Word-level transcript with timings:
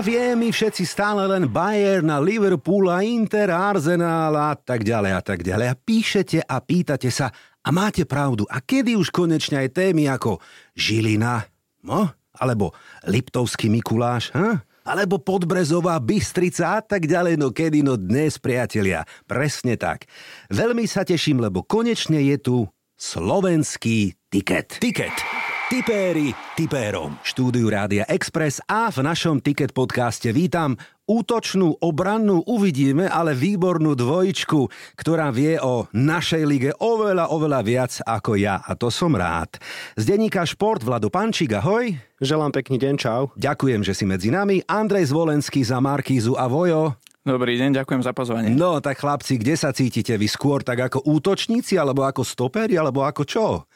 Viem, 0.00 0.40
my 0.40 0.48
všetci 0.48 0.88
stále 0.88 1.28
len 1.28 1.44
Bayern 1.44 2.08
na 2.08 2.16
Liverpool 2.16 2.88
a 2.88 3.04
Inter, 3.04 3.52
Arsenal 3.52 4.32
a 4.32 4.56
tak 4.56 4.80
ďalej 4.80 5.12
a 5.12 5.20
tak 5.20 5.44
ďalej. 5.44 5.66
A 5.68 5.76
píšete 5.76 6.38
a 6.40 6.56
pýtate 6.64 7.12
sa, 7.12 7.28
a 7.60 7.68
máte 7.68 8.08
pravdu, 8.08 8.48
a 8.48 8.64
kedy 8.64 8.96
už 8.96 9.12
konečne 9.12 9.60
aj 9.60 9.76
témy 9.76 10.08
ako 10.08 10.40
Žilina, 10.72 11.44
no? 11.84 12.08
alebo 12.32 12.72
Liptovský 13.04 13.68
Mikuláš, 13.68 14.32
ha? 14.32 14.64
alebo 14.88 15.20
Podbrezová 15.20 16.00
Bystrica 16.00 16.76
a 16.76 16.80
tak 16.80 17.04
ďalej, 17.04 17.36
no 17.36 17.52
kedy, 17.52 17.84
no 17.84 18.00
dnes, 18.00 18.40
priatelia, 18.40 19.04
presne 19.28 19.76
tak. 19.76 20.08
Veľmi 20.48 20.88
sa 20.88 21.04
teším, 21.04 21.44
lebo 21.44 21.60
konečne 21.60 22.24
je 22.24 22.40
tu 22.40 22.56
slovenský 22.96 24.16
tiket. 24.32 24.80
Tiket. 24.80 25.39
Tipéri 25.70 26.34
tipérom. 26.58 27.14
Štúdiu 27.22 27.70
Rádia 27.70 28.02
Express 28.10 28.58
a 28.66 28.90
v 28.90 29.06
našom 29.06 29.38
Ticket 29.38 29.70
podcaste 29.70 30.34
vítam 30.34 30.74
útočnú, 31.06 31.78
obrannú, 31.78 32.42
uvidíme, 32.42 33.06
ale 33.06 33.38
výbornú 33.38 33.94
dvojičku, 33.94 34.66
ktorá 34.98 35.30
vie 35.30 35.62
o 35.62 35.86
našej 35.94 36.42
lige 36.42 36.70
oveľa, 36.74 37.30
oveľa 37.30 37.60
viac 37.62 37.92
ako 38.02 38.34
ja 38.34 38.58
a 38.66 38.74
to 38.74 38.90
som 38.90 39.14
rád. 39.14 39.62
Z 39.94 40.10
denníka 40.10 40.42
Šport 40.42 40.82
Vlado 40.82 41.06
Pančík, 41.06 41.54
ahoj. 41.54 41.94
Želám 42.18 42.50
pekný 42.50 42.74
deň, 42.74 42.94
čau. 42.98 43.30
Ďakujem, 43.38 43.86
že 43.86 43.94
si 43.94 44.02
medzi 44.02 44.34
nami. 44.34 44.66
Andrej 44.66 45.14
Zvolenský 45.14 45.62
za 45.62 45.78
Markízu 45.78 46.34
a 46.34 46.50
Vojo. 46.50 46.98
Dobrý 47.22 47.54
deň, 47.62 47.78
ďakujem 47.78 48.02
za 48.02 48.10
pozvanie. 48.10 48.50
No 48.58 48.82
tak 48.82 48.98
chlapci, 48.98 49.38
kde 49.38 49.54
sa 49.54 49.70
cítite 49.70 50.18
vy 50.18 50.26
skôr 50.26 50.66
tak 50.66 50.82
ako 50.82 51.06
útočníci, 51.06 51.78
alebo 51.78 52.02
ako 52.02 52.26
stoperi, 52.26 52.74
alebo 52.74 53.06
ako 53.06 53.22
čo? 53.22 53.70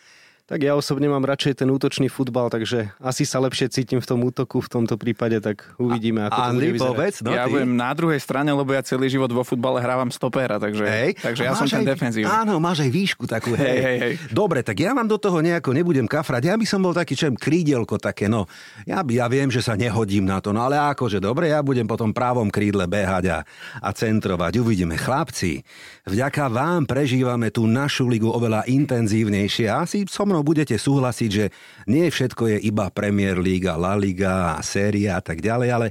Tak 0.45 0.61
ja 0.61 0.77
osobne 0.77 1.09
mám 1.09 1.25
radšej 1.25 1.65
ten 1.65 1.73
útočný 1.73 2.13
futbal, 2.13 2.53
takže 2.53 2.93
asi 3.01 3.25
sa 3.25 3.41
lepšie 3.41 3.73
cítim 3.73 3.97
v 3.97 4.05
tom 4.05 4.21
útoku 4.21 4.61
v 4.61 4.69
tomto 4.69 5.01
prípade, 5.01 5.41
tak 5.41 5.65
uvidíme, 5.81 6.21
ako 6.29 6.37
a, 6.37 6.45
to 6.53 6.61
bude 6.61 6.77
povedz, 6.85 7.17
no, 7.25 7.33
Ja 7.33 7.49
budem 7.49 7.73
na 7.73 7.89
druhej 7.97 8.21
strane, 8.21 8.53
lebo 8.53 8.69
ja 8.77 8.85
celý 8.85 9.09
život 9.09 9.33
vo 9.33 9.41
futbale 9.41 9.81
hrávam 9.81 10.13
stopera, 10.13 10.61
takže, 10.61 10.85
hej. 10.85 11.17
takže 11.17 11.49
ja 11.49 11.57
som 11.57 11.65
ten 11.65 11.89
defenzívny. 11.89 12.29
Áno, 12.29 12.61
máš 12.61 12.85
aj 12.85 12.93
výšku 12.93 13.25
takú. 13.25 13.57
Hej. 13.57 13.79
Hej, 13.81 13.97
hej, 14.05 14.15
Dobre, 14.37 14.61
tak 14.61 14.85
ja 14.85 14.93
vám 14.93 15.09
do 15.09 15.17
toho 15.17 15.41
nejako 15.41 15.73
nebudem 15.73 16.05
kafrať. 16.05 16.53
Ja 16.53 16.61
by 16.61 16.67
som 16.69 16.85
bol 16.85 16.93
taký 16.93 17.17
čem 17.17 17.33
krídelko 17.41 17.97
také, 17.97 18.29
no. 18.29 18.45
Ja, 18.85 19.01
by, 19.01 19.25
ja 19.25 19.33
viem, 19.33 19.49
že 19.49 19.65
sa 19.65 19.81
nehodím 19.81 20.29
na 20.29 20.45
to, 20.45 20.53
no 20.53 20.61
ale 20.61 20.77
akože 20.77 21.25
dobre, 21.25 21.57
ja 21.57 21.65
budem 21.65 21.89
potom 21.89 22.13
právom 22.13 22.53
krídle 22.53 22.85
behať 22.85 23.33
a, 23.33 23.39
a 23.81 23.89
centrovať. 23.97 24.61
Uvidíme. 24.61 25.01
Chlapci, 25.01 25.65
vďaka 26.05 26.53
vám 26.53 26.85
prežívame 26.85 27.49
tú 27.49 27.65
našu 27.65 28.05
ligu 28.13 28.29
oveľa 28.29 28.69
intenzívnejšie. 28.69 29.73
Asi 29.73 30.05
som 30.05 30.34
mnou 30.35 30.43
budete 30.43 30.75
súhlasiť, 30.75 31.31
že 31.31 31.55
nie 31.87 32.11
všetko 32.11 32.51
je 32.51 32.59
iba 32.67 32.91
Premier 32.91 33.39
League, 33.39 33.71
La 33.71 33.95
Liga 33.95 34.59
séria 34.67 35.15
a 35.15 35.23
tak 35.23 35.39
ďalej, 35.39 35.69
ale 35.71 35.87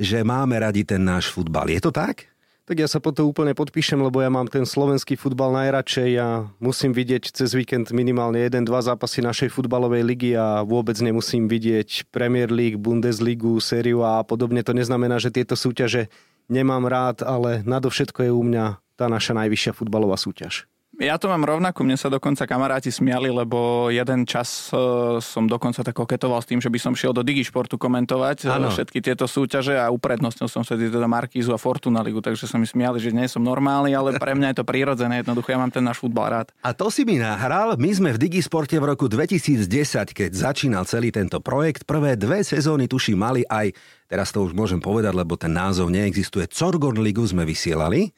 že 0.00 0.24
máme 0.24 0.56
radi 0.56 0.88
ten 0.88 1.04
náš 1.04 1.28
futbal. 1.28 1.68
Je 1.68 1.84
to 1.84 1.92
tak? 1.92 2.32
Tak 2.64 2.80
ja 2.80 2.88
sa 2.88 2.96
po 2.96 3.12
to 3.12 3.28
úplne 3.28 3.52
podpíšem, 3.52 4.00
lebo 4.00 4.24
ja 4.24 4.32
mám 4.32 4.48
ten 4.48 4.64
slovenský 4.64 5.20
futbal 5.20 5.52
najradšej 5.52 6.10
a 6.16 6.48
musím 6.56 6.96
vidieť 6.96 7.28
cez 7.28 7.52
víkend 7.52 7.92
minimálne 7.92 8.40
jeden, 8.40 8.64
dva 8.64 8.80
zápasy 8.80 9.20
našej 9.20 9.52
futbalovej 9.52 10.00
ligy 10.00 10.32
a 10.32 10.64
vôbec 10.64 10.96
nemusím 10.96 11.44
vidieť 11.44 12.08
Premier 12.08 12.48
League, 12.48 12.80
Bundesligu, 12.80 13.60
sériu 13.60 14.00
a 14.00 14.24
podobne. 14.24 14.64
To 14.64 14.72
neznamená, 14.72 15.20
že 15.20 15.28
tieto 15.28 15.60
súťaže 15.60 16.08
nemám 16.48 16.88
rád, 16.88 17.20
ale 17.20 17.60
nadovšetko 17.68 18.24
je 18.24 18.32
u 18.32 18.40
mňa 18.40 18.80
tá 18.96 19.12
naša 19.12 19.36
najvyššia 19.36 19.76
futbalová 19.76 20.16
súťaž. 20.16 20.64
Ja 21.02 21.18
to 21.18 21.26
mám 21.26 21.42
rovnako, 21.42 21.82
mne 21.82 21.98
sa 21.98 22.06
dokonca 22.06 22.46
kamaráti 22.46 22.94
smiali, 22.94 23.26
lebo 23.26 23.90
jeden 23.90 24.22
čas 24.22 24.70
uh, 24.70 25.18
som 25.18 25.50
dokonca 25.50 25.82
tak 25.82 25.96
koketoval 25.96 26.38
s 26.38 26.46
tým, 26.46 26.62
že 26.62 26.70
by 26.70 26.78
som 26.78 26.94
šiel 26.94 27.10
do 27.10 27.26
Digišportu 27.26 27.74
komentovať 27.74 28.46
ano. 28.46 28.70
všetky 28.70 29.02
tieto 29.02 29.26
súťaže 29.26 29.74
a 29.74 29.90
uprednostnil 29.90 30.46
som 30.46 30.62
sa 30.62 30.78
teda 30.78 31.10
Markízu 31.10 31.50
a 31.50 31.58
Fortuna 31.58 31.98
Ligu, 31.98 32.22
takže 32.22 32.46
som 32.46 32.62
mi 32.62 32.68
smiali, 32.70 33.02
že 33.02 33.10
nie 33.10 33.26
som 33.26 33.42
normálny, 33.42 33.90
ale 33.90 34.14
pre 34.22 34.38
mňa 34.38 34.54
je 34.54 34.56
to 34.62 34.64
prírodzené, 34.64 35.26
jednoducho 35.26 35.50
ja 35.50 35.58
mám 35.58 35.74
ten 35.74 35.82
náš 35.82 35.98
futbal 35.98 36.30
rád. 36.30 36.46
A 36.62 36.70
to 36.70 36.86
si 36.94 37.02
mi 37.02 37.18
nahral, 37.18 37.74
my 37.74 37.90
sme 37.90 38.10
v 38.14 38.18
Digisporte 38.30 38.78
v 38.78 38.86
roku 38.86 39.10
2010, 39.10 39.66
keď 40.14 40.30
začínal 40.30 40.86
celý 40.86 41.10
tento 41.10 41.42
projekt, 41.42 41.90
prvé 41.90 42.14
dve 42.14 42.46
sezóny 42.46 42.86
tuší 42.86 43.18
mali 43.18 43.42
aj, 43.50 43.74
teraz 44.08 44.32
to 44.32 44.42
už 44.42 44.56
môžem 44.56 44.80
povedať, 44.80 45.12
lebo 45.14 45.36
ten 45.36 45.52
názov 45.52 45.92
neexistuje, 45.92 46.48
Corgon 46.48 46.98
Ligu 46.98 47.24
sme 47.24 47.44
vysielali 47.44 48.10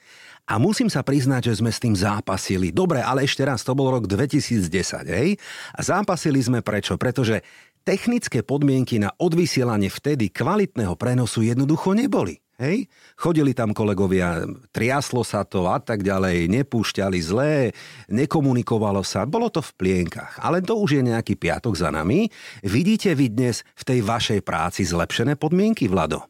a 0.47 0.63
musím 0.63 0.87
sa 0.87 1.03
priznať, 1.03 1.51
že 1.51 1.59
sme 1.59 1.75
s 1.75 1.83
tým 1.83 1.99
zápasili. 1.99 2.71
Dobre, 2.71 3.03
ale 3.03 3.27
ešte 3.27 3.43
raz, 3.43 3.67
to 3.67 3.75
bol 3.75 3.91
rok 3.91 4.07
2010, 4.07 4.71
hej? 5.11 5.35
A 5.75 5.81
zápasili 5.83 6.39
sme 6.39 6.63
prečo? 6.63 6.95
Pretože 6.95 7.43
technické 7.83 8.47
podmienky 8.47 9.03
na 9.03 9.11
odvysielanie 9.19 9.91
vtedy 9.91 10.31
kvalitného 10.31 10.95
prenosu 10.95 11.43
jednoducho 11.43 11.99
neboli. 11.99 12.46
Hej? 12.57 12.89
Chodili 13.21 13.53
tam 13.53 13.77
kolegovia, 13.77 14.45
triaslo 14.73 15.21
sa 15.21 15.45
to 15.45 15.69
a 15.69 15.77
tak 15.77 16.01
ďalej, 16.01 16.49
nepúšťali 16.49 17.19
zlé, 17.21 17.77
nekomunikovalo 18.09 19.05
sa, 19.05 19.29
bolo 19.29 19.53
to 19.53 19.61
v 19.61 19.73
plienkach. 19.77 20.41
Ale 20.41 20.65
to 20.65 20.77
už 20.77 21.01
je 21.01 21.03
nejaký 21.05 21.37
piatok 21.37 21.77
za 21.77 21.93
nami. 21.93 22.33
Vidíte 22.65 23.13
vy 23.13 23.29
dnes 23.29 23.61
v 23.77 23.83
tej 23.85 24.01
vašej 24.01 24.41
práci 24.41 24.89
zlepšené 24.89 25.37
podmienky, 25.37 25.85
Vlado? 25.85 26.25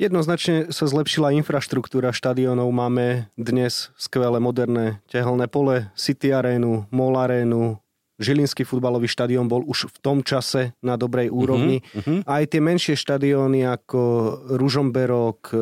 Jednoznačne 0.00 0.72
sa 0.72 0.88
zlepšila 0.88 1.36
infraštruktúra 1.36 2.16
štadionov. 2.16 2.68
Máme 2.72 3.28
dnes 3.36 3.92
skvelé 4.00 4.40
moderné 4.40 5.04
tehelné 5.06 5.46
pole, 5.52 5.92
City 5.94 6.32
Arénu, 6.32 6.88
Mall 6.88 7.16
Arénu, 7.16 7.76
Žilinský 8.22 8.62
futbalový 8.62 9.10
štadión 9.10 9.50
bol 9.50 9.66
už 9.66 9.90
v 9.90 9.98
tom 9.98 10.18
čase 10.22 10.72
na 10.80 10.94
dobrej 10.94 11.28
mhm, 11.28 11.34
úrovni. 11.34 11.76
Uh-huh, 11.82 12.22
uh-huh. 12.22 12.30
Aj 12.30 12.42
tie 12.46 12.62
menšie 12.62 12.94
štadióny 12.94 13.66
ako 13.66 14.00
Ružomberok, 14.56 15.52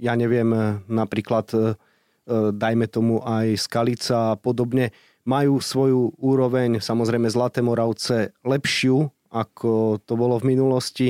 ja 0.00 0.16
neviem, 0.16 0.80
napríklad 0.88 1.46
e, 1.52 1.58
dajme 2.56 2.86
tomu 2.88 3.20
aj 3.22 3.60
Skalica 3.60 4.34
a 4.34 4.38
podobne, 4.40 4.90
majú 5.26 5.58
svoju 5.58 6.14
úroveň, 6.22 6.78
samozrejme 6.78 7.26
Zlaté 7.26 7.60
Moravce 7.60 8.30
lepšiu, 8.46 9.10
ako 9.28 10.00
to 10.06 10.14
bolo 10.14 10.38
v 10.38 10.54
minulosti. 10.54 11.08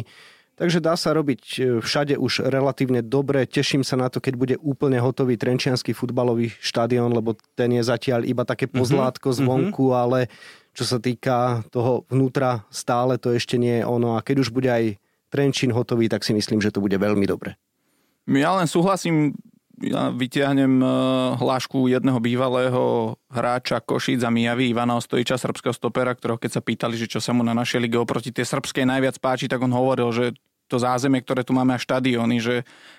Takže 0.56 0.80
dá 0.80 0.96
sa 0.96 1.12
robiť 1.12 1.42
e, 1.60 1.62
všade 1.84 2.16
už 2.16 2.48
relatívne 2.48 3.04
dobre. 3.04 3.44
Teším 3.44 3.84
sa 3.84 4.00
na 4.00 4.08
to, 4.08 4.24
keď 4.24 4.34
bude 4.40 4.56
úplne 4.64 4.96
hotový 4.96 5.36
Trenčianský 5.36 5.92
futbalový 5.92 6.48
štadión, 6.64 7.12
lebo 7.12 7.36
ten 7.52 7.76
je 7.76 7.84
zatiaľ 7.84 8.24
iba 8.24 8.48
také 8.48 8.64
mhm, 8.64 8.80
pozlátko 8.80 9.36
mm-hmm. 9.36 9.44
zvonku, 9.44 9.92
ale 9.92 10.32
čo 10.76 10.84
sa 10.84 11.00
týka 11.00 11.64
toho 11.72 12.04
vnútra, 12.12 12.69
stále 12.69 13.16
to 13.16 13.32
ešte 13.32 13.56
nie 13.56 13.81
je 13.81 13.88
ono. 13.88 14.20
A 14.20 14.20
keď 14.20 14.44
už 14.44 14.53
bude 14.53 14.69
aj 14.69 15.00
Trenčín 15.32 15.72
hotový, 15.72 16.12
tak 16.12 16.20
si 16.20 16.37
myslím, 16.37 16.60
že 16.60 16.69
to 16.69 16.84
bude 16.84 16.94
veľmi 17.00 17.25
dobre. 17.25 17.56
Ja 18.28 18.53
len 18.60 18.69
súhlasím, 18.69 19.32
ja 19.81 20.12
vytiahnem 20.12 20.81
e, 20.81 20.86
hlášku 21.41 21.88
jedného 21.88 22.20
bývalého 22.20 23.16
hráča 23.32 23.81
Košic 23.81 24.20
a 24.25 24.31
Mijavy, 24.32 24.72
Ivana 24.72 25.00
Ostojiča, 25.00 25.41
srbského 25.41 25.72
stopera, 25.72 26.12
ktorého 26.12 26.36
keď 26.36 26.60
sa 26.60 26.62
pýtali, 26.65 26.97
že 27.00 27.09
čo 27.09 27.20
sa 27.25 27.32
mu 27.32 27.41
na 27.41 27.56
našej 27.56 27.81
lige 27.81 27.97
oproti 27.97 28.32
tej 28.32 28.44
srbskej 28.44 28.84
najviac 28.84 29.16
páči, 29.20 29.48
tak 29.48 29.65
on 29.65 29.72
hovoril, 29.72 30.12
že 30.12 30.36
to 30.66 30.82
zázemie, 30.82 31.22
ktoré 31.22 31.47
tu 31.47 31.54
máme 31.54 31.75
a 31.75 31.81
štadióny, 31.81 32.37
že 32.43 32.54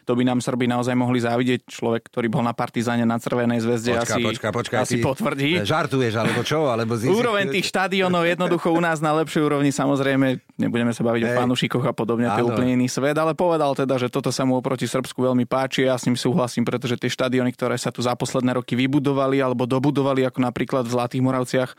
to 0.07 0.15
by 0.15 0.23
nám 0.23 0.39
Srby 0.39 0.71
naozaj 0.71 0.95
mohli 0.95 1.19
závidieť. 1.19 1.67
Človek, 1.67 2.07
ktorý 2.07 2.31
bol 2.31 2.43
na 2.43 2.55
Partizáne 2.55 3.03
na 3.03 3.19
Červenej 3.19 3.59
zväzde 3.59 3.99
počka, 3.99 4.15
asi, 4.15 4.23
počka, 4.23 4.47
počka, 4.55 4.75
asi 4.87 4.95
potvrdí. 5.03 5.67
Žartuješ, 5.67 6.13
alebo 6.15 6.41
čo? 6.47 6.71
Alebo 6.71 6.95
zísi... 6.95 7.11
Úroveň 7.11 7.51
tých 7.51 7.67
štadiónov 7.67 8.23
jednoducho 8.23 8.71
u 8.71 8.79
nás 8.79 9.03
na 9.03 9.11
lepšej 9.19 9.43
úrovni, 9.43 9.75
samozrejme, 9.75 10.39
nebudeme 10.55 10.95
sa 10.95 11.03
baviť 11.03 11.21
hey. 11.21 11.29
o 11.35 11.37
fanúšikoch 11.43 11.85
a 11.85 11.93
podobne, 11.93 12.31
to 12.31 12.39
je 12.39 12.47
úplne 12.47 12.79
iný 12.79 12.87
svet, 12.87 13.19
ale 13.19 13.35
povedal 13.35 13.75
teda, 13.75 13.99
že 13.99 14.07
toto 14.07 14.31
sa 14.31 14.47
mu 14.47 14.55
oproti 14.55 14.87
Srbsku 14.87 15.19
veľmi 15.19 15.43
páči 15.43 15.83
a 15.83 15.93
ja 15.93 15.95
s 15.99 16.07
ním 16.07 16.15
súhlasím, 16.15 16.63
pretože 16.63 16.95
tie 16.95 17.11
štadióny, 17.11 17.51
ktoré 17.51 17.75
sa 17.75 17.91
tu 17.91 17.99
za 17.99 18.15
posledné 18.15 18.55
roky 18.55 18.79
vybudovali 18.79 19.43
alebo 19.43 19.67
dobudovali, 19.67 20.23
ako 20.23 20.39
napríklad 20.39 20.87
v 20.87 20.95
Zlatých 20.95 21.21
Moravciach, 21.23 21.71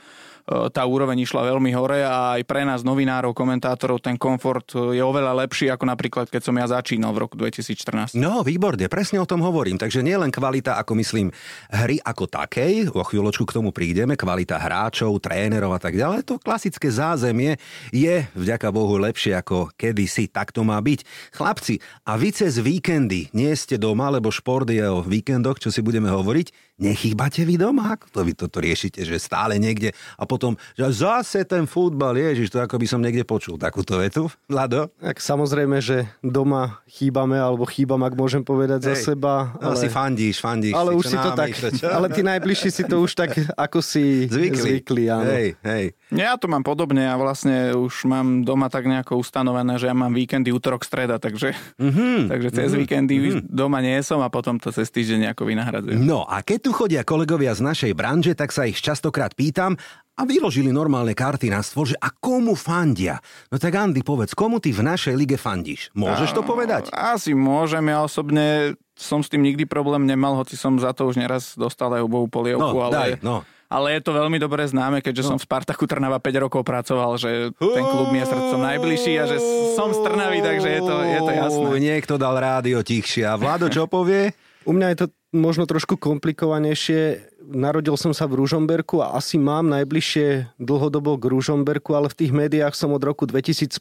tá 0.48 0.82
úroveň 0.88 1.28
išla 1.28 1.44
veľmi 1.52 1.70
hore 1.76 2.00
a 2.00 2.40
aj 2.40 2.42
pre 2.48 2.64
nás, 2.64 2.80
novinárov, 2.80 3.36
komentátorov, 3.36 4.00
ten 4.00 4.16
komfort 4.16 4.64
je 4.72 5.02
oveľa 5.04 5.44
lepší 5.44 5.68
ako 5.68 5.84
napríklad, 5.84 6.26
keď 6.32 6.42
som 6.42 6.56
ja 6.56 6.64
začínal 6.64 7.12
v 7.12 7.28
roku 7.28 7.36
2014. 7.36 8.16
No, 8.16 8.40
výborne, 8.40 8.88
presne 8.88 9.20
o 9.20 9.28
tom 9.28 9.44
hovorím. 9.44 9.76
Takže 9.76 10.00
nie 10.00 10.16
len 10.16 10.32
kvalita, 10.32 10.80
ako 10.80 10.96
myslím, 10.96 11.28
hry 11.68 12.00
ako 12.00 12.24
takej, 12.24 12.88
o 12.88 13.04
chvíľočku 13.04 13.44
k 13.44 13.56
tomu 13.60 13.76
prídeme, 13.76 14.16
kvalita 14.16 14.56
hráčov, 14.56 15.20
trénerov 15.20 15.76
a 15.76 15.80
tak 15.80 15.94
ďalej, 16.00 16.24
to 16.24 16.40
klasické 16.40 16.88
zázemie 16.88 17.60
je 17.92 18.24
vďaka 18.32 18.72
Bohu 18.72 18.96
lepšie 18.96 19.36
ako 19.36 19.68
kedysi, 19.76 20.32
tak 20.32 20.56
to 20.56 20.64
má 20.64 20.80
byť. 20.80 21.04
Chlapci, 21.36 21.84
a 22.08 22.16
vy 22.16 22.32
cez 22.32 22.56
víkendy 22.56 23.28
nie 23.36 23.52
ste 23.52 23.76
doma, 23.76 24.08
lebo 24.08 24.32
šport 24.32 24.64
je 24.64 24.84
o 24.88 25.04
víkendoch, 25.04 25.60
čo 25.60 25.68
si 25.68 25.84
budeme 25.84 26.08
hovoriť, 26.08 26.67
nechýbate 26.78 27.42
vy 27.42 27.58
doma? 27.58 27.98
Ako 27.98 28.06
to 28.08 28.20
vy 28.22 28.32
toto 28.32 28.62
riešite, 28.62 29.02
že 29.02 29.18
stále 29.18 29.58
niekde 29.58 29.92
a 30.14 30.24
potom, 30.24 30.54
že 30.78 30.86
zase 30.94 31.42
ten 31.42 31.66
futbal, 31.66 32.14
ježiš, 32.14 32.54
to 32.54 32.62
ako 32.62 32.78
by 32.78 32.86
som 32.86 33.02
niekde 33.02 33.26
počul 33.26 33.58
takúto 33.58 33.98
vetu, 33.98 34.30
Vlado? 34.52 34.88
Tak 35.02 35.18
samozrejme, 35.18 35.82
že 35.82 36.06
doma 36.22 36.80
chýbame, 36.88 37.36
alebo 37.36 37.66
chýbam, 37.66 38.00
ak 38.06 38.14
môžem 38.14 38.40
povedať 38.40 38.86
Hej, 38.86 39.04
za 39.04 39.12
seba. 39.12 39.52
Ale, 39.58 39.74
ale 39.74 39.76
si 39.76 39.88
fandíš, 39.90 40.36
fandíš. 40.40 40.72
Ale 40.72 40.90
si, 40.94 40.96
už 40.96 41.04
si 41.04 41.16
to 41.18 41.30
tak, 41.34 41.50
čo? 41.52 41.86
ale 41.90 42.06
tí 42.14 42.22
najbližší 42.22 42.70
si 42.70 42.82
to 42.86 43.02
už 43.02 43.12
tak 43.18 43.34
ako 43.58 43.82
si 43.82 44.30
zvykli, 44.30 44.62
zvykli 44.62 45.04
áno. 45.10 45.28
Hej, 45.28 45.48
hej. 45.66 45.84
Ja 46.08 46.40
to 46.40 46.48
mám 46.48 46.64
podobne, 46.64 47.04
ja 47.04 47.20
vlastne 47.20 47.76
už 47.76 48.08
mám 48.08 48.40
doma 48.40 48.72
tak 48.72 48.88
nejako 48.88 49.20
ustanovené, 49.20 49.76
že 49.76 49.92
ja 49.92 49.96
mám 49.96 50.16
víkendy 50.16 50.48
útorok, 50.48 50.80
streda, 50.80 51.20
takže, 51.20 51.52
mm-hmm. 51.76 52.32
takže 52.32 52.48
cez 52.48 52.72
mm-hmm. 52.72 52.80
víkendy 52.80 53.14
mm-hmm. 53.20 53.44
doma 53.44 53.84
nie 53.84 54.00
som 54.00 54.24
a 54.24 54.32
potom 54.32 54.56
to 54.56 54.72
cez 54.72 54.88
týždeň 54.88 55.28
nejako 55.28 55.44
vynahradzujem. 55.44 56.00
No 56.00 56.24
a 56.24 56.40
keď 56.40 56.58
tu 56.64 56.70
chodia 56.72 57.02
kolegovia 57.04 57.52
z 57.52 57.60
našej 57.60 57.92
branže, 57.92 58.32
tak 58.32 58.56
sa 58.56 58.64
ich 58.64 58.80
častokrát 58.80 59.36
pýtam 59.36 59.76
a 60.16 60.24
vyložili 60.24 60.72
normálne 60.72 61.12
karty 61.12 61.52
na 61.52 61.60
stôl, 61.60 61.92
že 61.92 61.96
a 62.00 62.08
komu 62.08 62.56
fandia? 62.56 63.20
No 63.52 63.60
tak 63.60 63.76
Andy, 63.76 64.00
povedz, 64.00 64.32
komu 64.32 64.64
ty 64.64 64.72
v 64.72 64.88
našej 64.88 65.12
lige 65.12 65.36
fandíš? 65.36 65.92
Môžeš 65.92 66.32
to 66.32 66.40
povedať? 66.40 66.88
Asi 66.90 67.36
môžem, 67.36 67.84
ja 67.92 68.00
osobne 68.00 68.74
som 68.96 69.20
s 69.20 69.28
tým 69.28 69.44
nikdy 69.44 69.68
problém 69.68 70.08
nemal, 70.08 70.34
hoci 70.40 70.56
som 70.56 70.74
za 70.80 70.90
to 70.96 71.06
už 71.06 71.20
neraz 71.20 71.54
dostal 71.54 71.92
aj 71.94 72.02
ubovú 72.02 72.26
polievku, 72.32 72.80
no, 72.80 72.88
ale... 72.88 72.96
Daj, 72.96 73.12
no 73.20 73.44
ale 73.68 74.00
je 74.00 74.00
to 74.00 74.16
veľmi 74.16 74.40
dobre 74.40 74.64
známe, 74.64 75.04
keďže 75.04 75.28
no. 75.28 75.28
som 75.34 75.38
v 75.38 75.44
Spartaku 75.44 75.84
Trnava 75.84 76.16
5 76.16 76.44
rokov 76.48 76.64
pracoval, 76.64 77.20
že 77.20 77.52
ten 77.60 77.84
klub 77.84 78.08
mi 78.08 78.24
je 78.24 78.32
srdcom 78.32 78.60
najbližší 78.64 79.12
a 79.20 79.24
že 79.28 79.36
som 79.76 79.92
z 79.92 80.00
Trnavy, 80.00 80.40
takže 80.40 80.68
je 80.72 80.80
to, 80.80 80.96
je 81.04 81.20
to 81.20 81.32
jasné. 81.36 81.68
Niekto 81.76 82.14
dal 82.16 82.40
rádio 82.40 82.80
tichšie. 82.80 83.28
A 83.28 83.36
Vlado, 83.36 83.68
čo 83.68 83.84
povie? 83.84 84.32
U 84.64 84.72
mňa 84.72 84.86
je 84.92 84.98
to 85.04 85.06
možno 85.36 85.68
trošku 85.68 86.00
komplikovanejšie. 86.00 87.28
Narodil 87.44 87.96
som 88.00 88.16
sa 88.16 88.24
v 88.24 88.40
Ružomberku 88.40 89.04
a 89.04 89.16
asi 89.16 89.36
mám 89.36 89.68
najbližšie 89.68 90.56
dlhodobo 90.56 91.20
k 91.20 91.28
Ružomberku, 91.28 91.92
ale 91.92 92.08
v 92.08 92.18
tých 92.24 92.32
médiách 92.32 92.72
som 92.72 92.96
od 92.96 93.04
roku 93.04 93.28
2005 93.28 93.80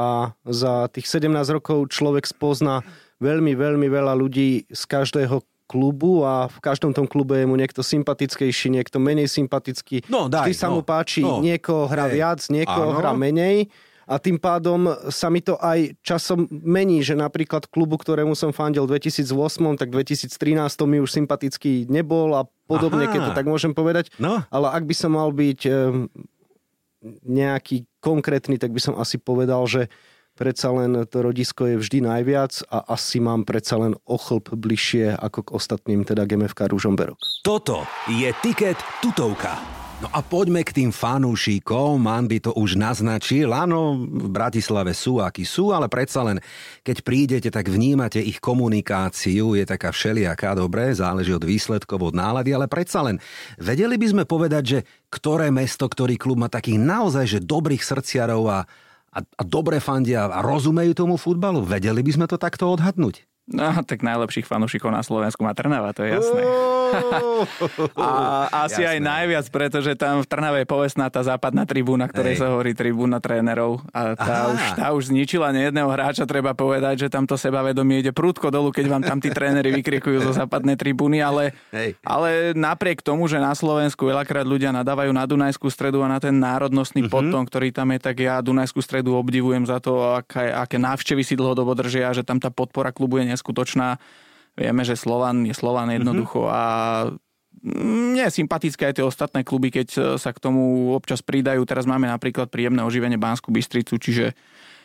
a 0.00 0.32
za 0.48 0.88
tých 0.88 1.04
17 1.08 1.28
rokov 1.52 1.92
človek 1.92 2.24
spozná 2.24 2.80
veľmi, 3.20 3.52
veľmi 3.52 3.86
veľa 3.92 4.16
ľudí 4.16 4.68
z 4.72 4.82
každého 4.88 5.44
klubu 5.72 6.20
a 6.28 6.52
v 6.52 6.58
každom 6.60 6.92
tom 6.92 7.08
klube 7.08 7.40
je 7.40 7.48
mu 7.48 7.56
niekto 7.56 7.80
sympatickejší, 7.80 8.68
niekto 8.68 9.00
menej 9.00 9.32
sympatický. 9.32 10.04
No, 10.12 10.28
daj, 10.28 10.52
Vždy 10.52 10.54
sa 10.54 10.68
no, 10.68 10.76
mu 10.76 10.80
páči, 10.84 11.24
no. 11.24 11.40
niekoho 11.40 11.88
hrá 11.88 12.12
viac, 12.12 12.44
niekoho 12.52 12.92
hrá 13.00 13.16
menej 13.16 13.72
a 14.04 14.20
tým 14.20 14.36
pádom 14.36 14.92
sa 15.08 15.32
mi 15.32 15.40
to 15.40 15.56
aj 15.56 15.96
časom 16.04 16.44
mení, 16.50 17.00
že 17.00 17.16
napríklad 17.16 17.70
klubu, 17.70 17.96
ktorému 17.96 18.36
som 18.36 18.52
fandil 18.52 18.84
v 18.84 19.00
2008, 19.00 19.80
tak 19.80 19.88
2013 19.88 20.28
mi 20.84 20.98
už 21.00 21.08
sympatický 21.08 21.88
nebol 21.88 22.36
a 22.36 22.44
podobne, 22.68 23.08
Aha. 23.08 23.12
keď 23.14 23.20
to 23.30 23.32
tak 23.32 23.46
môžem 23.48 23.72
povedať. 23.72 24.12
No. 24.18 24.42
Ale 24.52 24.68
ak 24.74 24.84
by 24.84 24.94
som 24.94 25.16
mal 25.16 25.32
byť 25.32 25.60
nejaký 27.22 27.86
konkrétny, 27.98 28.58
tak 28.58 28.70
by 28.70 28.80
som 28.82 28.94
asi 28.98 29.18
povedal, 29.18 29.66
že 29.66 29.90
predsa 30.34 30.72
len 30.72 31.04
to 31.08 31.22
rodisko 31.22 31.68
je 31.68 31.76
vždy 31.78 31.98
najviac 32.04 32.64
a 32.72 32.92
asi 32.92 33.20
mám 33.22 33.44
predsa 33.44 33.78
len 33.78 33.92
o 34.08 34.16
chlp 34.16 34.52
bližšie 34.56 35.14
ako 35.16 35.40
k 35.46 35.52
ostatným, 35.54 36.02
teda 36.02 36.24
GMFK 36.24 36.72
Ružomberok. 36.72 37.18
Toto 37.44 37.84
je 38.08 38.28
tiket 38.40 38.78
tutovka. 39.04 39.82
No 40.02 40.10
a 40.10 40.18
poďme 40.18 40.66
k 40.66 40.74
tým 40.82 40.90
fanúšikom. 40.90 41.94
Mandy 41.94 42.42
to 42.42 42.50
už 42.58 42.74
naznačil. 42.74 43.54
Áno, 43.54 44.02
v 44.02 44.26
Bratislave 44.34 44.98
sú, 44.98 45.22
akí 45.22 45.46
sú, 45.46 45.70
ale 45.70 45.86
predsa 45.86 46.26
len, 46.26 46.42
keď 46.82 47.06
prídete, 47.06 47.54
tak 47.54 47.70
vnímate 47.70 48.18
ich 48.18 48.42
komunikáciu. 48.42 49.54
Je 49.54 49.62
taká 49.62 49.94
všelijaká, 49.94 50.58
dobre, 50.58 50.90
záleží 50.90 51.30
od 51.30 51.46
výsledkov, 51.46 52.02
od 52.02 52.18
nálady, 52.18 52.50
ale 52.50 52.66
predsa 52.66 53.06
len 53.06 53.22
vedeli 53.62 53.94
by 53.94 54.06
sme 54.10 54.24
povedať, 54.26 54.64
že 54.66 54.78
ktoré 55.06 55.54
mesto, 55.54 55.86
ktorý 55.86 56.18
klub 56.18 56.42
má 56.42 56.50
takých 56.50 56.82
naozaj 56.82 57.38
že 57.38 57.38
dobrých 57.38 57.86
srdciarov 57.86 58.42
a, 58.50 58.66
a, 59.12 59.20
a 59.20 59.42
dobre 59.44 59.76
fandia 59.78 60.24
a 60.24 60.40
rozumejú 60.40 60.96
tomu 60.96 61.20
futbalu? 61.20 61.62
Vedeli 61.62 62.00
by 62.00 62.12
sme 62.16 62.26
to 62.26 62.40
takto 62.40 62.72
odhadnúť? 62.72 63.28
No, 63.50 63.74
tak 63.82 64.06
najlepších 64.06 64.46
fanúšikov 64.46 64.94
na 64.94 65.02
Slovensku 65.02 65.42
má 65.42 65.50
Trnava, 65.50 65.90
to 65.90 66.06
je 66.06 66.14
jasné. 66.14 66.42
a 67.98 68.08
asi 68.68 68.86
jasné. 68.86 68.94
aj 68.94 68.98
najviac, 69.02 69.46
pretože 69.50 69.92
tam 69.98 70.22
v 70.22 70.30
Trnave 70.30 70.62
je 70.62 70.68
povestná 70.70 71.10
tá 71.10 71.26
západná 71.26 71.66
tribúna, 71.66 72.06
ktorej 72.06 72.38
Hej. 72.38 72.40
sa 72.40 72.54
hovorí 72.54 72.70
tribúna 72.70 73.18
trénerov. 73.18 73.82
A 73.90 74.14
tá 74.14 74.38
už, 74.46 74.62
tá 74.78 74.86
už 74.94 75.02
zničila 75.10 75.50
nejedného 75.50 75.90
hráča, 75.90 76.22
treba 76.22 76.54
povedať, 76.54 77.02
že 77.02 77.08
tamto 77.10 77.34
sebavedomie 77.34 77.98
ide 77.98 78.14
prúdko 78.14 78.54
dolu, 78.54 78.70
keď 78.70 78.86
vám 78.86 79.02
tam 79.02 79.18
tí 79.18 79.34
tréneri 79.34 79.74
vykrikujú 79.74 80.22
zo 80.22 80.32
západnej 80.38 80.78
tribúny, 80.78 81.18
ale, 81.18 81.50
ale 82.06 82.54
napriek 82.54 83.02
tomu, 83.02 83.26
že 83.26 83.42
na 83.42 83.58
Slovensku 83.58 84.06
veľakrát 84.06 84.46
ľudia 84.46 84.70
nadávajú 84.70 85.10
na 85.10 85.26
Dunajskú 85.26 85.66
stredu 85.66 85.98
a 86.06 86.08
na 86.08 86.22
ten 86.22 86.38
národnostný 86.38 87.10
mm-hmm. 87.10 87.10
podton, 87.10 87.42
ktorý 87.42 87.74
tam 87.74 87.90
je, 87.90 87.98
tak 87.98 88.22
ja 88.22 88.38
Dunajskú 88.38 88.78
stredu 88.78 89.18
obdivujem 89.18 89.66
za 89.66 89.82
to, 89.82 90.14
aké, 90.14 90.54
aké 90.54 90.78
návštevy 90.78 91.26
si 91.26 91.34
dlhodobo 91.34 91.74
držia, 91.74 92.14
že 92.14 92.22
tam 92.22 92.38
tá 92.38 92.54
podpora 92.54 92.94
klubu 92.94 93.18
je 93.18 93.31
neskutočná. 93.32 93.96
Vieme, 94.52 94.84
že 94.84 95.00
Slovan 95.00 95.48
je 95.48 95.56
Slovan 95.56 95.88
mhm. 95.88 95.96
jednoducho 96.02 96.44
mm-hmm. 96.44 96.56
a 96.56 96.62
mne 97.62 98.26
je 98.26 98.38
sympatické 98.42 98.90
aj 98.90 98.94
tie 98.98 99.06
ostatné 99.06 99.40
kluby, 99.46 99.70
keď 99.70 100.18
sa 100.18 100.34
k 100.34 100.42
tomu 100.42 100.92
občas 100.96 101.22
pridajú. 101.22 101.62
Teraz 101.62 101.86
máme 101.86 102.10
napríklad 102.10 102.50
príjemné 102.50 102.82
oživenie 102.82 103.20
Bánsku 103.20 103.54
Bystricu, 103.54 104.02
čiže 104.02 104.34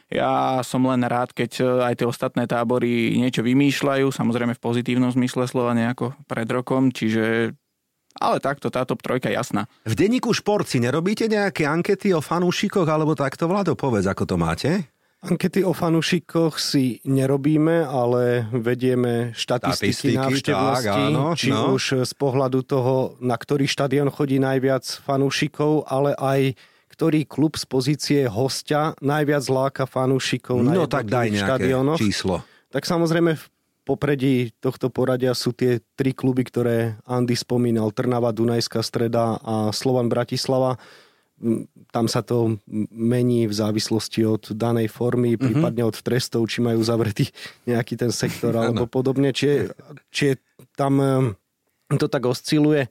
ja 0.07 0.61
som 0.63 0.87
len 0.87 1.03
rád, 1.03 1.35
keď 1.35 1.83
aj 1.83 1.93
tie 1.99 2.07
ostatné 2.07 2.47
tábory 2.47 3.17
niečo 3.19 3.43
vymýšľajú, 3.43 4.07
samozrejme 4.13 4.55
v 4.55 4.63
pozitívnom 4.63 5.11
zmysle 5.11 5.49
slova 5.49 5.75
nejako 5.75 6.15
pred 6.29 6.47
rokom, 6.47 6.93
čiže 6.95 7.55
ale 8.17 8.41
takto 8.41 8.73
táto 8.73 8.97
trojka 8.97 9.29
jasná. 9.29 9.69
V 9.85 9.93
denníku 9.93 10.33
šport 10.33 10.65
si 10.65 10.81
nerobíte 10.81 11.29
nejaké 11.29 11.69
ankety 11.69 12.15
o 12.17 12.21
fanúšikoch, 12.21 12.89
alebo 12.89 13.13
takto, 13.13 13.45
Vlado, 13.45 13.77
povedz, 13.77 14.09
ako 14.09 14.23
to 14.25 14.35
máte? 14.39 14.69
Ankety 15.17 15.65
o 15.65 15.73
fanúšikoch 15.73 16.61
si 16.61 17.01
nerobíme, 17.01 17.81
ale 17.81 18.45
vedieme 18.53 19.33
štatistiky, 19.33 20.13
štatistiky 20.13 20.13
návštevnosti, 20.13 20.85
tak, 20.85 21.09
áno, 21.09 21.25
či 21.33 21.49
no. 21.49 21.73
už 21.73 22.05
z 22.05 22.13
pohľadu 22.13 22.61
toho, 22.61 23.17
na 23.17 23.33
ktorý 23.33 23.65
štadión 23.65 24.13
chodí 24.13 24.37
najviac 24.37 24.85
fanúšikov, 25.01 25.89
ale 25.89 26.13
aj 26.13 26.53
ktorý 26.93 27.25
klub 27.25 27.57
z 27.57 27.65
pozície 27.65 28.21
hostia 28.29 28.93
najviac 29.01 29.45
láka 29.49 29.83
fanúšikov 29.89 30.61
no, 30.61 30.69
na 30.69 30.85
tak 30.85 31.09
daj 31.09 31.33
štadiónoch. 31.33 31.97
číslo. 31.97 32.45
Tak 32.69 32.85
samozrejme 32.85 33.41
v 33.41 33.45
popredí 33.87 34.53
tohto 34.61 34.93
poradia 34.93 35.33
sú 35.33 35.49
tie 35.49 35.81
tri 35.97 36.13
kluby, 36.13 36.45
ktoré 36.45 36.99
Andy 37.09 37.33
spomínal. 37.33 37.89
Trnava, 37.89 38.35
Dunajská 38.35 38.85
streda 38.85 39.41
a 39.41 39.73
Slovan 39.73 40.13
Bratislava 40.13 40.77
tam 41.93 42.09
sa 42.09 42.25
to 42.25 42.57
mení 42.91 43.45
v 43.45 43.53
závislosti 43.53 44.25
od 44.25 44.43
danej 44.57 44.89
formy, 44.89 45.37
mm-hmm. 45.37 45.45
prípadne 45.45 45.83
od 45.85 45.97
trestov, 46.01 46.49
či 46.49 46.65
majú 46.65 46.81
zavretý 46.81 47.29
nejaký 47.69 47.93
ten 47.97 48.09
sektor 48.09 48.53
alebo 48.57 48.89
podobne. 48.89 49.29
Či 49.31 49.69
či 50.09 50.41
tam 50.73 50.99
to 51.95 52.07
tak 52.11 52.25
osciluje. 52.27 52.89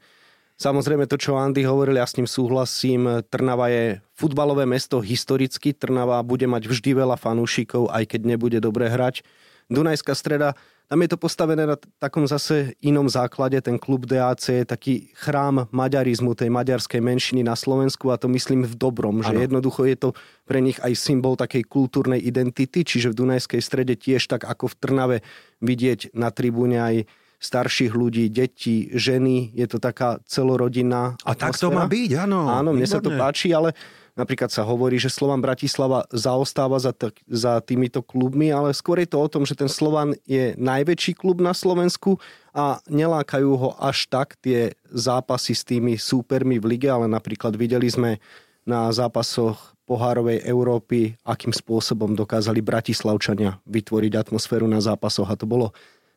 Samozrejme 0.57 1.05
to, 1.05 1.21
čo 1.21 1.37
Andy 1.37 1.69
hovoril, 1.69 2.01
ja 2.01 2.09
s 2.09 2.17
ním 2.17 2.25
súhlasím. 2.25 3.21
Trnava 3.29 3.69
je 3.69 4.01
futbalové 4.17 4.65
mesto 4.65 5.05
historicky. 5.05 5.77
Trnava 5.77 6.17
bude 6.25 6.49
mať 6.49 6.65
vždy 6.73 6.97
veľa 6.97 7.21
fanúšikov, 7.21 7.93
aj 7.93 8.09
keď 8.09 8.21
nebude 8.25 8.57
dobre 8.65 8.89
hrať. 8.89 9.21
Dunajská 9.69 10.17
streda 10.17 10.57
tam 10.87 11.03
je 11.03 11.09
to 11.11 11.19
postavené 11.19 11.67
na 11.67 11.75
takom 11.99 12.31
zase 12.31 12.79
inom 12.79 13.11
základe. 13.11 13.59
Ten 13.59 13.75
klub 13.75 14.07
DAC 14.07 14.63
je 14.63 14.63
taký 14.63 15.11
chrám 15.19 15.67
maďarizmu, 15.75 16.39
tej 16.39 16.47
maďarskej 16.47 17.03
menšiny 17.03 17.43
na 17.43 17.59
Slovensku 17.59 18.15
a 18.15 18.21
to 18.21 18.31
myslím 18.31 18.63
v 18.63 18.75
dobrom, 18.79 19.19
ano. 19.19 19.27
že 19.27 19.51
jednoducho 19.51 19.83
je 19.83 19.97
to 19.99 20.09
pre 20.47 20.63
nich 20.63 20.79
aj 20.79 20.95
symbol 20.95 21.35
takej 21.35 21.67
kultúrnej 21.67 22.23
identity, 22.23 22.87
čiže 22.87 23.11
v 23.11 23.19
Dunajskej 23.27 23.59
strede 23.59 23.99
tiež 23.99 24.31
tak 24.31 24.47
ako 24.47 24.71
v 24.71 24.79
Trnave 24.79 25.17
vidieť 25.59 26.15
na 26.15 26.31
tribúne 26.31 26.79
aj 26.79 26.97
starších 27.37 27.93
ľudí, 27.93 28.33
deti, 28.33 28.89
ženy, 28.97 29.53
je 29.53 29.67
to 29.69 29.77
taká 29.77 30.23
celorodinná 30.25 31.21
A 31.21 31.37
tak 31.37 31.53
to 31.59 31.69
má 31.69 31.85
byť, 31.85 32.11
áno. 32.25 32.49
Áno, 32.49 32.73
mne 32.73 32.89
výborné. 32.89 32.95
sa 32.97 33.05
to 33.05 33.11
páči, 33.13 33.53
ale 33.53 33.77
Napríklad 34.17 34.49
sa 34.49 34.65
hovorí, 34.65 34.97
že 34.97 35.13
Slovan 35.13 35.45
Bratislava 35.45 36.09
zaostáva 36.09 36.81
za, 36.81 36.97
t- 36.97 37.13
za 37.29 37.61
týmito 37.61 38.01
klubmi, 38.01 38.49
ale 38.49 38.73
skôr 38.73 39.05
je 39.05 39.13
to 39.13 39.21
o 39.21 39.29
tom, 39.29 39.45
že 39.45 39.53
ten 39.53 39.69
Slovan 39.69 40.17
je 40.25 40.57
najväčší 40.57 41.21
klub 41.21 41.45
na 41.45 41.53
Slovensku 41.53 42.17
a 42.57 42.81
nelákajú 42.89 43.51
ho 43.61 43.71
až 43.77 44.09
tak 44.09 44.41
tie 44.41 44.73
zápasy 44.89 45.53
s 45.53 45.69
tými 45.69 46.01
súpermi 46.01 46.57
v 46.57 46.65
lige, 46.65 46.89
ale 46.89 47.05
napríklad 47.13 47.53
videli 47.61 47.93
sme 47.93 48.17
na 48.65 48.89
zápasoch 48.89 49.77
pohárovej 49.87 50.43
Európy, 50.43 51.15
akým 51.23 51.55
spôsobom 51.55 52.19
dokázali 52.19 52.59
Bratislavčania 52.59 53.63
vytvoriť 53.71 54.13
atmosféru 54.19 54.67
na 54.67 54.83
zápasoch 54.83 55.31
a 55.31 55.39
to 55.39 55.47
bolo 55.47 55.71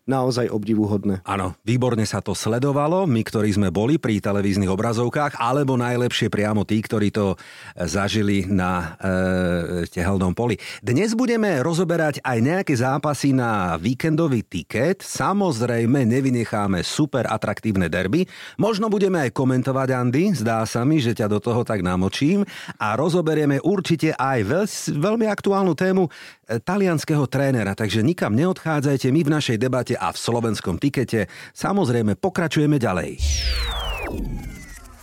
naozaj 0.10 0.50
obdivuhodné. 0.50 1.22
Áno, 1.30 1.54
výborne 1.62 2.02
sa 2.10 2.20
to 2.26 2.34
sledovalo, 2.34 3.06
my, 3.06 3.22
ktorí 3.22 3.54
sme 3.54 3.70
boli 3.70 4.02
pri 4.02 4.18
televíznych 4.18 4.74
obrazovkách, 4.74 5.38
alebo 5.38 5.78
najlepšie 5.78 6.34
priamo 6.34 6.66
tí, 6.66 6.82
ktorí 6.82 7.14
to 7.14 7.38
zažili 7.78 8.50
na 8.50 8.98
e, 8.98 9.86
tehelnom 9.86 10.34
poli. 10.34 10.58
Dnes 10.82 11.14
budeme 11.14 11.62
rozoberať 11.62 12.26
aj 12.26 12.38
nejaké 12.42 12.74
zápasy 12.74 13.38
na 13.38 13.78
víkendový 13.78 14.42
tiket. 14.42 15.06
Samozrejme, 15.06 16.10
nevynecháme 16.10 16.82
super 16.82 17.30
atraktívne 17.30 17.86
derby. 17.86 18.26
Možno 18.58 18.90
budeme 18.90 19.22
aj 19.22 19.38
komentovať, 19.38 19.90
Andy, 19.94 20.34
zdá 20.34 20.66
sa 20.66 20.82
mi, 20.82 20.98
že 20.98 21.14
ťa 21.14 21.30
do 21.30 21.38
toho 21.38 21.62
tak 21.62 21.86
namočím. 21.86 22.42
A 22.82 22.98
rozoberieme 22.98 23.62
určite 23.62 24.18
aj 24.18 24.40
veľ, 24.42 24.66
veľmi 24.98 25.26
aktuálnu 25.30 25.78
tému 25.78 26.08
e, 26.08 26.12
talianského 26.58 27.30
trénera, 27.30 27.78
takže 27.78 28.02
nikam 28.02 28.34
neodchádzajte, 28.34 29.14
my 29.14 29.22
v 29.22 29.34
našej 29.38 29.58
debate 29.62 29.94
a 29.94 30.10
v 30.10 30.18
slovenskom 30.18 30.82
tikete. 30.82 31.30
Samozrejme, 31.54 32.18
pokračujeme 32.18 32.82
ďalej. 32.82 33.22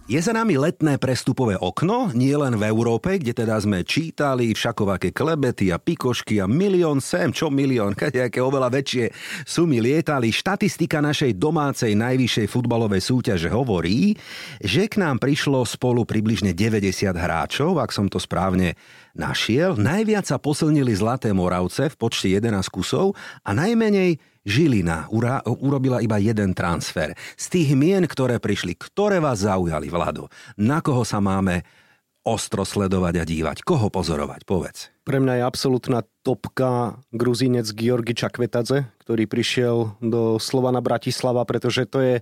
Je 0.07 0.23
za 0.23 0.31
nami 0.31 0.55
letné 0.55 1.03
prestupové 1.03 1.59
okno, 1.59 2.15
nie 2.15 2.31
len 2.31 2.55
v 2.55 2.71
Európe, 2.71 3.19
kde 3.19 3.43
teda 3.43 3.59
sme 3.59 3.83
čítali 3.83 4.55
všakovaké 4.55 5.11
klebety 5.11 5.75
a 5.75 5.83
pikošky 5.83 6.39
a 6.39 6.47
milión 6.47 7.03
sem, 7.03 7.35
čo 7.35 7.51
milión, 7.51 7.91
aké 7.99 8.39
oveľa 8.39 8.71
väčšie 8.71 9.11
sumy 9.43 9.83
lietali. 9.83 10.31
Štatistika 10.31 11.03
našej 11.03 11.35
domácej 11.35 11.99
najvyššej 11.99 12.47
futbalovej 12.47 13.03
súťaže 13.03 13.51
hovorí, 13.51 14.15
že 14.63 14.87
k 14.87 15.03
nám 15.03 15.19
prišlo 15.19 15.67
spolu 15.67 16.07
približne 16.07 16.55
90 16.55 17.11
hráčov, 17.11 17.83
ak 17.83 17.91
som 17.91 18.07
to 18.07 18.23
správne 18.23 18.79
našiel. 19.19 19.75
Najviac 19.75 20.23
sa 20.23 20.39
posilnili 20.39 20.95
Zlaté 20.95 21.35
Moravce 21.35 21.91
v 21.91 21.99
počte 21.99 22.31
11 22.31 22.63
kusov 22.71 23.19
a 23.43 23.51
najmenej 23.51 24.23
Žilina 24.47 25.11
ura, 25.11 25.43
urobila 25.43 25.99
iba 25.99 26.23
jeden 26.23 26.55
transfer. 26.55 27.19
Z 27.35 27.51
tých 27.51 27.75
mien, 27.75 28.07
ktoré 28.07 28.39
prišli, 28.39 28.79
ktoré 28.79 29.19
vás 29.19 29.43
zaujali, 29.43 29.91
Vlado? 29.91 30.31
Na 30.55 30.79
koho 30.79 31.03
sa 31.03 31.19
máme 31.19 31.67
ostro 32.23 32.63
sledovať 32.63 33.15
a 33.19 33.25
dívať? 33.27 33.67
Koho 33.67 33.91
pozorovať? 33.91 34.47
Povedz. 34.47 34.95
Pre 35.03 35.19
mňa 35.19 35.43
je 35.43 35.43
absolútna 35.43 36.07
topka 36.23 36.99
gruzínec 37.11 37.67
Georgi 37.75 38.15
Čakvetadze, 38.15 38.87
ktorý 39.03 39.27
prišiel 39.27 39.99
do 39.99 40.39
Slovana 40.39 40.79
Bratislava, 40.79 41.43
pretože 41.43 41.83
to 41.87 41.99
je 41.99 42.15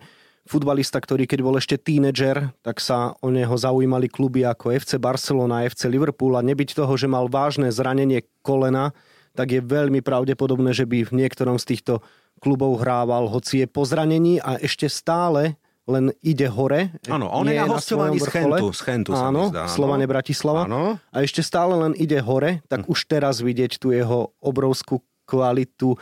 futbalista, 0.49 1.00
ktorý 1.00 1.25
keď 1.25 1.40
bol 1.40 1.57
ešte 1.57 1.81
tínedžer, 1.81 2.52
tak 2.61 2.81
sa 2.81 3.16
o 3.21 3.28
neho 3.33 3.52
zaujímali 3.57 4.09
kluby 4.12 4.45
ako 4.45 4.76
FC 4.76 5.00
Barcelona, 5.00 5.64
FC 5.64 5.88
Liverpool 5.88 6.37
a 6.37 6.45
nebyť 6.45 6.76
toho, 6.76 6.93
že 6.97 7.09
mal 7.09 7.28
vážne 7.28 7.73
zranenie 7.73 8.25
kolena, 8.45 8.93
tak 9.35 9.50
je 9.50 9.61
veľmi 9.61 10.00
pravdepodobné, 10.00 10.71
že 10.71 10.87
by 10.87 11.05
v 11.05 11.12
niektorom 11.12 11.59
z 11.59 11.75
týchto 11.75 12.00
klubov 12.38 12.83
hrával, 12.83 13.26
hoci 13.31 13.62
je 13.62 13.67
po 13.67 13.83
zranení 13.83 14.38
a 14.38 14.59
ešte 14.59 14.87
stále 14.87 15.59
len 15.85 16.17
ide 16.25 16.49
hore. 16.49 16.97
Áno, 17.12 17.29
on 17.29 17.45
je 17.45 17.61
na 17.61 17.69
hostovaní 17.69 18.17
z 18.17 18.29
Chentu. 18.33 18.73
Z 18.73 18.81
Chentu 18.88 19.12
áno, 19.12 19.53
zdá, 19.53 19.69
Slovane 19.69 20.09
Bratislava. 20.09 20.64
Áno. 20.64 20.97
A 21.12 21.17
ešte 21.21 21.45
stále 21.45 21.76
len 21.76 21.93
ide 22.00 22.25
hore, 22.25 22.64
tak 22.73 22.88
hm. 22.88 22.88
už 22.88 22.99
teraz 23.05 23.45
vidieť 23.45 23.76
tú 23.76 23.93
jeho 23.93 24.33
obrovskú 24.41 25.05
kvalitu 25.29 25.97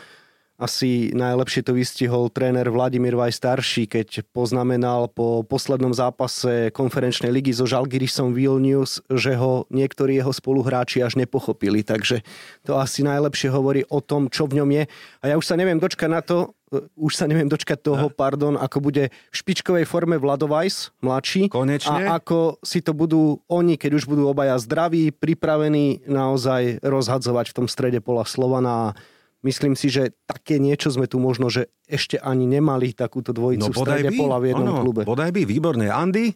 asi 0.63 1.11
najlepšie 1.11 1.67
to 1.67 1.75
vystihol 1.75 2.31
tréner 2.31 2.71
Vladimír 2.71 3.19
Vaj 3.19 3.35
starší, 3.35 3.91
keď 3.91 4.23
poznamenal 4.31 5.11
po 5.11 5.43
poslednom 5.43 5.91
zápase 5.91 6.71
konferenčnej 6.71 7.35
ligy 7.35 7.51
so 7.51 7.67
Žalgirisom 7.67 8.31
Vilnius, 8.31 9.03
že 9.11 9.35
ho 9.35 9.67
niektorí 9.75 10.23
jeho 10.23 10.31
spoluhráči 10.31 11.03
až 11.03 11.19
nepochopili. 11.19 11.83
Takže 11.83 12.23
to 12.63 12.79
asi 12.79 13.03
najlepšie 13.03 13.51
hovorí 13.51 13.83
o 13.91 13.99
tom, 13.99 14.31
čo 14.31 14.47
v 14.47 14.63
ňom 14.63 14.71
je. 14.71 14.85
A 15.19 15.25
ja 15.27 15.35
už 15.35 15.51
sa 15.51 15.59
neviem 15.59 15.83
dočkať 15.83 16.07
na 16.07 16.23
to, 16.23 16.55
e, 16.71 16.87
už 16.95 17.19
sa 17.19 17.27
neviem 17.27 17.51
dočkať 17.51 17.83
toho, 17.83 18.07
a? 18.07 18.15
pardon, 18.15 18.55
ako 18.55 18.79
bude 18.79 19.11
v 19.11 19.35
špičkovej 19.35 19.83
forme 19.83 20.15
Vlado 20.15 20.47
Vajs, 20.47 20.95
mladší. 21.03 21.51
Konečne. 21.51 22.07
A 22.07 22.23
ako 22.23 22.63
si 22.63 22.79
to 22.79 22.95
budú 22.95 23.43
oni, 23.51 23.75
keď 23.75 23.99
už 23.99 24.07
budú 24.07 24.31
obaja 24.31 24.55
zdraví, 24.63 25.11
pripravení 25.11 26.07
naozaj 26.07 26.79
rozhadzovať 26.87 27.51
v 27.51 27.57
tom 27.59 27.67
strede 27.67 27.99
pola 27.99 28.23
Slovana 28.23 28.95
Myslím 29.43 29.75
si, 29.75 29.91
že 29.91 30.15
také 30.23 30.63
niečo 30.63 30.95
sme 30.95 31.11
tu 31.11 31.19
možno, 31.19 31.51
že 31.51 31.67
ešte 31.91 32.15
ani 32.15 32.47
nemali 32.47 32.95
takúto 32.95 33.35
dvojicu 33.35 33.69
no, 33.69 33.75
v 33.75 33.79
strede 33.83 34.11
by, 34.15 34.19
pola 34.23 34.37
v 34.39 34.45
jednom 34.55 34.75
ono, 34.79 34.83
klube. 34.87 35.03
Bodaj 35.03 35.35
by, 35.35 35.43
výborné. 35.43 35.91
Andy, 35.91 36.31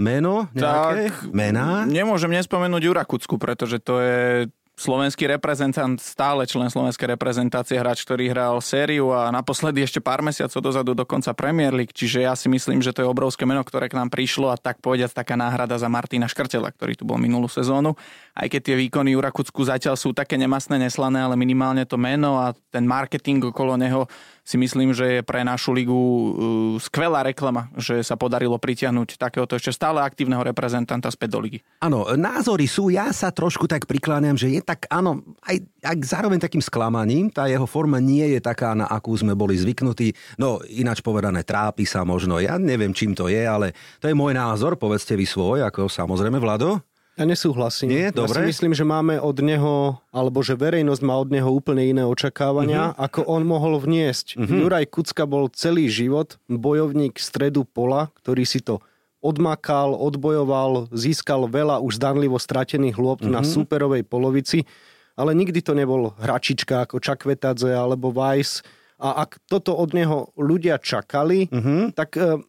meno 0.00 0.48
nejaké? 0.56 1.12
Tak, 1.12 1.36
mená? 1.36 1.84
Nemôžem 1.84 2.32
nespomenúť 2.32 2.82
Jurakucku, 2.88 3.36
pretože 3.36 3.76
to 3.84 4.00
je 4.00 4.48
slovenský 4.76 5.24
reprezentant, 5.24 5.96
stále 5.96 6.44
člen 6.44 6.68
slovenskej 6.68 7.16
reprezentácie, 7.16 7.80
hráč, 7.80 8.04
ktorý 8.04 8.28
hral 8.28 8.60
sériu 8.60 9.08
a 9.08 9.32
naposledy 9.32 9.80
ešte 9.80 10.04
pár 10.04 10.20
mesiacov 10.20 10.60
dozadu 10.60 10.92
dokonca 10.92 11.32
Premier 11.32 11.72
League, 11.72 11.96
čiže 11.96 12.28
ja 12.28 12.36
si 12.36 12.52
myslím, 12.52 12.84
že 12.84 12.92
to 12.92 13.00
je 13.00 13.08
obrovské 13.08 13.48
meno, 13.48 13.64
ktoré 13.64 13.88
k 13.88 13.96
nám 13.96 14.12
prišlo 14.12 14.52
a 14.52 14.60
tak 14.60 14.84
povediať 14.84 15.16
taká 15.16 15.32
náhrada 15.32 15.80
za 15.80 15.88
Martina 15.88 16.28
Škrtela, 16.28 16.68
ktorý 16.68 16.92
tu 16.92 17.08
bol 17.08 17.16
minulú 17.16 17.48
sezónu. 17.48 17.96
Aj 18.36 18.46
keď 18.52 18.60
tie 18.68 18.76
výkony 18.76 19.16
Jura 19.16 19.32
Kucku 19.32 19.64
zatiaľ 19.64 19.96
sú 19.96 20.12
také 20.12 20.36
nemasné, 20.36 20.76
neslané, 20.76 21.24
ale 21.24 21.40
minimálne 21.40 21.88
to 21.88 21.96
meno 21.96 22.36
a 22.36 22.52
ten 22.68 22.84
marketing 22.84 23.48
okolo 23.48 23.80
neho 23.80 24.04
si 24.46 24.54
myslím, 24.54 24.94
že 24.94 25.18
je 25.18 25.26
pre 25.26 25.42
našu 25.42 25.74
ligu 25.74 25.90
uh, 25.90 26.30
skvelá 26.78 27.26
reklama, 27.26 27.66
že 27.74 27.98
sa 28.06 28.14
podarilo 28.14 28.54
pritiahnuť 28.62 29.18
takéhoto 29.18 29.58
ešte 29.58 29.74
stále 29.74 29.98
aktívneho 29.98 30.38
reprezentanta 30.46 31.10
späť 31.10 31.34
do 31.34 31.42
ligy. 31.42 31.58
Áno, 31.82 32.06
názory 32.14 32.70
sú, 32.70 32.94
ja 32.94 33.10
sa 33.10 33.34
trošku 33.34 33.66
tak 33.66 33.90
prikláňam, 33.90 34.38
že 34.38 34.54
je 34.54 34.62
tak, 34.62 34.86
áno, 34.86 35.26
aj, 35.42 35.58
aj 35.82 35.96
zároveň 36.06 36.38
takým 36.38 36.62
sklamaním, 36.62 37.26
tá 37.34 37.50
jeho 37.50 37.66
forma 37.66 37.98
nie 37.98 38.38
je 38.38 38.40
taká, 38.40 38.78
na 38.78 38.86
akú 38.86 39.18
sme 39.18 39.34
boli 39.34 39.58
zvyknutí. 39.58 40.38
No, 40.38 40.62
ináč 40.70 41.02
povedané, 41.02 41.42
trápi 41.42 41.82
sa 41.82 42.06
možno, 42.06 42.38
ja 42.38 42.54
neviem, 42.54 42.94
čím 42.94 43.18
to 43.18 43.26
je, 43.26 43.42
ale 43.42 43.74
to 43.98 44.06
je 44.06 44.14
môj 44.14 44.30
názor, 44.30 44.78
povedzte 44.78 45.18
vy 45.18 45.26
svoj, 45.26 45.66
ako 45.66 45.90
samozrejme, 45.90 46.38
Vlado. 46.38 46.78
Ja 47.16 47.24
nesúhlasím. 47.24 47.88
Nie, 47.88 48.12
dobre. 48.12 48.44
Ja 48.44 48.44
si 48.44 48.52
myslím, 48.52 48.76
že 48.76 48.84
máme 48.84 49.16
od 49.16 49.40
neho, 49.40 49.96
alebo 50.12 50.44
že 50.44 50.52
verejnosť 50.52 51.00
má 51.00 51.16
od 51.16 51.32
neho 51.32 51.48
úplne 51.48 51.80
iné 51.80 52.04
očakávania, 52.04 52.92
uh-huh. 52.92 53.08
ako 53.08 53.24
on 53.24 53.42
mohol 53.48 53.80
vniesť. 53.80 54.36
Uh-huh. 54.36 54.68
Juraj 54.68 54.84
Kucka 54.92 55.24
bol 55.24 55.48
celý 55.48 55.88
život 55.88 56.36
bojovník 56.44 57.16
stredu 57.16 57.64
pola, 57.64 58.12
ktorý 58.20 58.44
si 58.44 58.60
to 58.60 58.84
odmakal, 59.24 59.96
odbojoval, 59.96 60.92
získal 60.92 61.48
veľa 61.48 61.80
už 61.80 61.96
zdanlivo 61.96 62.36
stratených 62.36 63.00
lôb 63.00 63.24
uh-huh. 63.24 63.32
na 63.32 63.40
superovej 63.40 64.04
polovici, 64.04 64.68
ale 65.16 65.32
nikdy 65.32 65.64
to 65.64 65.72
nebol 65.72 66.12
hračička 66.20 66.84
ako 66.84 67.00
Čakvetadze 67.00 67.72
alebo 67.72 68.12
Weiss. 68.12 68.60
A 69.00 69.24
ak 69.24 69.40
toto 69.48 69.72
od 69.72 69.96
neho 69.96 70.36
ľudia 70.36 70.76
čakali, 70.76 71.48
uh-huh. 71.48 71.96
tak 71.96 72.20
e, 72.20 72.44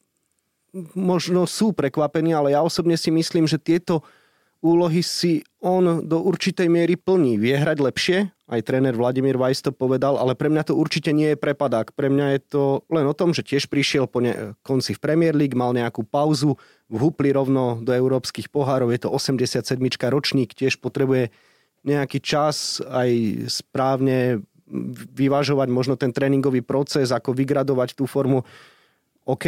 možno 0.91 1.47
sú 1.47 1.71
prekvapení, 1.71 2.35
ale 2.35 2.51
ja 2.51 2.59
osobne 2.59 2.99
si 2.99 3.15
myslím, 3.15 3.47
že 3.47 3.59
tieto 3.59 4.03
úlohy 4.61 5.01
si 5.05 5.45
on 5.61 6.05
do 6.05 6.21
určitej 6.21 6.69
miery 6.69 6.95
plní. 6.97 7.37
Vie 7.37 7.57
hrať 7.57 7.77
lepšie, 7.81 8.17
aj 8.47 8.61
tréner 8.63 8.95
Vladimír 8.95 9.35
Weiss 9.35 9.59
to 9.59 9.75
povedal, 9.75 10.15
ale 10.15 10.33
pre 10.33 10.47
mňa 10.47 10.71
to 10.71 10.73
určite 10.73 11.11
nie 11.11 11.35
je 11.35 11.37
prepadák. 11.37 11.91
Pre 11.91 12.07
mňa 12.07 12.25
je 12.37 12.41
to 12.47 12.63
len 12.87 13.05
o 13.05 13.17
tom, 13.17 13.35
že 13.35 13.43
tiež 13.43 13.67
prišiel 13.67 14.07
po 14.07 14.23
ne- 14.23 14.55
konci 14.63 14.95
v 14.95 15.03
Premier 15.03 15.35
League, 15.35 15.57
mal 15.57 15.75
nejakú 15.75 16.07
pauzu, 16.07 16.55
vhupli 16.87 17.35
rovno 17.35 17.83
do 17.83 17.91
európskych 17.91 18.47
pohárov, 18.47 18.93
je 18.95 19.03
to 19.03 19.09
87. 19.11 19.75
ročník, 20.07 20.55
tiež 20.55 20.79
potrebuje 20.79 21.29
nejaký 21.83 22.23
čas 22.23 22.79
aj 22.87 23.09
správne 23.51 24.43
vyvážovať 25.15 25.67
možno 25.71 25.95
ten 25.95 26.11
tréningový 26.11 26.59
proces, 26.59 27.11
ako 27.11 27.31
vygradovať 27.31 27.95
tú 27.95 28.03
formu 28.03 28.43
OK, 29.27 29.45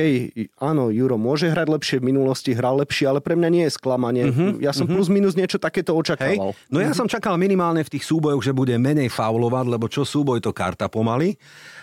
áno, 0.60 0.92
Juro 0.92 1.16
môže 1.16 1.48
hrať 1.48 1.68
lepšie, 1.72 1.96
v 2.04 2.12
minulosti 2.12 2.52
hral 2.52 2.84
lepšie, 2.84 3.08
ale 3.08 3.24
pre 3.24 3.40
mňa 3.40 3.48
nie 3.48 3.64
je 3.64 3.80
sklamanie. 3.80 4.28
Uh-huh, 4.28 4.60
ja 4.60 4.76
som 4.76 4.84
uh-huh. 4.84 5.00
plus 5.00 5.08
minus 5.08 5.40
niečo 5.40 5.56
takéto 5.56 5.96
očakával. 5.96 6.52
Hej. 6.52 6.68
No 6.68 6.84
ja 6.84 6.92
uh-huh. 6.92 7.00
som 7.00 7.08
čakal 7.08 7.40
minimálne 7.40 7.80
v 7.88 7.96
tých 7.96 8.04
súbojoch, 8.04 8.44
že 8.44 8.52
bude 8.52 8.76
menej 8.76 9.08
faulovať, 9.08 9.66
lebo 9.72 9.88
čo 9.88 10.04
súboj 10.04 10.44
to 10.44 10.52
karta 10.52 10.92
pomaly. 10.92 11.40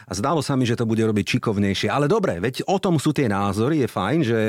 A 0.07 0.13
zdalo 0.13 0.45
sa 0.45 0.55
mi, 0.61 0.69
že 0.69 0.77
to 0.77 0.85
bude 0.85 1.01
robiť 1.01 1.41
čikovnejšie. 1.41 1.89
Ale 1.89 2.05
dobre, 2.07 2.37
veď 2.37 2.69
o 2.69 2.77
tom 2.77 3.01
sú 3.01 3.17
tie 3.17 3.33
názory, 3.33 3.81
je 3.83 3.89
fajn, 3.89 4.19
že 4.23 4.41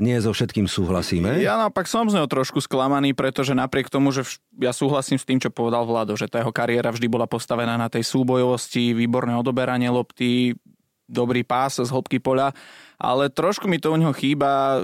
nie 0.00 0.16
so 0.16 0.32
všetkým 0.32 0.64
súhlasíme. 0.64 1.36
Ja 1.44 1.60
naopak 1.60 1.84
som 1.86 2.08
z 2.08 2.16
neho 2.16 2.26
trošku 2.26 2.64
sklamaný, 2.64 3.12
pretože 3.12 3.52
napriek 3.52 3.92
tomu, 3.92 4.08
že 4.10 4.24
ja 4.56 4.72
súhlasím 4.72 5.20
s 5.20 5.28
tým, 5.28 5.38
čo 5.38 5.52
povedal 5.52 5.84
Vlado, 5.84 6.16
že 6.16 6.32
tá 6.32 6.40
jeho 6.40 6.50
kariéra 6.50 6.90
vždy 6.90 7.06
bola 7.12 7.28
postavená 7.28 7.76
na 7.76 7.92
tej 7.92 8.08
súbojovosti, 8.08 8.96
výborné 8.96 9.36
odoberanie 9.36 9.86
lopty, 9.92 10.56
dobrý 11.06 11.46
pás 11.46 11.78
z 11.78 11.86
hĺbky 11.86 12.18
poľa, 12.18 12.50
ale 12.96 13.28
trošku 13.28 13.68
mi 13.68 13.76
to 13.76 13.92
u 13.92 14.00
neho 14.00 14.12
chýba, 14.16 14.80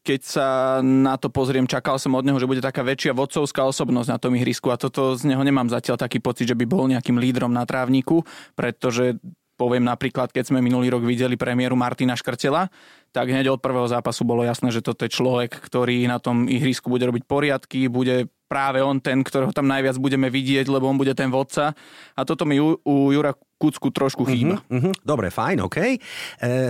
keď 0.00 0.20
sa 0.24 0.48
na 0.80 1.20
to 1.20 1.28
pozriem, 1.28 1.68
čakal 1.68 2.00
som 2.00 2.16
od 2.16 2.24
neho, 2.24 2.40
že 2.40 2.48
bude 2.48 2.64
taká 2.64 2.80
väčšia 2.80 3.12
vodcovská 3.12 3.68
osobnosť 3.68 4.08
na 4.08 4.18
tom 4.20 4.32
ihrisku 4.32 4.72
a 4.72 4.80
toto 4.80 5.12
z 5.12 5.28
neho 5.28 5.44
nemám 5.44 5.68
zatiaľ 5.68 6.00
taký 6.00 6.24
pocit, 6.24 6.48
že 6.48 6.56
by 6.56 6.64
bol 6.64 6.88
nejakým 6.88 7.20
lídrom 7.20 7.52
na 7.52 7.68
trávniku, 7.68 8.24
pretože 8.56 9.20
poviem 9.54 9.86
napríklad, 9.86 10.34
keď 10.34 10.50
sme 10.50 10.58
minulý 10.58 10.90
rok 10.90 11.06
videli 11.06 11.38
premiéru 11.38 11.78
Martina 11.78 12.18
Škrtela, 12.18 12.66
tak 13.14 13.30
hneď 13.30 13.54
od 13.54 13.62
prvého 13.62 13.86
zápasu 13.86 14.26
bolo 14.26 14.42
jasné, 14.42 14.74
že 14.74 14.82
toto 14.82 15.06
je 15.06 15.14
človek, 15.14 15.54
ktorý 15.54 16.10
na 16.10 16.18
tom 16.18 16.50
ihrisku 16.50 16.90
bude 16.90 17.06
robiť 17.06 17.22
poriadky, 17.28 17.86
bude 17.86 18.26
práve 18.54 18.78
on 18.78 19.02
ten, 19.02 19.18
ktorého 19.18 19.50
tam 19.50 19.66
najviac 19.66 19.98
budeme 19.98 20.30
vidieť, 20.30 20.70
lebo 20.70 20.86
on 20.86 20.94
bude 20.94 21.10
ten 21.18 21.26
vodca. 21.26 21.74
A 22.14 22.22
toto 22.22 22.46
mi 22.46 22.62
u, 22.62 22.78
u 22.86 23.10
Jura 23.10 23.34
Kucku 23.58 23.90
trošku 23.90 24.22
chýba. 24.30 24.62
Uh-huh, 24.62 24.78
uh-huh. 24.78 24.94
Dobre, 25.02 25.34
fajn, 25.34 25.66
OK. 25.66 25.78
E, 25.82 25.98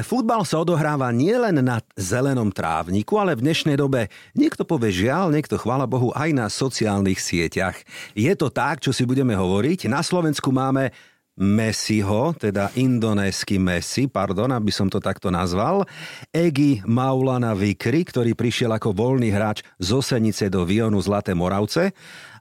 futbal 0.00 0.48
sa 0.48 0.64
odohráva 0.64 1.12
nielen 1.12 1.60
na 1.60 1.84
zelenom 1.92 2.48
trávniku, 2.48 3.20
ale 3.20 3.36
v 3.36 3.44
dnešnej 3.44 3.76
dobe 3.76 4.08
niekto 4.32 4.64
povie 4.64 5.04
žiaľ, 5.04 5.28
niekto 5.28 5.60
chvála 5.60 5.84
Bohu 5.84 6.08
aj 6.16 6.30
na 6.32 6.46
sociálnych 6.48 7.20
sieťach. 7.20 7.76
Je 8.16 8.32
to 8.32 8.48
tak, 8.48 8.80
čo 8.80 8.96
si 8.96 9.04
budeme 9.04 9.36
hovoriť. 9.36 9.90
Na 9.92 10.00
Slovensku 10.00 10.48
máme 10.54 10.94
Messiho, 11.34 12.30
teda 12.38 12.70
indonésky 12.78 13.58
Messi, 13.58 14.06
pardon, 14.06 14.54
aby 14.54 14.70
som 14.70 14.86
to 14.86 15.02
takto 15.02 15.34
nazval, 15.34 15.82
Egi 16.30 16.78
Maulana 16.86 17.58
Vikri, 17.58 18.06
ktorý 18.06 18.38
prišiel 18.38 18.70
ako 18.70 18.94
voľný 18.94 19.34
hráč 19.34 19.66
z 19.82 19.88
Osenice 19.98 20.46
do 20.46 20.62
Vionu 20.62 21.02
Zlaté 21.02 21.34
Moravce 21.34 21.90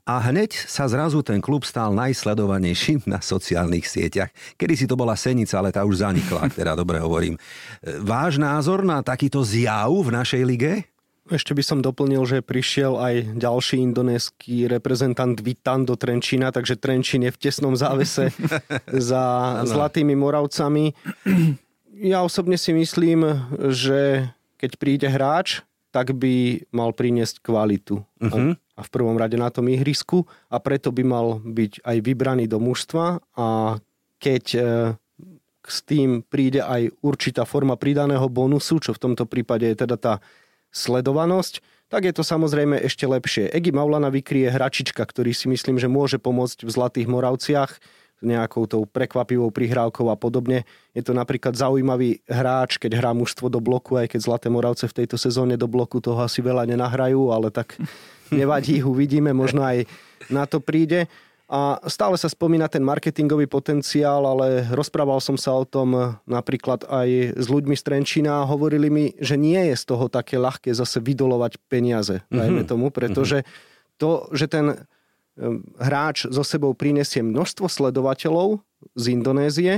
a 0.04 0.20
hneď 0.20 0.54
sa 0.54 0.86
zrazu 0.86 1.24
ten 1.24 1.40
klub 1.40 1.64
stal 1.64 1.96
najsledovanejším 1.96 3.08
na 3.10 3.24
sociálnych 3.24 3.88
sieťach. 3.88 4.30
Kedy 4.60 4.74
si 4.76 4.86
to 4.86 5.00
bola 5.00 5.16
Senica, 5.16 5.58
ale 5.58 5.72
tá 5.72 5.82
už 5.88 6.04
zanikla, 6.04 6.52
teda 6.52 6.76
dobre 6.76 7.00
hovorím. 7.00 7.40
Váš 8.04 8.38
názor 8.38 8.84
na 8.84 9.00
takýto 9.02 9.42
zjav 9.42 9.90
v 9.90 10.10
našej 10.12 10.44
lige? 10.44 10.93
Ešte 11.32 11.56
by 11.56 11.64
som 11.64 11.80
doplnil, 11.80 12.28
že 12.28 12.44
prišiel 12.44 13.00
aj 13.00 13.40
ďalší 13.40 13.80
indonésky 13.80 14.68
reprezentant 14.68 15.40
Vitan 15.40 15.88
do 15.88 15.96
Trenčína, 15.96 16.52
takže 16.52 16.76
Trenčín 16.76 17.24
je 17.24 17.32
v 17.32 17.40
tesnom 17.40 17.80
závese 17.80 18.36
za 19.12 19.24
Zlatými 19.64 20.20
Moravcami. 20.20 20.92
Ja 21.96 22.28
osobne 22.28 22.60
si 22.60 22.76
myslím, 22.76 23.24
že 23.72 24.28
keď 24.60 24.72
príde 24.76 25.08
hráč, 25.08 25.64
tak 25.96 26.12
by 26.12 26.68
mal 26.76 26.92
priniesť 26.92 27.40
kvalitu. 27.40 28.04
Uh-huh. 28.20 28.58
A 28.58 28.82
v 28.82 28.90
prvom 28.90 29.16
rade 29.16 29.38
na 29.38 29.54
tom 29.54 29.70
ihrisku 29.70 30.26
a 30.50 30.58
preto 30.60 30.90
by 30.90 31.04
mal 31.06 31.40
byť 31.40 31.86
aj 31.86 31.98
vybraný 32.02 32.50
do 32.50 32.58
mužstva 32.58 33.22
a 33.38 33.78
keď 34.18 34.44
e, 34.56 34.60
s 35.64 35.78
tým 35.86 36.26
príde 36.26 36.66
aj 36.66 36.90
určitá 37.06 37.46
forma 37.46 37.78
pridaného 37.78 38.26
bonusu, 38.26 38.82
čo 38.82 38.92
v 38.98 39.02
tomto 39.06 39.30
prípade 39.30 39.70
je 39.70 39.78
teda 39.86 39.96
tá 39.96 40.14
sledovanosť, 40.74 41.62
tak 41.94 42.10
je 42.10 42.14
to 42.18 42.26
samozrejme 42.26 42.82
ešte 42.82 43.06
lepšie. 43.06 43.54
Egi 43.54 43.70
Maulana 43.70 44.10
vykrie 44.10 44.50
hračička, 44.50 45.06
ktorý 45.06 45.30
si 45.30 45.46
myslím, 45.46 45.78
že 45.78 45.86
môže 45.86 46.18
pomôcť 46.18 46.66
v 46.66 46.74
Zlatých 46.74 47.08
Moravciach 47.08 47.78
nejakou 48.24 48.66
tou 48.66 48.88
prekvapivou 48.88 49.52
prihrávkou 49.52 50.08
a 50.08 50.16
podobne. 50.16 50.64
Je 50.96 51.04
to 51.04 51.12
napríklad 51.12 51.54
zaujímavý 51.54 52.24
hráč, 52.26 52.80
keď 52.80 53.04
hrá 53.04 53.12
mužstvo 53.12 53.52
do 53.52 53.60
bloku, 53.60 54.00
aj 54.00 54.16
keď 54.16 54.20
Zlaté 54.24 54.48
Moravce 54.48 54.88
v 54.88 55.04
tejto 55.04 55.20
sezóne 55.20 55.60
do 55.60 55.68
bloku 55.68 56.00
toho 56.00 56.24
asi 56.24 56.40
veľa 56.40 56.66
nenahrajú, 56.66 57.30
ale 57.30 57.52
tak 57.52 57.76
nevadí, 58.32 58.80
uvidíme, 58.88 59.36
možno 59.36 59.62
aj 59.62 59.86
na 60.32 60.48
to 60.48 60.64
príde. 60.64 61.12
A 61.52 61.78
stále 61.92 62.16
sa 62.16 62.32
spomína 62.32 62.72
ten 62.72 62.82
marketingový 62.82 63.52
potenciál, 63.52 64.24
ale 64.24 64.64
rozprával 64.72 65.20
som 65.20 65.36
sa 65.36 65.52
o 65.54 65.68
tom 65.68 66.16
napríklad 66.24 66.88
aj 66.88 67.36
s 67.36 67.46
ľuďmi 67.52 67.76
z 67.76 67.84
Trenčína 67.84 68.42
a 68.42 68.48
hovorili 68.48 68.88
mi, 68.88 69.06
že 69.20 69.36
nie 69.36 69.60
je 69.70 69.76
z 69.76 69.84
toho 69.84 70.08
také 70.08 70.40
ľahké 70.40 70.72
zase 70.72 71.04
vydolovať 71.04 71.60
peniaze, 71.68 72.24
mm-hmm. 72.24 72.40
dajme 72.40 72.62
tomu, 72.64 72.88
pretože 72.96 73.44
to, 74.00 74.32
že 74.32 74.48
ten 74.48 74.88
hráč 75.78 76.30
so 76.32 76.46
sebou 76.46 76.72
prinesie 76.78 77.26
množstvo 77.26 77.68
sledovateľov 77.68 78.64
z 78.96 79.06
Indonézie, 79.12 79.74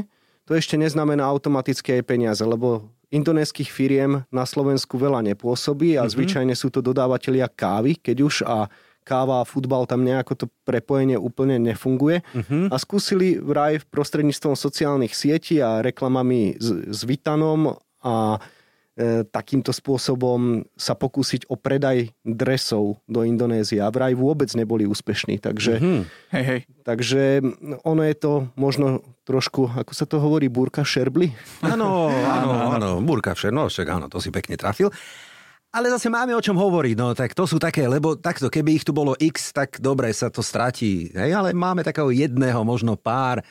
to 0.46 0.54
ešte 0.54 0.78
neznamená 0.78 1.26
automaticky 1.26 1.98
aj 1.98 2.04
peniaze, 2.06 2.44
lebo 2.46 2.86
indonéskych 3.10 3.72
firiem 3.72 4.28
na 4.30 4.46
Slovensku 4.46 5.02
veľa 5.02 5.26
nepôsobí 5.34 5.98
a 5.98 6.06
mm-hmm. 6.06 6.14
zvyčajne 6.14 6.54
sú 6.54 6.70
to 6.70 6.86
dodávateľia 6.86 7.50
kávy, 7.50 7.98
keď 7.98 8.18
už 8.22 8.36
a 8.46 8.70
káva 9.06 9.46
a 9.46 9.48
futbal, 9.48 9.86
tam 9.86 10.02
nejako 10.02 10.34
to 10.34 10.46
prepojenie 10.66 11.16
úplne 11.22 11.62
nefunguje. 11.62 12.26
Uh-huh. 12.34 12.66
A 12.74 12.76
skúsili 12.82 13.38
vraj 13.38 13.86
prostredníctvom 13.94 14.58
sociálnych 14.58 15.14
sietí 15.14 15.62
a 15.62 15.86
reklamami 15.86 16.58
s, 16.58 16.90
s 16.90 17.00
Vitanom 17.06 17.78
a 18.02 18.42
e, 18.98 19.22
takýmto 19.30 19.70
spôsobom 19.70 20.66
sa 20.74 20.98
pokúsiť 20.98 21.46
o 21.54 21.56
predaj 21.56 22.10
dresov 22.26 22.98
do 23.06 23.22
Indonézie. 23.22 23.78
A 23.78 23.94
vraj 23.94 24.18
vôbec 24.18 24.50
neboli 24.58 24.90
úspešní. 24.90 25.38
Takže, 25.38 25.78
uh-huh. 25.78 26.02
hej, 26.34 26.44
hej. 26.50 26.60
takže 26.82 27.46
ono 27.86 28.02
je 28.02 28.16
to 28.18 28.34
možno 28.58 29.06
trošku, 29.30 29.70
ako 29.70 29.94
sa 29.94 30.10
to 30.10 30.18
hovorí, 30.18 30.50
burka 30.50 30.82
šerbli? 30.82 31.30
Áno, 31.62 32.10
áno, 32.10 32.74
áno, 32.74 32.90
burka 33.06 33.38
šerbli, 33.38 33.54
no 33.54 33.70
však 33.70 33.86
áno, 33.86 34.06
to 34.10 34.18
si 34.18 34.34
pekne 34.34 34.58
trafil. 34.58 34.90
Ale 35.76 35.92
zase 35.92 36.08
máme 36.08 36.32
o 36.32 36.40
čom 36.40 36.56
hovoriť, 36.56 36.96
no 36.96 37.12
tak 37.12 37.36
to 37.36 37.44
sú 37.44 37.60
také, 37.60 37.84
lebo 37.84 38.16
takto, 38.16 38.48
keby 38.48 38.80
ich 38.80 38.88
tu 38.88 38.96
bolo 38.96 39.12
x, 39.20 39.52
tak 39.52 39.76
dobre 39.84 40.08
sa 40.16 40.32
to 40.32 40.40
stratí, 40.40 41.12
hej, 41.12 41.36
ale 41.36 41.52
máme 41.52 41.84
takého 41.84 42.16
jedného, 42.16 42.64
možno 42.64 42.96
pár 42.96 43.44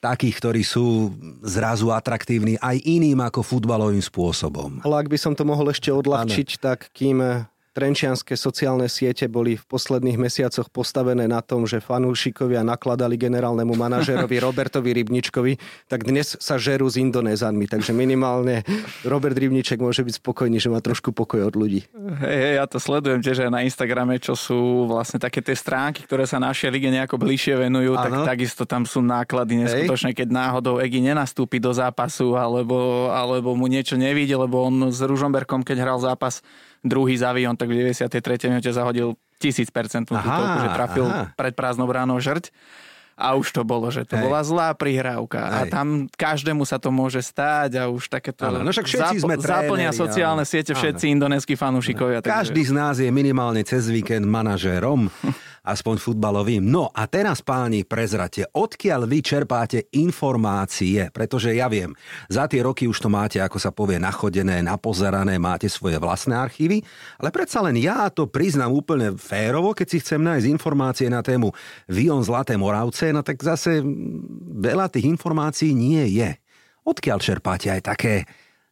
takých, 0.00 0.40
ktorí 0.40 0.62
sú 0.64 1.12
zrazu 1.44 1.92
atraktívni 1.92 2.56
aj 2.56 2.80
iným 2.80 3.20
ako 3.20 3.44
futbalovým 3.44 4.00
spôsobom. 4.00 4.80
Ale 4.80 5.04
ak 5.04 5.12
by 5.12 5.18
som 5.20 5.36
to 5.36 5.44
mohol 5.44 5.68
ešte 5.68 5.92
odľahčiť, 5.92 6.48
ano. 6.56 6.62
tak 6.64 6.88
kým 6.96 7.44
Trenčianske 7.80 8.36
sociálne 8.36 8.92
siete 8.92 9.24
boli 9.24 9.56
v 9.56 9.64
posledných 9.64 10.20
mesiacoch 10.20 10.68
postavené 10.68 11.24
na 11.24 11.40
tom, 11.40 11.64
že 11.64 11.80
fanúšikovia 11.80 12.60
nakladali 12.60 13.16
generálnemu 13.16 13.72
manažerovi 13.72 14.36
Robertovi 14.44 14.92
Rybničkovi, 15.00 15.56
tak 15.88 16.04
dnes 16.04 16.36
sa 16.36 16.60
žerú 16.60 16.92
s 16.92 17.00
Indonézanmi. 17.00 17.64
Takže 17.64 17.96
minimálne 17.96 18.68
Robert 19.00 19.32
Rybniček 19.32 19.80
môže 19.80 20.04
byť 20.04 20.20
spokojný, 20.20 20.60
že 20.60 20.68
má 20.68 20.84
trošku 20.84 21.16
pokoj 21.16 21.48
od 21.48 21.56
ľudí. 21.56 21.88
Hej, 22.20 22.36
hej, 22.36 22.54
ja 22.60 22.68
to 22.68 22.76
sledujem 22.76 23.24
tiež 23.24 23.48
aj 23.48 23.50
na 23.56 23.64
Instagrame, 23.64 24.20
čo 24.20 24.36
sú 24.36 24.84
vlastne 24.84 25.16
také 25.16 25.40
tie 25.40 25.56
stránky, 25.56 26.04
ktoré 26.04 26.28
sa 26.28 26.36
našej 26.36 26.68
lige 26.68 26.92
nejako 26.92 27.16
bližšie 27.16 27.64
venujú, 27.64 27.96
ano. 27.96 28.28
tak 28.28 28.36
takisto 28.36 28.68
tam 28.68 28.84
sú 28.84 29.00
náklady 29.00 29.56
neskutočné, 29.56 30.12
keď 30.12 30.28
náhodou 30.28 30.84
Egi 30.84 31.00
nenastúpi 31.00 31.56
do 31.56 31.72
zápasu 31.72 32.36
alebo, 32.36 33.08
alebo 33.08 33.56
mu 33.56 33.72
niečo 33.72 33.96
nevíde, 33.96 34.36
lebo 34.36 34.68
on 34.68 34.92
s 34.92 35.00
Ružomberkom, 35.00 35.64
keď 35.64 35.80
hral 35.80 35.96
zápas, 35.96 36.44
druhý 36.80 37.14
za 37.16 37.32
Vion, 37.36 37.56
tak 37.56 37.68
v 37.68 37.92
93. 37.92 38.50
minúte 38.50 38.70
zahodil 38.72 39.16
1000% 39.40 40.08
tutovku, 40.08 40.56
že 40.60 40.68
trafil 40.72 41.06
aha. 41.08 41.32
pred 41.36 41.52
prázdnou 41.56 41.88
bránou 41.88 42.20
žrť. 42.20 42.52
A 43.20 43.36
už 43.36 43.52
to 43.52 43.68
bolo, 43.68 43.92
že 43.92 44.08
to 44.08 44.16
Hej. 44.16 44.24
bola 44.24 44.40
zlá 44.40 44.72
prihrávka. 44.72 45.44
Hej. 45.44 45.52
A 45.52 45.60
tam 45.68 46.08
každému 46.08 46.64
sa 46.64 46.80
to 46.80 46.88
môže 46.88 47.20
stať 47.20 47.76
a 47.76 47.92
už 47.92 48.08
takéto 48.08 48.48
ale, 48.48 48.64
no 48.64 48.72
však 48.72 48.88
všetci 48.88 49.16
zap- 49.20 49.24
sme 49.28 49.36
zaplnia 49.36 49.92
sociálne 49.92 50.48
ale... 50.48 50.48
siete 50.48 50.72
všetci 50.72 51.04
ano. 51.04 51.12
indonéskí 51.20 51.52
fanúšikovia. 51.52 52.24
Každý 52.24 52.64
z 52.64 52.72
nás 52.72 52.96
je 52.96 53.12
minimálne 53.12 53.60
cez 53.60 53.92
víkend 53.92 54.24
manažérom. 54.24 55.12
aspoň 55.64 55.96
futbalovým. 56.00 56.64
No 56.64 56.88
a 56.92 57.04
teraz 57.06 57.44
páni 57.44 57.84
prezrate, 57.84 58.48
odkiaľ 58.50 59.04
vy 59.04 59.18
čerpáte 59.20 59.78
informácie, 59.96 61.12
pretože 61.12 61.52
ja 61.52 61.68
viem, 61.68 61.92
za 62.32 62.48
tie 62.48 62.64
roky 62.64 62.88
už 62.88 62.98
to 63.00 63.08
máte, 63.12 63.38
ako 63.40 63.58
sa 63.60 63.70
povie, 63.70 64.00
nachodené, 64.00 64.64
napozerané, 64.64 65.36
máte 65.36 65.68
svoje 65.68 66.00
vlastné 66.00 66.36
archívy, 66.36 66.80
ale 67.20 67.28
predsa 67.28 67.60
len 67.60 67.76
ja 67.76 68.08
to 68.08 68.28
priznám 68.28 68.72
úplne 68.72 69.16
férovo, 69.16 69.76
keď 69.76 69.86
si 69.88 70.00
chcem 70.00 70.20
nájsť 70.20 70.46
informácie 70.48 71.08
na 71.12 71.20
tému 71.20 71.52
Vion 71.88 72.24
Zlaté 72.24 72.56
Moravce, 72.56 73.12
no 73.12 73.20
tak 73.20 73.40
zase 73.40 73.84
veľa 74.60 74.88
tých 74.88 75.08
informácií 75.08 75.76
nie 75.76 76.04
je. 76.16 76.30
Odkiaľ 76.80 77.18
čerpáte 77.20 77.68
aj 77.68 77.82
také 77.84 78.14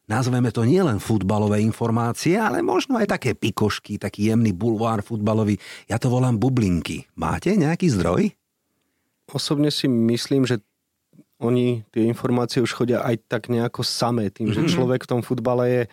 nazveme 0.09 0.49
to 0.49 0.65
nielen 0.65 0.97
futbalové 0.97 1.61
informácie, 1.61 2.35
ale 2.35 2.65
možno 2.65 2.97
aj 2.97 3.15
také 3.15 3.37
pikošky, 3.37 4.01
taký 4.01 4.33
jemný 4.33 4.51
bulvár 4.51 5.05
futbalový. 5.05 5.55
Ja 5.85 6.01
to 6.01 6.09
volám 6.09 6.41
bublinky. 6.41 7.05
Máte 7.13 7.53
nejaký 7.53 7.93
zdroj? 7.93 8.33
Osobne 9.29 9.69
si 9.69 9.85
myslím, 9.85 10.49
že 10.49 10.65
oni 11.39 11.87
tie 11.93 12.03
informácie 12.03 12.59
už 12.59 12.73
chodia 12.75 12.99
aj 13.05 13.29
tak 13.29 13.47
nejako 13.47 13.85
samé, 13.85 14.33
tým, 14.33 14.51
že 14.51 14.65
mhm. 14.65 14.69
človek 14.73 15.05
v 15.05 15.11
tom 15.15 15.21
futbale 15.21 15.63
je 15.69 15.83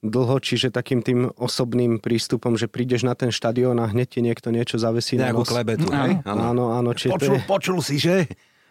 dlho, 0.00 0.40
čiže 0.40 0.72
takým 0.72 1.04
tým 1.04 1.28
osobným 1.36 2.00
prístupom, 2.00 2.56
že 2.56 2.72
prídeš 2.72 3.04
na 3.04 3.12
ten 3.12 3.28
štadión 3.28 3.76
a 3.84 3.88
hneď 3.88 4.08
ti 4.08 4.20
niekto 4.24 4.48
niečo 4.48 4.80
zavesí 4.80 5.20
Nejakú 5.20 5.44
na 5.44 5.44
nos. 5.44 5.48
klebetu, 5.52 5.86
áno, 5.92 6.16
áno, 6.24 6.64
áno. 6.72 6.90
Počul, 6.96 7.36
je... 7.36 7.44
počul 7.44 7.78
si, 7.84 8.00
že? 8.00 8.24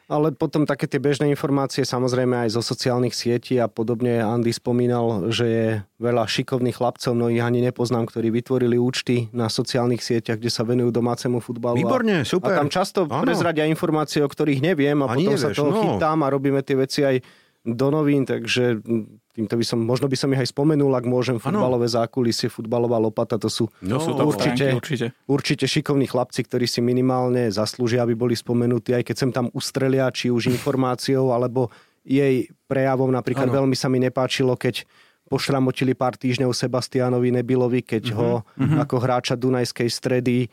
Ale 0.09 0.33
potom 0.33 0.65
také 0.65 0.89
tie 0.89 0.97
bežné 0.97 1.29
informácie, 1.29 1.85
samozrejme 1.85 2.33
aj 2.33 2.57
zo 2.57 2.65
sociálnych 2.65 3.13
sietí 3.13 3.61
a 3.61 3.69
podobne. 3.69 4.17
Andy 4.17 4.49
spomínal, 4.49 5.29
že 5.29 5.45
je 5.45 5.67
veľa 6.01 6.25
šikovných 6.25 6.81
chlapcov, 6.81 7.13
no 7.13 7.29
ich 7.29 7.37
ani 7.37 7.61
nepoznám, 7.61 8.09
ktorí 8.09 8.33
vytvorili 8.33 8.81
účty 8.81 9.29
na 9.29 9.53
sociálnych 9.53 10.01
sieťach, 10.01 10.41
kde 10.41 10.49
sa 10.49 10.65
venujú 10.65 10.89
domácemu 10.89 11.37
futbalu. 11.37 11.77
Výborne, 11.77 12.25
super. 12.25 12.57
A 12.57 12.65
tam 12.65 12.73
často 12.73 13.05
ano. 13.05 13.21
prezradia 13.21 13.69
informácie, 13.69 14.25
o 14.25 14.29
ktorých 14.29 14.65
neviem 14.65 14.97
a 15.05 15.13
ani 15.13 15.29
potom 15.29 15.37
nevieš, 15.37 15.45
sa 15.45 15.49
toho 15.53 15.71
no. 15.77 15.81
chytám 15.85 16.17
a 16.25 16.27
robíme 16.33 16.65
tie 16.65 16.73
veci 16.73 17.05
aj 17.05 17.21
do 17.61 17.87
novín, 17.89 18.23
takže 18.23 18.79
týmto 19.29 19.53
by 19.53 19.63
som, 19.63 19.79
možno 19.79 20.05
by 20.05 20.15
som 20.15 20.31
ich 20.31 20.39
aj 20.39 20.49
spomenul, 20.49 20.91
ak 20.91 21.03
môžem, 21.03 21.35
futbalové 21.35 21.85
zákulisie, 21.85 22.47
futbalová 22.47 22.95
lopata, 22.97 23.35
to 23.35 23.47
sú, 23.47 23.67
No, 23.79 23.97
sú 23.97 24.13
to 24.13 24.23
určite, 24.23 24.55
stránky, 24.65 24.75
určite. 24.75 25.05
určite 25.25 25.65
šikovní 25.65 26.05
chlapci, 26.05 26.39
ktorí 26.41 26.63
si 26.63 26.79
minimálne 26.79 27.47
zaslúžia, 27.49 28.01
aby 28.01 28.15
boli 28.15 28.33
spomenutí, 28.33 28.91
aj 28.91 29.03
keď 29.03 29.15
sem 29.17 29.31
tam 29.31 29.51
ustrelia, 29.51 30.07
či 30.09 30.27
už 30.27 30.47
informáciou, 30.55 31.29
alebo 31.29 31.67
jej 32.01 32.47
prejavom. 32.65 33.09
Napríklad 33.09 33.45
Áno. 33.45 33.55
veľmi 33.59 33.75
sa 33.75 33.85
mi 33.85 33.99
nepáčilo, 33.99 34.55
keď 34.55 34.87
pošramotili 35.25 35.93
pár 35.93 36.15
týždňov 36.15 36.49
Sebastianovi 36.51 37.29
Nebilovi, 37.29 37.81
keď 37.81 38.03
Mhm, 38.07 38.15
ho 38.15 38.29
ako 38.79 38.95
hráča 38.97 39.35
Dunajskej 39.35 39.85
stredy 39.85 40.37
e, 40.41 40.47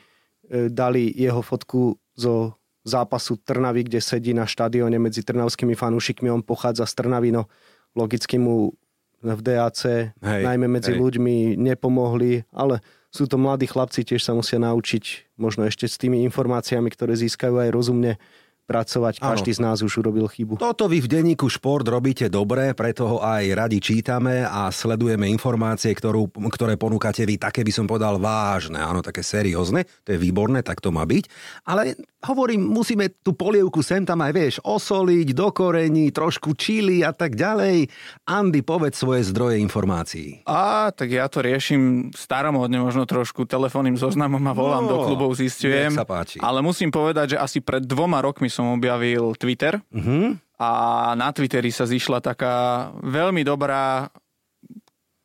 dali 0.69 1.09
jeho 1.09 1.41
fotku 1.41 1.97
zo 2.13 2.53
zápasu 2.87 3.37
Trnavy, 3.43 3.91
kde 3.91 3.99
sedí 3.99 4.31
na 4.31 4.47
štadióne 4.47 4.97
medzi 5.03 5.27
trnavskými 5.27 5.75
fanúšikmi. 5.75 6.31
On 6.31 6.41
pochádza 6.41 6.87
z 6.87 7.03
Trnavy, 7.03 7.35
no 7.35 7.51
logicky 7.99 8.39
mu 8.39 8.79
v 9.21 9.41
DAC, 9.43 10.13
Hej, 10.15 10.43
najmä 10.47 10.71
medzi 10.71 10.95
hej. 10.95 11.01
ľuďmi, 11.03 11.59
nepomohli, 11.59 12.47
ale 12.55 12.79
sú 13.11 13.27
to 13.27 13.41
mladí 13.41 13.67
chlapci, 13.67 14.07
tiež 14.07 14.23
sa 14.23 14.37
musia 14.37 14.61
naučiť 14.63 15.35
možno 15.41 15.67
ešte 15.67 15.89
s 15.89 15.99
tými 15.99 16.23
informáciami, 16.31 16.87
ktoré 16.93 17.17
získajú 17.17 17.59
aj 17.59 17.75
rozumne 17.75 18.21
pracovať. 18.67 19.23
Každý 19.23 19.55
z 19.55 19.61
nás 19.63 19.79
už 19.81 20.03
urobil 20.03 20.27
chybu. 20.27 20.59
Toto 20.59 20.85
vy 20.85 20.99
v 20.99 21.09
denníku 21.09 21.47
Šport 21.47 21.87
robíte 21.87 22.27
dobre, 22.27 22.75
preto 22.75 23.07
ho 23.07 23.19
aj 23.19 23.47
radi 23.55 23.79
čítame 23.79 24.43
a 24.43 24.69
sledujeme 24.69 25.25
informácie, 25.27 25.95
ktorú, 25.95 26.27
ktoré 26.51 26.75
ponúkate 26.75 27.23
vy, 27.23 27.39
také 27.39 27.63
by 27.63 27.71
som 27.71 27.87
povedal 27.87 28.19
vážne, 28.19 28.83
áno, 28.83 29.01
také 29.01 29.23
seriózne, 29.23 29.87
to 30.03 30.13
je 30.13 30.19
výborné, 30.19 30.67
tak 30.67 30.83
to 30.83 30.91
má 30.91 31.07
byť. 31.07 31.25
Ale 31.63 31.95
hovorím, 32.27 32.67
musíme 32.67 33.07
tú 33.23 33.33
polievku 33.33 33.81
sem 33.81 34.03
tam 34.03 34.19
aj, 34.21 34.33
vieš, 34.35 34.55
osoliť, 34.61 35.31
do 35.31 35.55
korení, 35.55 36.11
trošku 36.11 36.59
čili 36.59 37.07
a 37.07 37.15
tak 37.15 37.39
ďalej. 37.39 37.87
Andy, 38.27 38.67
povedz 38.67 38.99
svoje 38.99 39.23
zdroje 39.23 39.63
informácií. 39.63 40.43
A 40.43 40.91
tak 40.91 41.15
ja 41.15 41.31
to 41.31 41.39
riešim 41.39 42.11
staromodne, 42.11 42.83
možno 42.83 43.07
trošku 43.07 43.47
telefónnym 43.47 43.95
zoznamom 43.95 44.43
a 44.43 44.53
volám 44.53 44.85
No, 44.85 44.91
do 44.91 44.97
klubov, 45.07 45.31
zistujem. 45.35 45.95
nech 45.95 45.99
sa 45.99 46.03
páči. 46.03 46.43
Ale 46.43 46.61
musím 46.61 46.91
povedať, 46.91 47.35
že 47.35 47.39
asi 47.39 47.59
pred 47.63 47.81
dvoma 47.81 48.19
rokmi 48.19 48.51
som 48.57 48.73
objavil 48.73 49.37
Twitter 49.37 49.77
Mhm. 49.93 50.41
a 50.57 50.71
na 51.13 51.29
Twitteri 51.37 51.69
sa 51.69 51.85
zišla 51.85 52.25
taká 52.25 52.89
veľmi 53.05 53.45
dobrá 53.45 54.09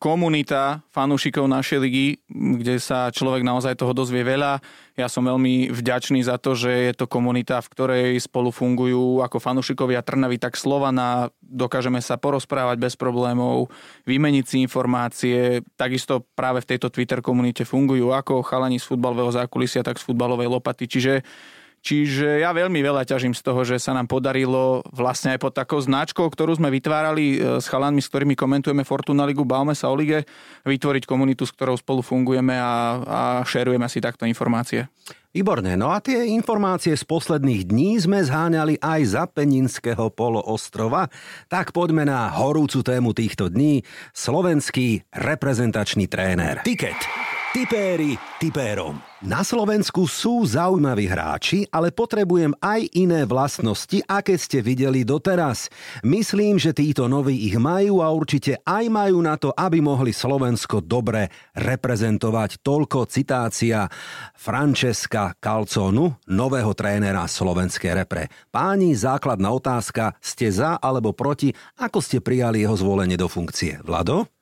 komunita 0.02 0.82
fanúšikov 0.90 1.46
našej 1.46 1.78
ligy, 1.78 2.08
kde 2.26 2.82
sa 2.82 3.14
človek 3.14 3.46
naozaj 3.46 3.78
toho 3.78 3.94
dozvie 3.94 4.26
veľa. 4.26 4.58
Ja 4.98 5.06
som 5.06 5.22
veľmi 5.22 5.70
vďačný 5.70 6.26
za 6.26 6.42
to, 6.42 6.58
že 6.58 6.90
je 6.90 6.94
to 6.98 7.06
komunita, 7.06 7.62
v 7.62 7.70
ktorej 7.70 8.06
spolu 8.18 8.50
fungujú 8.50 9.22
ako 9.22 9.38
fanúšikovia 9.38 10.02
Trnavy, 10.02 10.42
tak 10.42 10.58
Slovana. 10.58 11.30
Dokážeme 11.38 12.02
sa 12.02 12.18
porozprávať 12.18 12.82
bez 12.82 12.98
problémov, 12.98 13.70
vymeniť 14.10 14.46
si 14.50 14.58
informácie. 14.66 15.62
Takisto 15.78 16.26
práve 16.34 16.66
v 16.66 16.70
tejto 16.74 16.90
Twitter 16.90 17.22
komunite 17.22 17.62
fungujú 17.62 18.10
ako 18.10 18.42
chalani 18.42 18.82
z 18.82 18.90
futbalového 18.90 19.30
zákulisia, 19.30 19.86
tak 19.86 20.02
z 20.02 20.10
futbalovej 20.10 20.50
lopaty. 20.50 20.90
Čiže 20.90 21.22
Čiže 21.82 22.46
ja 22.46 22.54
veľmi 22.54 22.78
veľa 22.78 23.10
ťažím 23.10 23.34
z 23.34 23.42
toho, 23.42 23.66
že 23.66 23.82
sa 23.82 23.98
nám 23.98 24.06
podarilo 24.06 24.86
vlastne 24.94 25.34
aj 25.34 25.40
pod 25.42 25.54
takou 25.58 25.82
značkou, 25.82 26.30
ktorú 26.30 26.54
sme 26.54 26.70
vytvárali 26.70 27.42
e, 27.42 27.58
s 27.58 27.66
chalanmi, 27.66 27.98
s 27.98 28.10
ktorými 28.14 28.38
komentujeme 28.38 28.86
Fortuna 28.86 29.26
Ligu, 29.26 29.42
bavme 29.42 29.74
sa 29.74 29.90
o 29.90 29.98
lige, 29.98 30.30
vytvoriť 30.62 31.10
komunitu, 31.10 31.42
s 31.42 31.52
ktorou 31.58 31.74
spolu 31.74 32.06
fungujeme 32.06 32.54
a, 32.54 33.02
a 33.02 33.20
šerujeme 33.42 33.90
si 33.90 33.98
takto 33.98 34.30
informácie. 34.30 34.86
Výborné, 35.34 35.74
no 35.74 35.90
a 35.90 36.04
tie 36.04 36.28
informácie 36.38 36.94
z 36.94 37.02
posledných 37.08 37.66
dní 37.66 37.98
sme 37.98 38.20
zháňali 38.20 38.78
aj 38.78 39.02
za 39.08 39.24
Peninského 39.26 40.14
poloostrova, 40.14 41.10
tak 41.50 41.74
poďme 41.74 42.06
na 42.06 42.30
horúcu 42.36 42.86
tému 42.86 43.16
týchto 43.18 43.50
dní, 43.50 43.82
slovenský 44.14 45.08
reprezentačný 45.10 46.06
tréner. 46.12 46.62
Tiket. 46.62 47.31
Tipéri 47.52 48.16
tipérom. 48.40 48.96
Na 49.28 49.44
Slovensku 49.44 50.08
sú 50.08 50.48
zaujímaví 50.48 51.04
hráči, 51.04 51.68
ale 51.68 51.92
potrebujem 51.92 52.56
aj 52.64 52.88
iné 52.96 53.28
vlastnosti, 53.28 54.00
aké 54.08 54.40
ste 54.40 54.64
videli 54.64 55.04
doteraz. 55.04 55.68
Myslím, 56.00 56.56
že 56.56 56.72
títo 56.72 57.12
noví 57.12 57.44
ich 57.52 57.60
majú 57.60 58.00
a 58.00 58.08
určite 58.08 58.56
aj 58.64 58.88
majú 58.88 59.20
na 59.20 59.36
to, 59.36 59.52
aby 59.52 59.84
mohli 59.84 60.16
Slovensko 60.16 60.80
dobre 60.80 61.28
reprezentovať. 61.52 62.64
Toľko 62.64 63.12
citácia 63.12 63.84
Francesca 64.32 65.36
Calconu, 65.36 66.24
nového 66.32 66.72
trénera 66.72 67.28
slovenskej 67.28 67.92
repre. 68.00 68.32
Páni, 68.48 68.96
základná 68.96 69.52
otázka, 69.52 70.16
ste 70.24 70.48
za 70.56 70.80
alebo 70.80 71.12
proti, 71.12 71.52
ako 71.84 72.00
ste 72.00 72.24
prijali 72.24 72.64
jeho 72.64 72.80
zvolenie 72.80 73.20
do 73.20 73.28
funkcie? 73.28 73.84
Vlado? 73.84 74.41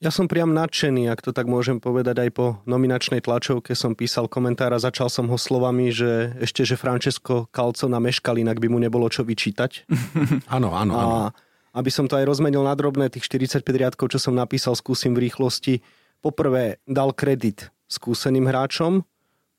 Ja 0.00 0.08
som 0.08 0.32
priam 0.32 0.56
nadšený, 0.56 1.12
ak 1.12 1.20
to 1.20 1.28
tak 1.36 1.44
môžem 1.44 1.76
povedať, 1.76 2.24
aj 2.24 2.30
po 2.32 2.56
nominačnej 2.64 3.20
tlačovke 3.20 3.76
som 3.76 3.92
písal 3.92 4.32
komentár 4.32 4.72
a 4.72 4.80
začal 4.80 5.12
som 5.12 5.28
ho 5.28 5.36
slovami, 5.36 5.92
že 5.92 6.32
ešte, 6.40 6.64
že 6.64 6.80
Francesco 6.80 7.44
Calco 7.52 7.84
nameškal, 7.84 8.40
inak 8.40 8.64
by 8.64 8.72
mu 8.72 8.80
nebolo 8.80 9.12
čo 9.12 9.28
vyčítať. 9.28 9.84
Áno, 10.56 10.72
áno, 10.72 10.92
áno. 10.96 11.16
Aby 11.76 11.92
som 11.92 12.08
to 12.08 12.16
aj 12.16 12.24
rozmenil 12.24 12.64
na 12.64 12.72
drobné, 12.72 13.12
tých 13.12 13.28
45 13.28 13.60
riadkov, 13.68 14.16
čo 14.16 14.18
som 14.18 14.32
napísal, 14.32 14.72
skúsim 14.72 15.12
v 15.12 15.28
rýchlosti. 15.28 15.84
Poprvé 16.24 16.80
dal 16.88 17.12
kredit 17.12 17.68
skúseným 17.84 18.48
hráčom, 18.48 19.04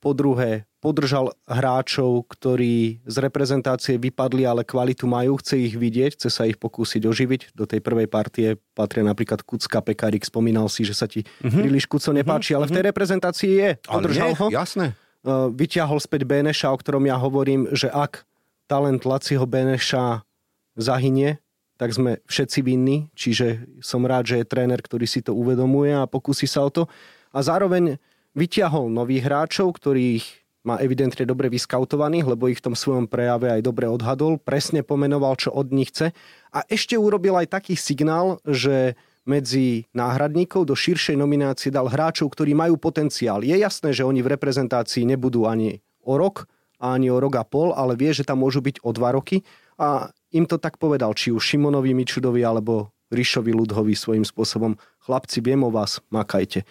po 0.02 0.18
druhé 0.18 0.66
podržal 0.82 1.30
hráčov, 1.46 2.26
ktorí 2.26 3.06
z 3.06 3.16
reprezentácie 3.22 4.02
vypadli, 4.02 4.50
ale 4.50 4.66
kvalitu 4.66 5.06
majú, 5.06 5.38
chce 5.38 5.70
ich 5.70 5.78
vidieť, 5.78 6.18
chce 6.18 6.30
sa 6.34 6.50
ich 6.50 6.58
pokúsiť 6.58 7.06
oživiť. 7.06 7.54
Do 7.54 7.70
tej 7.70 7.86
prvej 7.86 8.10
partie 8.10 8.58
patria 8.74 9.06
napríklad 9.06 9.46
Kucka, 9.46 9.86
Pekarik, 9.86 10.26
spomínal 10.26 10.66
si, 10.74 10.82
že 10.82 10.98
sa 10.98 11.06
ti 11.06 11.22
mm-hmm. 11.22 11.54
príliš 11.54 11.86
Kuco 11.86 12.10
nepáči, 12.10 12.58
ale 12.58 12.66
v 12.66 12.82
tej 12.82 12.84
reprezentácii 12.90 13.52
je. 13.54 13.70
Ale 13.86 14.02
Podržal 14.02 14.34
nie, 14.34 14.40
ho. 14.42 14.48
Jasné. 14.50 14.86
Uh, 15.22 15.54
vyťahol 15.54 16.02
späť 16.02 16.26
Beneša, 16.26 16.74
o 16.74 16.78
ktorom 16.82 17.06
ja 17.06 17.14
hovorím, 17.22 17.70
že 17.78 17.86
ak 17.94 18.26
talent 18.66 19.06
Laciho 19.06 19.46
Beneša 19.46 20.26
zahynie, 20.74 21.38
tak 21.78 21.94
sme 21.94 22.22
všetci 22.26 22.60
vinní, 22.66 23.10
čiže 23.14 23.70
som 23.86 24.02
rád, 24.06 24.34
že 24.34 24.42
je 24.42 24.50
tréner, 24.50 24.82
ktorý 24.82 25.06
si 25.06 25.22
to 25.22 25.38
uvedomuje 25.38 25.94
a 25.94 26.10
pokusí 26.10 26.50
sa 26.50 26.66
o 26.66 26.74
to. 26.74 26.90
A 27.34 27.42
zároveň 27.42 28.02
vyťahol 28.36 28.92
nových 28.92 29.28
hráčov, 29.28 29.76
ktorých 29.76 30.42
má 30.62 30.78
evidentne 30.78 31.26
dobre 31.26 31.50
vyskautovaných, 31.50 32.38
lebo 32.38 32.46
ich 32.46 32.62
v 32.62 32.72
tom 32.72 32.76
svojom 32.78 33.10
prejave 33.10 33.50
aj 33.50 33.66
dobre 33.66 33.90
odhadol, 33.90 34.38
presne 34.38 34.86
pomenoval, 34.86 35.34
čo 35.34 35.50
od 35.50 35.74
nich 35.74 35.90
chce. 35.90 36.14
A 36.54 36.62
ešte 36.70 36.94
urobil 36.94 37.34
aj 37.34 37.50
taký 37.50 37.74
signál, 37.74 38.38
že 38.46 38.94
medzi 39.26 39.90
náhradníkov 39.94 40.70
do 40.70 40.78
širšej 40.78 41.18
nominácie 41.18 41.70
dal 41.74 41.90
hráčov, 41.90 42.34
ktorí 42.34 42.54
majú 42.54 42.78
potenciál. 42.78 43.42
Je 43.42 43.54
jasné, 43.58 43.94
že 43.94 44.06
oni 44.06 44.22
v 44.22 44.34
reprezentácii 44.38 45.06
nebudú 45.06 45.46
ani 45.50 45.82
o 46.02 46.18
rok, 46.18 46.50
ani 46.82 47.14
o 47.14 47.22
rok 47.22 47.38
a 47.38 47.46
pol, 47.46 47.74
ale 47.78 47.94
vie, 47.94 48.10
že 48.14 48.26
tam 48.26 48.42
môžu 48.42 48.62
byť 48.66 48.82
o 48.82 48.90
dva 48.94 49.14
roky. 49.14 49.46
A 49.78 50.10
im 50.34 50.50
to 50.50 50.58
tak 50.58 50.82
povedal, 50.82 51.14
či 51.14 51.30
už 51.30 51.42
Šimonovi 51.42 51.94
Mičudovi, 51.94 52.42
alebo 52.42 52.90
Ríšovi 53.14 53.54
Ludhovi 53.54 53.94
svojím 53.94 54.26
spôsobom. 54.26 54.78
Chlapci, 55.06 55.42
viem 55.42 55.62
o 55.62 55.70
vás, 55.70 56.02
makajte. 56.10 56.66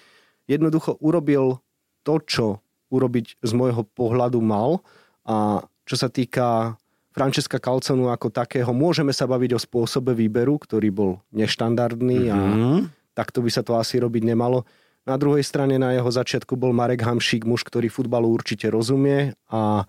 Jednoducho 0.50 0.98
urobil 0.98 1.62
to, 2.02 2.18
čo 2.26 2.46
urobiť 2.90 3.38
z 3.38 3.52
môjho 3.54 3.86
pohľadu 3.86 4.42
mal. 4.42 4.82
A 5.22 5.62
čo 5.86 5.94
sa 5.94 6.10
týka 6.10 6.74
Francesca 7.14 7.62
Calconu 7.62 8.10
ako 8.10 8.34
takého, 8.34 8.74
môžeme 8.74 9.14
sa 9.14 9.30
baviť 9.30 9.54
o 9.54 9.62
spôsobe 9.62 10.10
výberu, 10.10 10.58
ktorý 10.58 10.90
bol 10.90 11.10
neštandardný 11.30 12.34
a 12.34 12.38
Mhm. 12.38 12.90
takto 13.14 13.42
by 13.46 13.50
sa 13.50 13.62
to 13.62 13.78
asi 13.78 14.02
robiť 14.02 14.26
nemalo. 14.26 14.66
Na 15.06 15.14
druhej 15.14 15.46
strane 15.46 15.78
na 15.78 15.94
jeho 15.94 16.10
začiatku 16.10 16.58
bol 16.58 16.74
Marek 16.74 17.02
Hamšík, 17.06 17.46
muž, 17.46 17.62
ktorý 17.62 17.86
futbalu 17.86 18.30
určite 18.30 18.66
rozumie 18.70 19.38
a 19.50 19.86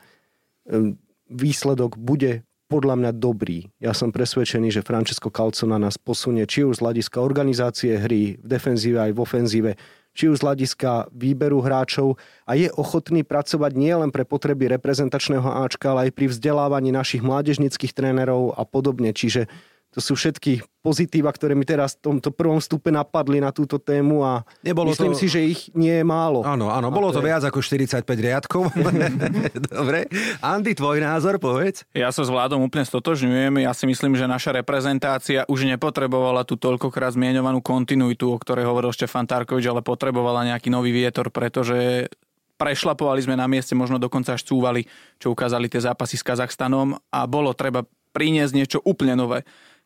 výsledok 1.30 1.97
bude 1.97 2.43
podľa 2.71 2.95
mňa 2.95 3.12
dobrý. 3.12 3.67
Ja 3.84 3.91
som 3.91 4.15
presvedčený, 4.15 4.71
že 4.71 4.86
Francesco 4.86 5.28
Calcona 5.28 5.76
nás 5.76 6.00
posunie 6.00 6.47
či 6.47 6.63
už 6.63 6.80
z 6.80 6.84
hľadiska 6.88 7.19
organizácie 7.19 8.00
hry 8.00 8.39
v 8.39 8.47
defenzíve 8.47 8.95
aj 8.95 9.12
v 9.12 9.19
ofenzíve, 9.19 9.71
či 10.12 10.28
už 10.28 10.43
z 10.43 10.45
hľadiska 10.45 11.12
výberu 11.15 11.63
hráčov 11.63 12.19
a 12.43 12.60
je 12.60 12.67
ochotný 12.76 13.24
pracovať 13.24 13.71
nielen 13.76 14.10
pre 14.12 14.28
potreby 14.28 14.67
reprezentačného 14.76 15.63
Ačka, 15.63 15.95
ale 15.95 16.10
aj 16.10 16.12
pri 16.15 16.26
vzdelávaní 16.28 16.91
našich 16.91 17.24
mládežnických 17.24 17.95
trénerov 17.95 18.56
a 18.56 18.67
podobne. 18.67 19.15
Čiže 19.15 19.47
to 19.91 19.99
sú 19.99 20.15
všetky 20.15 20.63
pozitíva, 20.80 21.27
ktoré 21.30 21.51
mi 21.51 21.67
teraz 21.67 21.99
v 21.99 22.15
tomto 22.15 22.32
prvom 22.32 22.58
stupe 22.58 22.89
napadli 22.89 23.43
na 23.43 23.51
túto 23.51 23.75
tému 23.75 24.23
a 24.23 24.41
Nebolo 24.63 24.95
myslím 24.95 25.12
to- 25.13 25.19
si, 25.19 25.27
že 25.27 25.43
ich 25.43 25.67
nie 25.75 25.99
je 25.99 26.06
málo. 26.08 26.47
Áno, 26.47 26.71
áno, 26.71 26.89
bolo 26.89 27.12
to 27.12 27.19
to 27.19 27.21
je- 27.21 27.27
viac 27.27 27.43
ako 27.43 27.60
45 27.60 28.08
riadkov. 28.08 28.71
Dobre. 29.77 30.08
Andy, 30.39 30.71
tvoj 30.73 31.04
názor, 31.04 31.38
povedz. 31.38 31.84
Ja 31.91 32.10
sa 32.10 32.23
s 32.23 32.32
vládom 32.32 32.63
úplne 32.63 32.88
stotožňujem. 32.88 33.62
Ja 33.62 33.75
si 33.75 33.84
myslím, 33.84 34.15
že 34.15 34.25
naša 34.25 34.56
reprezentácia 34.56 35.43
už 35.51 35.67
nepotrebovala 35.67 36.47
tú 36.47 36.56
toľkokrát 36.56 37.13
zmienovanú 37.13 37.60
kontinuitu, 37.60 38.32
o 38.32 38.39
ktorej 38.39 38.65
hovoril 38.65 38.95
Štefan 38.95 39.27
Tarkovič, 39.27 39.67
ale 39.67 39.84
potrebovala 39.84 40.47
nejaký 40.49 40.71
nový 40.71 40.95
vietor, 40.95 41.27
pretože 41.30 42.08
prešlapovali 42.56 43.21
sme 43.25 43.36
na 43.36 43.49
mieste, 43.49 43.73
možno 43.73 43.97
dokonca 43.97 44.38
až 44.38 44.45
cúvali, 44.45 44.86
čo 45.17 45.34
ukázali 45.34 45.65
tie 45.67 45.82
zápasy 45.82 46.15
s 46.15 46.23
Kazachstanom 46.23 46.93
a 47.10 47.19
bolo 47.25 47.51
treba 47.58 47.82
priniesť 48.13 48.54
niečo 48.54 48.77
úplne 48.86 49.15
nové. 49.17 49.41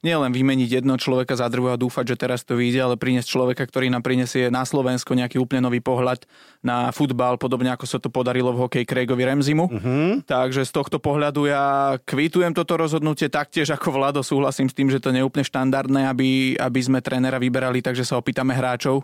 Nielen 0.06 0.30
vymeniť 0.30 0.70
jedno 0.80 0.94
človeka 1.02 1.34
za 1.34 1.50
druhého 1.50 1.74
a 1.74 1.82
dúfať, 1.82 2.13
že 2.13 2.22
teraz 2.22 2.46
to 2.46 2.54
vyjde, 2.54 2.78
ale 2.78 2.96
priniesť 3.02 3.26
človeka, 3.26 3.65
ktorý 3.65 3.89
nám 3.89 4.06
prinesie 4.06 4.54
na 4.54 4.62
Slovensko 4.62 5.18
nejaký 5.18 5.41
úplne 5.41 5.65
nový 5.65 5.82
pohľad 5.82 6.30
na 6.62 6.94
futbal, 6.94 7.41
podobne 7.41 7.74
ako 7.74 7.89
sa 7.89 7.98
to 7.98 8.13
podarilo 8.13 8.54
v 8.54 8.70
hokeji 8.70 8.86
Craigovi 8.86 9.26
Remzimu. 9.26 9.65
Uh-huh. 9.65 10.22
Takže 10.22 10.62
z 10.62 10.72
tohto 10.72 11.02
pohľadu 11.02 11.50
ja 11.50 11.98
kvitujem 12.06 12.54
toto 12.54 12.78
rozhodnutie 12.78 13.34
taktiež 13.34 13.74
ako 13.74 13.98
Vlado 13.98 14.22
súhlasím 14.22 14.70
s 14.70 14.78
tým, 14.78 14.94
že 14.94 15.02
to 15.02 15.10
nie 15.10 15.26
je 15.26 15.28
úplne 15.28 15.50
štandardné, 15.50 16.06
aby, 16.06 16.54
aby 16.62 16.80
sme 16.86 17.02
trénera 17.02 17.41
vyberali, 17.41 17.82
takže 17.82 18.06
sa 18.06 18.22
opýtame 18.22 18.54
hráčov. 18.54 19.02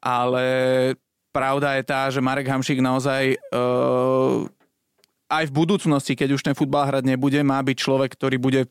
Ale 0.00 0.44
pravda 1.30 1.76
je 1.76 1.84
tá, 1.84 2.08
že 2.08 2.24
Marek 2.24 2.48
Hamšík 2.48 2.80
naozaj 2.80 3.36
uh, 3.54 4.48
aj 5.32 5.44
v 5.48 5.56
budúcnosti, 5.56 6.12
keď 6.12 6.36
už 6.36 6.42
ten 6.44 6.52
futbal 6.56 6.84
hrať 6.88 7.04
nebude, 7.08 7.40
má 7.40 7.56
byť 7.64 7.76
človek, 7.76 8.12
ktorý 8.16 8.36
bude 8.36 8.62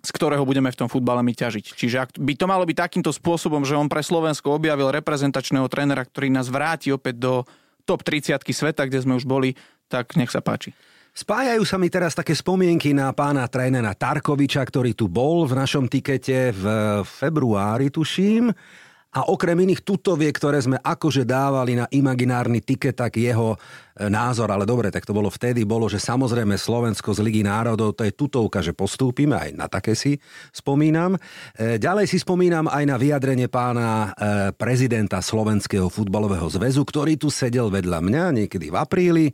z 0.00 0.10
ktorého 0.16 0.44
budeme 0.48 0.72
v 0.72 0.78
tom 0.80 0.88
futbale 0.88 1.20
my 1.20 1.32
ťažiť. 1.36 1.76
Čiže 1.76 1.96
ak 2.00 2.10
by 2.16 2.32
to 2.36 2.46
malo 2.48 2.64
byť 2.64 2.76
takýmto 2.76 3.12
spôsobom, 3.12 3.62
že 3.68 3.76
on 3.76 3.86
pre 3.86 4.00
Slovensko 4.00 4.56
objavil 4.56 4.88
reprezentačného 4.88 5.68
trénera, 5.68 6.08
ktorý 6.08 6.32
nás 6.32 6.48
vráti 6.48 6.88
opäť 6.88 7.20
do 7.20 7.32
top 7.84 8.00
30 8.04 8.40
sveta, 8.40 8.88
kde 8.88 9.04
sme 9.04 9.16
už 9.20 9.28
boli, 9.28 9.52
tak 9.92 10.16
nech 10.16 10.32
sa 10.32 10.40
páči. 10.40 10.72
Spájajú 11.10 11.66
sa 11.66 11.76
mi 11.76 11.90
teraz 11.90 12.14
také 12.14 12.38
spomienky 12.38 12.94
na 12.94 13.10
pána 13.10 13.44
trénera 13.50 13.98
Tarkoviča, 13.98 14.62
ktorý 14.62 14.94
tu 14.94 15.10
bol 15.10 15.42
v 15.42 15.58
našom 15.58 15.90
tikete 15.90 16.54
v 16.54 16.64
februári, 17.02 17.90
tuším 17.90 18.54
a 19.10 19.26
okrem 19.26 19.58
iných 19.58 19.82
tutoviek, 19.82 20.30
ktoré 20.30 20.62
sme 20.62 20.78
akože 20.78 21.26
dávali 21.26 21.74
na 21.74 21.90
imaginárny 21.90 22.62
tiket, 22.62 22.94
tak 22.94 23.18
jeho 23.18 23.58
e, 23.58 24.06
názor, 24.06 24.54
ale 24.54 24.62
dobre, 24.62 24.86
tak 24.94 25.02
to 25.02 25.10
bolo 25.10 25.26
vtedy, 25.26 25.66
bolo, 25.66 25.90
že 25.90 25.98
samozrejme 25.98 26.54
Slovensko 26.54 27.10
z 27.10 27.18
Ligy 27.18 27.42
národov, 27.42 27.98
to 27.98 28.06
je 28.06 28.14
tutovka, 28.14 28.62
že 28.62 28.70
postúpime, 28.70 29.34
aj 29.34 29.50
na 29.58 29.66
také 29.66 29.98
si 29.98 30.14
spomínam. 30.54 31.18
E, 31.58 31.82
ďalej 31.82 32.06
si 32.06 32.22
spomínam 32.22 32.70
aj 32.70 32.86
na 32.86 32.94
vyjadrenie 32.94 33.50
pána 33.50 34.14
e, 34.14 34.54
prezidenta 34.54 35.18
Slovenského 35.18 35.90
futbalového 35.90 36.46
zväzu, 36.46 36.86
ktorý 36.86 37.18
tu 37.18 37.34
sedel 37.34 37.66
vedľa 37.66 37.98
mňa 37.98 38.24
niekedy 38.46 38.70
v 38.70 38.78
apríli 38.78 39.26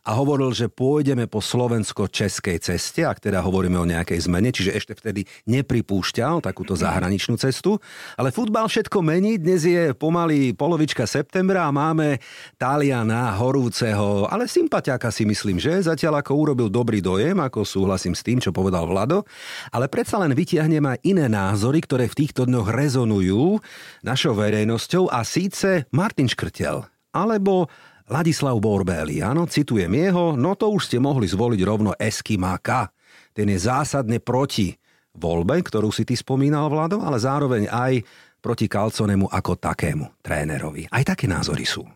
a 0.00 0.16
hovoril, 0.16 0.48
že 0.56 0.72
pôjdeme 0.72 1.28
po 1.28 1.44
slovensko-českej 1.44 2.56
ceste, 2.64 3.04
ak 3.04 3.20
teda 3.20 3.44
hovoríme 3.44 3.76
o 3.76 3.84
nejakej 3.84 4.24
zmene, 4.24 4.48
čiže 4.48 4.72
ešte 4.72 4.92
vtedy 4.96 5.28
nepripúšťal 5.44 6.40
takúto 6.40 6.72
zahraničnú 6.72 7.36
cestu. 7.36 7.76
Ale 8.16 8.32
futbal 8.32 8.64
všetko 8.64 9.04
mení, 9.04 9.36
dnes 9.36 9.68
je 9.68 9.92
pomaly 9.92 10.56
polovička 10.56 11.04
septembra 11.04 11.68
a 11.68 11.74
máme 11.74 12.16
Taliana 12.56 13.36
horúceho, 13.36 14.24
ale 14.24 14.48
sympatiaka 14.48 15.12
si 15.12 15.28
myslím, 15.28 15.60
že 15.60 15.84
zatiaľ 15.84 16.24
ako 16.24 16.32
urobil 16.32 16.68
dobrý 16.72 17.04
dojem, 17.04 17.36
ako 17.36 17.68
súhlasím 17.68 18.16
s 18.16 18.24
tým, 18.24 18.40
čo 18.40 18.56
povedal 18.56 18.88
Vlado, 18.88 19.28
ale 19.68 19.92
predsa 19.92 20.16
len 20.16 20.32
vytiahnem 20.32 20.96
aj 20.96 20.98
iné 21.04 21.28
názory, 21.28 21.84
ktoré 21.84 22.08
v 22.08 22.24
týchto 22.24 22.48
dňoch 22.48 22.72
rezonujú 22.72 23.60
našou 24.00 24.32
verejnosťou 24.32 25.12
a 25.12 25.20
síce 25.28 25.84
Martin 25.92 26.26
Škrtel 26.26 26.88
alebo 27.10 27.66
Ladislav 28.10 28.58
Borbeli, 28.58 29.22
áno, 29.22 29.46
citujem 29.46 29.94
jeho, 29.94 30.34
no 30.34 30.58
to 30.58 30.66
už 30.74 30.90
ste 30.90 30.98
mohli 30.98 31.30
zvoliť 31.30 31.60
rovno 31.62 31.94
Eskimáka. 31.94 32.90
Ten 33.30 33.46
je 33.46 33.58
zásadne 33.62 34.18
proti 34.18 34.74
voľbe, 35.14 35.62
ktorú 35.62 35.94
si 35.94 36.02
ty 36.02 36.18
spomínal, 36.18 36.66
Vlado, 36.66 36.98
ale 37.06 37.22
zároveň 37.22 37.70
aj 37.70 38.02
proti 38.42 38.66
Kalconemu 38.66 39.30
ako 39.30 39.54
takému 39.54 40.10
trénerovi. 40.26 40.90
Aj 40.90 41.06
také 41.06 41.30
názory 41.30 41.62
sú. 41.62 41.86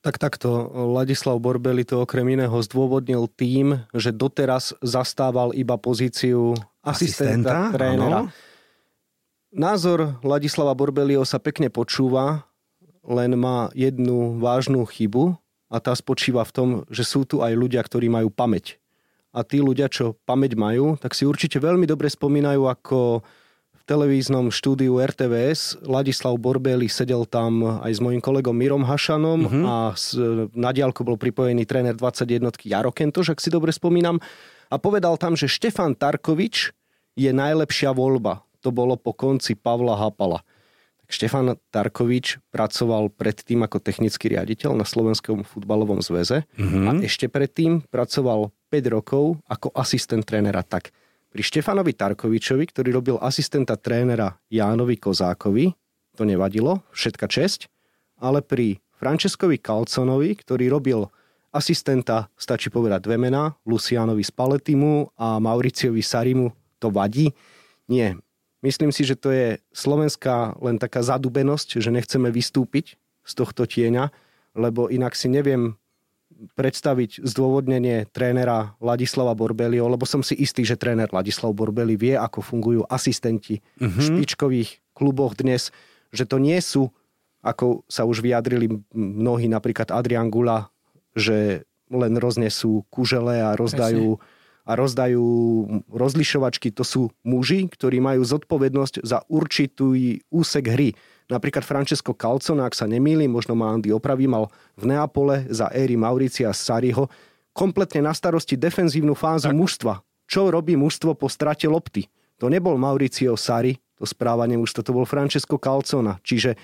Tak 0.00 0.16
takto, 0.16 0.72
Ladislav 0.72 1.36
Borbeli 1.36 1.84
to 1.84 2.00
okrem 2.00 2.32
iného 2.32 2.56
zdôvodnil 2.64 3.28
tým, 3.28 3.84
že 3.92 4.08
doteraz 4.08 4.72
zastával 4.80 5.52
iba 5.52 5.76
pozíciu 5.76 6.56
asistenta, 6.80 7.68
asistenta 7.68 7.76
trénera. 7.76 8.18
Áno. 8.24 8.32
Názor 9.52 10.16
Ladislava 10.24 10.72
Borbelio 10.72 11.28
sa 11.28 11.36
pekne 11.36 11.68
počúva, 11.68 12.48
len 13.04 13.36
má 13.36 13.68
jednu 13.76 14.40
vážnu 14.40 14.84
chybu, 14.88 15.36
a 15.68 15.76
tá 15.78 15.92
spočíva 15.92 16.42
v 16.44 16.52
tom, 16.52 16.68
že 16.88 17.04
sú 17.04 17.28
tu 17.28 17.44
aj 17.44 17.52
ľudia, 17.52 17.84
ktorí 17.84 18.08
majú 18.08 18.32
pamäť. 18.32 18.80
A 19.36 19.44
tí 19.44 19.60
ľudia, 19.60 19.92
čo 19.92 20.16
pamäť 20.24 20.56
majú, 20.56 20.96
tak 20.96 21.12
si 21.12 21.28
určite 21.28 21.60
veľmi 21.60 21.84
dobre 21.84 22.08
spomínajú, 22.08 22.64
ako 22.64 23.20
v 23.76 23.82
televíznom 23.84 24.48
štúdiu 24.48 24.96
RTVS 24.96 25.84
Ladislav 25.84 26.36
Borbeli 26.40 26.88
sedel 26.88 27.28
tam 27.28 27.80
aj 27.84 27.92
s 27.92 28.00
mojim 28.00 28.24
kolegom 28.24 28.56
Mirom 28.56 28.84
Hašanom 28.84 29.40
uh-huh. 29.44 29.64
a 29.64 29.74
na 30.56 30.70
diálku 30.72 31.04
bol 31.04 31.20
pripojený 31.20 31.68
tréner 31.68 31.96
21 31.96 32.48
Jaro 32.64 32.92
Kentoš, 32.92 33.36
ak 33.36 33.40
si 33.40 33.52
dobre 33.52 33.72
spomínam. 33.72 34.16
A 34.68 34.76
povedal 34.76 35.16
tam, 35.20 35.36
že 35.36 35.48
Štefan 35.48 35.96
Tarkovič 35.96 36.72
je 37.16 37.30
najlepšia 37.32 37.92
voľba. 37.92 38.44
To 38.64 38.72
bolo 38.72 38.96
po 38.96 39.16
konci 39.16 39.56
Pavla 39.56 39.96
Hapala. 39.96 40.44
Štefan 41.08 41.56
Tarkovič 41.72 42.36
pracoval 42.52 43.08
predtým 43.08 43.64
ako 43.64 43.80
technický 43.80 44.28
riaditeľ 44.36 44.76
na 44.76 44.84
Slovenskom 44.84 45.40
futbalovom 45.40 46.04
zväze 46.04 46.44
mm-hmm. 46.52 46.84
a 46.84 46.90
ešte 47.00 47.32
predtým 47.32 47.80
pracoval 47.88 48.52
5 48.68 48.94
rokov 48.94 49.40
ako 49.48 49.72
asistent 49.72 50.28
trénera. 50.28 50.60
Tak 50.60 50.92
pri 51.32 51.40
Štefanovi 51.40 51.96
Tarkovičovi, 51.96 52.64
ktorý 52.68 52.92
robil 52.92 53.16
asistenta 53.24 53.80
trénera 53.80 54.36
Jánovi 54.52 55.00
Kozákovi, 55.00 55.72
to 56.12 56.28
nevadilo, 56.28 56.84
všetka 56.92 57.24
česť, 57.24 57.72
ale 58.20 58.44
pri 58.44 58.76
Franceskovi 59.00 59.56
Kalconovi, 59.56 60.36
ktorý 60.36 60.68
robil 60.68 61.08
asistenta, 61.54 62.28
stačí 62.36 62.68
povedať 62.68 63.08
dve 63.08 63.16
mená, 63.16 63.56
Lucianovi 63.64 64.26
Spaletimu 64.26 65.16
a 65.16 65.40
Mauriciovi 65.40 66.04
Sarimu, 66.04 66.52
to 66.76 66.92
vadí. 66.92 67.32
Nie, 67.88 68.20
Myslím 68.58 68.90
si, 68.90 69.06
že 69.06 69.14
to 69.14 69.30
je 69.30 69.62
slovenská 69.70 70.58
len 70.58 70.82
taká 70.82 71.02
zadubenosť, 71.06 71.78
že 71.78 71.94
nechceme 71.94 72.34
vystúpiť 72.34 72.98
z 73.22 73.32
tohto 73.38 73.68
tieňa, 73.68 74.10
lebo 74.58 74.90
inak 74.90 75.14
si 75.14 75.30
neviem 75.30 75.78
predstaviť 76.54 77.22
zdôvodnenie 77.22 78.06
trénera 78.14 78.78
Ladislava 78.78 79.34
Borbelio, 79.34 79.90
lebo 79.90 80.06
som 80.06 80.22
si 80.22 80.38
istý, 80.38 80.62
že 80.62 80.78
tréner 80.78 81.10
Ladislav 81.10 81.50
Borbeli 81.50 81.98
vie, 81.98 82.14
ako 82.14 82.42
fungujú 82.42 82.82
asistenti 82.86 83.58
uh-huh. 83.78 83.90
v 83.90 83.98
špičkových 83.98 84.70
kluboch 84.94 85.34
dnes, 85.34 85.74
že 86.14 86.26
to 86.26 86.38
nie 86.38 86.58
sú, 86.62 86.94
ako 87.42 87.82
sa 87.90 88.06
už 88.06 88.22
vyjadrili 88.22 88.70
mnohí, 88.94 89.50
napríklad 89.50 89.90
Adrian 89.90 90.30
Gula, 90.30 90.70
že 91.14 91.66
len 91.90 92.14
roznesú 92.18 92.86
kužele 92.90 93.42
a 93.42 93.58
rozdajú 93.58 94.18
Presne 94.18 94.36
a 94.68 94.76
rozdajú 94.76 95.24
rozlišovačky, 95.88 96.68
to 96.76 96.84
sú 96.84 97.08
muži, 97.24 97.72
ktorí 97.72 98.04
majú 98.04 98.20
zodpovednosť 98.20 99.00
za 99.00 99.24
určitý 99.32 100.20
úsek 100.28 100.68
hry. 100.68 100.92
Napríklad 101.32 101.64
Francesco 101.64 102.12
Calcona, 102.12 102.68
ak 102.68 102.76
sa 102.76 102.84
nemýlim, 102.84 103.32
možno 103.32 103.56
ma 103.56 103.72
Andy 103.72 103.88
opraví, 103.92 104.28
mal 104.28 104.52
v 104.76 104.92
Neapole 104.92 105.48
za 105.48 105.72
éry 105.72 105.96
Mauricia 105.96 106.52
Sariho 106.52 107.08
kompletne 107.56 108.04
na 108.04 108.12
starosti 108.12 108.54
defenzívnu 108.60 109.16
fázu 109.16 109.50
tak. 109.50 109.56
mužstva. 109.56 109.94
Čo 110.28 110.52
robí 110.52 110.76
mužstvo 110.76 111.16
po 111.16 111.32
strate 111.32 111.64
lopty? 111.64 112.06
To 112.38 112.52
nebol 112.52 112.76
Mauricio 112.76 113.34
Sari, 113.34 113.80
to 113.98 114.04
správanie 114.06 114.54
mužstva, 114.60 114.84
to 114.84 114.94
bol 114.94 115.08
Francesco 115.08 115.58
Calcona. 115.58 116.20
Čiže 116.22 116.54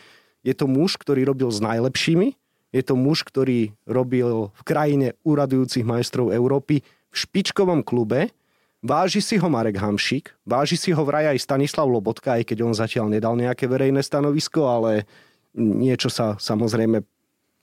je 0.45 0.55
to 0.55 0.69
muž, 0.69 1.01
ktorý 1.01 1.25
robil 1.25 1.49
s 1.51 1.59
najlepšími, 1.59 2.37
je 2.75 2.83
to 2.83 2.95
muž, 2.99 3.23
ktorý 3.27 3.71
robil 3.87 4.51
v 4.51 4.63
krajine 4.67 5.09
úradujúcich 5.23 5.87
majstrov 5.87 6.35
Európy 6.35 6.83
špičkovom 7.15 7.87
klube, 7.87 8.35
váži 8.83 9.23
si 9.23 9.39
ho 9.39 9.49
Marek 9.49 9.79
Hamšík, 9.79 10.35
váži 10.45 10.77
si 10.77 10.91
ho 10.91 11.03
vraj 11.07 11.31
aj 11.31 11.39
Stanislav 11.41 11.87
Lobotka, 11.87 12.37
aj 12.37 12.51
keď 12.51 12.59
on 12.67 12.75
zatiaľ 12.75 13.09
nedal 13.09 13.39
nejaké 13.39 13.71
verejné 13.71 14.03
stanovisko, 14.03 14.67
ale 14.67 15.07
niečo 15.55 16.11
sa 16.11 16.35
samozrejme 16.37 17.01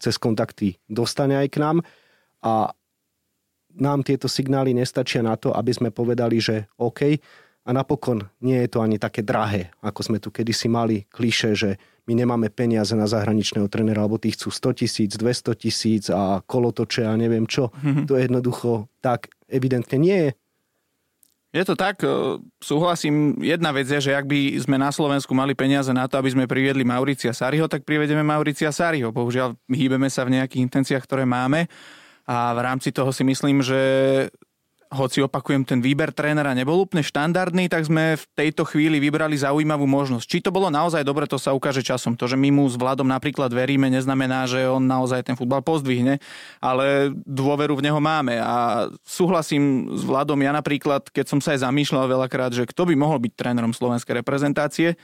cez 0.01 0.17
kontakty 0.17 0.81
dostane 0.89 1.37
aj 1.37 1.47
k 1.51 1.61
nám. 1.61 1.77
A 2.41 2.73
nám 3.77 4.01
tieto 4.01 4.25
signály 4.25 4.73
nestačia 4.73 5.21
na 5.21 5.37
to, 5.37 5.53
aby 5.53 5.71
sme 5.71 5.89
povedali, 5.93 6.41
že 6.41 6.65
OK, 6.81 7.21
a 7.61 7.69
napokon 7.69 8.25
nie 8.41 8.57
je 8.65 8.69
to 8.73 8.81
ani 8.81 8.97
také 8.97 9.21
drahé, 9.21 9.69
ako 9.85 10.01
sme 10.01 10.17
tu 10.17 10.33
kedysi 10.33 10.65
mali 10.65 11.05
kliše, 11.13 11.53
že 11.53 11.77
my 12.09 12.17
nemáme 12.17 12.49
peniaze 12.49 12.97
na 12.97 13.05
zahraničného 13.05 13.69
trenera, 13.69 14.01
alebo 14.01 14.17
tí 14.17 14.33
chcú 14.33 14.49
100 14.49 14.81
tisíc, 14.81 15.11
200 15.13 15.53
tisíc 15.53 16.03
a 16.09 16.41
kolotoče 16.41 17.05
a 17.05 17.13
neviem 17.13 17.45
čo. 17.45 17.69
Mm-hmm. 17.69 18.05
To 18.09 18.13
jednoducho 18.17 18.71
tak 19.05 19.29
evidentne 19.51 19.99
nie 19.99 20.17
je. 20.17 20.31
Je 21.51 21.63
to 21.67 21.75
tak, 21.75 21.99
e, 21.99 22.39
súhlasím. 22.63 23.35
Jedna 23.43 23.75
vec 23.75 23.83
je, 23.83 23.99
že 23.99 24.15
ak 24.15 24.23
by 24.23 24.55
sme 24.55 24.79
na 24.79 24.87
Slovensku 24.87 25.35
mali 25.35 25.51
peniaze 25.51 25.91
na 25.91 26.07
to, 26.07 26.15
aby 26.15 26.31
sme 26.31 26.47
priviedli 26.47 26.87
Mauricia 26.87 27.35
Sariho, 27.35 27.67
tak 27.67 27.83
privedeme 27.83 28.23
Mauricia 28.23 28.71
Sariho. 28.71 29.11
Bohužiaľ, 29.11 29.59
hýbeme 29.67 30.07
sa 30.07 30.23
v 30.23 30.39
nejakých 30.39 30.63
intenciách, 30.63 31.03
ktoré 31.03 31.27
máme 31.27 31.67
a 32.23 32.55
v 32.55 32.59
rámci 32.63 32.95
toho 32.95 33.11
si 33.11 33.27
myslím, 33.27 33.59
že 33.59 33.81
hoci 34.91 35.23
opakujem, 35.23 35.63
ten 35.63 35.79
výber 35.79 36.11
trénera 36.11 36.51
nebol 36.51 36.83
úplne 36.83 36.99
štandardný, 36.99 37.71
tak 37.71 37.87
sme 37.87 38.19
v 38.19 38.25
tejto 38.35 38.67
chvíli 38.67 38.99
vybrali 38.99 39.39
zaujímavú 39.39 39.87
možnosť. 39.87 40.27
Či 40.27 40.43
to 40.43 40.51
bolo 40.51 40.67
naozaj 40.67 41.07
dobre, 41.07 41.23
to 41.31 41.39
sa 41.39 41.55
ukáže 41.55 41.79
časom. 41.79 42.19
To, 42.19 42.27
že 42.27 42.35
my 42.35 42.51
mu 42.51 42.67
s 42.67 42.75
Vladom 42.75 43.07
napríklad 43.07 43.55
veríme, 43.55 43.87
neznamená, 43.87 44.51
že 44.51 44.67
on 44.67 44.83
naozaj 44.83 45.23
ten 45.23 45.39
futbal 45.39 45.63
pozdvihne, 45.63 46.19
ale 46.59 47.15
dôveru 47.23 47.79
v 47.79 47.87
neho 47.87 48.03
máme. 48.03 48.35
A 48.43 48.91
súhlasím 49.07 49.95
s 49.95 50.03
Vladom, 50.03 50.43
ja 50.43 50.51
napríklad, 50.51 51.07
keď 51.07 51.25
som 51.31 51.39
sa 51.39 51.55
aj 51.55 51.63
zamýšľal 51.63 52.11
veľakrát, 52.11 52.51
že 52.51 52.67
kto 52.67 52.91
by 52.91 52.93
mohol 52.99 53.23
byť 53.23 53.31
trénerom 53.31 53.71
slovenskej 53.71 54.19
reprezentácie, 54.19 54.99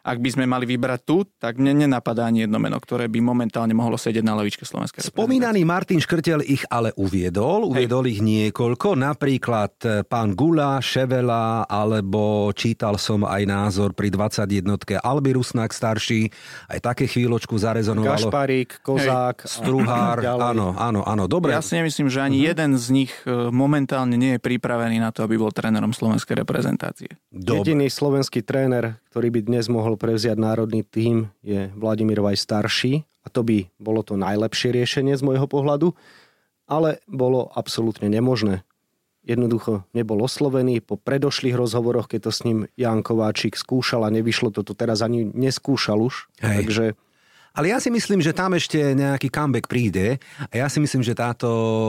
ak 0.00 0.18
by 0.18 0.28
sme 0.32 0.44
mali 0.48 0.64
vybrať 0.64 1.00
tu, 1.04 1.28
tak 1.36 1.60
mne 1.60 1.84
nenapadá 1.84 2.28
ani 2.28 2.48
jedno 2.48 2.56
meno, 2.56 2.80
ktoré 2.80 3.06
by 3.06 3.20
momentálne 3.20 3.76
mohlo 3.76 4.00
sedieť 4.00 4.24
na 4.24 4.32
lavičke 4.36 4.64
Slovenskej 4.64 5.04
Spomínaný 5.04 5.64
Martin 5.68 6.00
Škrtel 6.00 6.40
ich 6.44 6.64
ale 6.72 6.94
uviedol, 6.96 7.68
uviedol 7.68 8.08
Hej. 8.08 8.12
ich 8.16 8.20
niekoľko, 8.24 8.96
napríklad 8.96 9.72
e, 9.84 9.88
pán 10.04 10.32
Gula, 10.32 10.80
Ševela, 10.80 11.68
alebo 11.68 12.48
čítal 12.56 12.96
som 12.96 13.28
aj 13.28 13.42
názor 13.44 13.92
pri 13.92 14.08
21 14.12 15.00
Albi 15.00 15.36
Rusnak 15.36 15.72
starší, 15.74 16.30
aj 16.72 16.78
také 16.80 17.04
chvíľočku 17.04 17.56
zarezonovalo. 17.56 18.30
Gašparík, 18.30 18.80
Kozák, 18.84 19.44
Hej. 19.44 19.50
Struhár, 19.50 20.18
áno, 20.50 20.76
áno, 20.76 21.00
áno, 21.04 21.24
dobre. 21.28 21.52
Ja 21.52 21.64
si 21.64 21.76
nemyslím, 21.76 22.08
že 22.08 22.22
ani 22.22 22.38
uh-huh. 22.40 22.50
jeden 22.54 22.70
z 22.78 22.86
nich 22.92 23.12
e, 23.24 23.50
momentálne 23.52 24.14
nie 24.14 24.36
je 24.36 24.40
pripravený 24.40 25.02
na 25.02 25.10
to, 25.10 25.26
aby 25.26 25.36
bol 25.40 25.52
trénerom 25.52 25.90
slovenskej 25.90 26.38
reprezentácie. 26.46 27.10
Dobre. 27.30 27.72
Jediný 27.72 27.86
slovenský 27.90 28.42
tréner, 28.46 28.98
ktorý 29.10 29.28
by 29.34 29.40
dnes 29.42 29.66
mohol 29.66 29.89
prevziať 29.94 30.36
národný 30.38 30.82
tým, 30.82 31.30
je 31.40 31.70
Vladimír 31.74 32.20
Vaj 32.20 32.38
starší 32.38 33.06
a 33.22 33.28
to 33.30 33.46
by 33.46 33.70
bolo 33.78 34.02
to 34.02 34.18
najlepšie 34.18 34.74
riešenie 34.74 35.14
z 35.14 35.22
môjho 35.22 35.46
pohľadu, 35.46 35.94
ale 36.70 37.02
bolo 37.10 37.50
absolútne 37.54 38.06
nemožné. 38.06 38.62
Jednoducho 39.20 39.84
nebol 39.92 40.24
oslovený 40.24 40.80
po 40.80 40.96
predošlých 40.96 41.52
rozhovoroch, 41.52 42.08
keď 42.08 42.20
to 42.28 42.32
s 42.32 42.40
ním 42.48 42.58
Jan 42.80 43.04
Kováčik 43.04 43.52
skúšal 43.52 44.08
a 44.08 44.14
nevyšlo 44.14 44.48
to, 44.48 44.64
to 44.64 44.72
teraz 44.72 45.04
ani 45.04 45.28
neskúšal 45.28 46.00
už. 46.00 46.32
Hej. 46.40 46.56
Takže 46.64 46.84
ale 47.54 47.74
ja 47.74 47.78
si 47.82 47.90
myslím, 47.90 48.22
že 48.22 48.30
tam 48.30 48.54
ešte 48.54 48.78
nejaký 48.94 49.28
comeback 49.28 49.66
príde 49.66 50.22
a 50.50 50.54
ja 50.54 50.66
si 50.70 50.78
myslím, 50.78 51.02
že 51.02 51.18
táto 51.18 51.48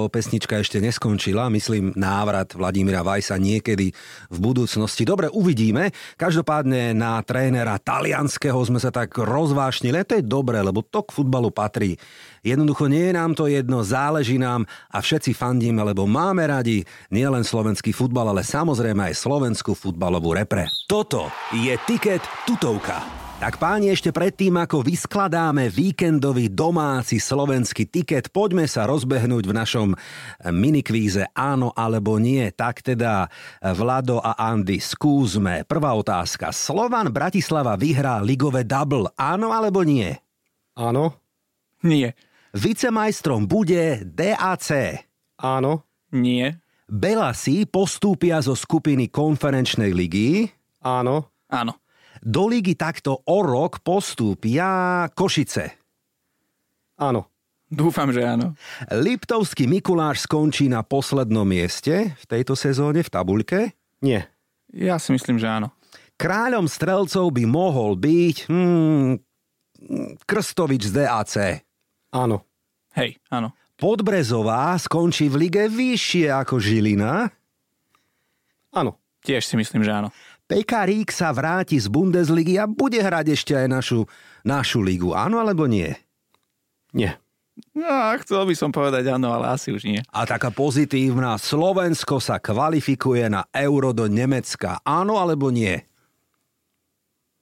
pesnička 0.09 0.57
ešte 0.57 0.81
neskončila. 0.81 1.53
Myslím 1.53 1.93
návrat 1.93 2.57
Vladimíra 2.57 3.05
Vajsa 3.05 3.37
niekedy 3.37 3.93
v 4.29 4.37
budúcnosti. 4.41 5.05
Dobre, 5.05 5.29
uvidíme. 5.29 5.93
Každopádne 6.17 6.97
na 6.97 7.21
trénera 7.21 7.77
talianského 7.77 8.57
sme 8.65 8.81
sa 8.81 8.89
tak 8.89 9.13
rozvášnili. 9.13 10.03
To 10.05 10.17
je 10.17 10.25
dobré, 10.25 10.65
lebo 10.65 10.81
to 10.81 11.05
k 11.05 11.13
futbalu 11.13 11.53
patrí. 11.53 11.95
Jednoducho 12.41 12.89
nie 12.89 13.13
je 13.13 13.13
nám 13.13 13.37
to 13.37 13.45
jedno, 13.45 13.85
záleží 13.85 14.41
nám 14.41 14.65
a 14.89 14.97
všetci 14.97 15.37
fandíme, 15.37 15.85
lebo 15.85 16.09
máme 16.09 16.41
radi 16.49 16.81
nielen 17.13 17.45
slovenský 17.45 17.93
futbal, 17.93 18.33
ale 18.33 18.41
samozrejme 18.41 19.13
aj 19.13 19.19
slovenskú 19.21 19.77
futbalovú 19.77 20.33
repre. 20.33 20.65
Toto 20.89 21.29
je 21.53 21.77
Tiket 21.85 22.25
Tutovka. 22.49 23.20
Tak 23.41 23.57
páni, 23.57 23.89
ešte 23.89 24.13
predtým, 24.13 24.53
ako 24.53 24.85
vyskladáme 24.85 25.65
víkendový 25.73 26.53
domáci 26.53 27.17
slovenský 27.17 27.89
tiket, 27.89 28.29
poďme 28.29 28.69
sa 28.69 28.85
rozbehnúť 28.85 29.49
v 29.49 29.57
našom 29.57 29.89
minikvíze 30.53 31.25
áno 31.33 31.73
alebo 31.73 32.21
nie. 32.21 32.45
Tak 32.53 32.85
teda 32.85 33.33
Vlado 33.73 34.21
a 34.21 34.37
Andy, 34.37 34.77
skúsme. 34.77 35.65
Prvá 35.65 35.97
otázka. 35.97 36.53
Slovan 36.53 37.09
Bratislava 37.09 37.73
vyhrá 37.81 38.21
ligové 38.21 38.61
double, 38.61 39.09
áno 39.17 39.49
alebo 39.49 39.81
nie? 39.81 40.13
Áno. 40.77 41.17
Nie. 41.81 42.13
Vicemajstrom 42.53 43.49
bude 43.49 44.05
DAC. 44.05 45.01
Áno. 45.41 45.89
Nie. 46.13 46.61
Belasi 46.85 47.65
postúpia 47.65 48.37
zo 48.45 48.53
skupiny 48.53 49.09
konferenčnej 49.09 49.89
ligy. 49.97 50.45
Áno. 50.85 51.25
Áno. 51.49 51.73
Do 52.21 52.45
ligy 52.45 52.77
takto 52.77 53.25
o 53.25 53.37
rok 53.41 53.81
postúpia 53.81 55.09
Košice. 55.09 55.73
Áno. 57.01 57.25
Dúfam, 57.71 58.11
že 58.13 58.21
áno. 58.21 58.53
Liptovský 58.91 59.65
Mikuláš 59.65 60.27
skončí 60.27 60.67
na 60.67 60.83
poslednom 60.83 61.47
mieste 61.47 62.13
v 62.13 62.25
tejto 62.27 62.53
sezóne 62.53 63.01
v 63.01 63.09
tabuľke? 63.09 63.59
Nie. 64.03 64.27
Ja 64.69 65.01
si 65.01 65.15
myslím, 65.15 65.39
že 65.39 65.47
áno. 65.49 65.73
Kráľom 66.19 66.69
strelcov 66.69 67.31
by 67.33 67.43
mohol 67.47 67.97
byť 67.97 68.51
hmm, 68.51 69.11
Krstovič 70.27 70.91
z 70.91 71.01
DAC. 71.01 71.33
Áno. 72.13 72.45
Hej, 72.93 73.17
áno. 73.31 73.55
Podbrezová 73.79 74.77
skončí 74.77 75.31
v 75.31 75.47
lige 75.47 75.65
vyššie 75.71 76.29
ako 76.29 76.61
Žilina? 76.61 77.25
Áno. 78.75 79.01
Tiež 79.21 79.45
si 79.45 79.55
myslím, 79.55 79.85
že 79.85 79.93
áno. 79.93 80.09
Pekarík 80.51 81.15
sa 81.15 81.31
vráti 81.31 81.79
z 81.79 81.87
Bundesligy 81.87 82.59
a 82.59 82.67
bude 82.67 82.99
hrať 82.99 83.31
ešte 83.31 83.55
aj 83.55 83.71
našu, 83.71 84.03
našu 84.43 84.83
ligu. 84.83 85.15
Áno 85.15 85.39
alebo 85.39 85.63
nie? 85.63 85.95
Nie. 86.91 87.15
No, 87.71 87.87
chcel 88.19 88.43
by 88.43 88.55
som 88.59 88.75
povedať 88.75 89.07
áno, 89.07 89.31
ale 89.31 89.55
asi 89.55 89.71
už 89.71 89.87
nie. 89.87 90.03
A 90.11 90.27
taká 90.27 90.51
pozitívna, 90.51 91.39
Slovensko 91.39 92.19
sa 92.19 92.35
kvalifikuje 92.35 93.31
na 93.31 93.47
euro 93.55 93.95
do 93.95 94.11
Nemecka. 94.11 94.83
Áno 94.83 95.23
alebo 95.23 95.47
nie? 95.55 95.79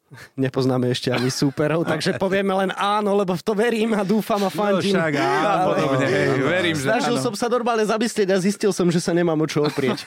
nepoznáme 0.43 0.89
ešte 0.89 1.13
ani 1.13 1.29
súperov, 1.29 1.85
takže 1.85 2.17
povieme 2.17 2.53
len 2.65 2.71
áno, 2.73 3.13
lebo 3.13 3.37
v 3.37 3.43
to 3.43 3.53
verím 3.53 3.93
a 3.93 4.01
dúfam 4.01 4.41
a 4.41 4.49
fandím. 4.49 4.93
No 4.93 5.05
však 5.05 5.13
áno, 5.17 5.65
podobne, 5.73 6.05
hej, 6.09 6.27
verím, 6.41 6.75
že 6.77 6.85
Snažil 6.89 7.15
áno. 7.17 7.25
som 7.29 7.33
sa 7.37 7.47
normálne 7.49 7.85
zamyslieť 7.85 8.29
a 8.33 8.37
zistil 8.41 8.71
som, 8.73 8.87
že 8.89 8.99
sa 9.01 9.13
nemám 9.13 9.37
o 9.37 9.47
čo 9.47 9.65
oprieť. 9.65 10.05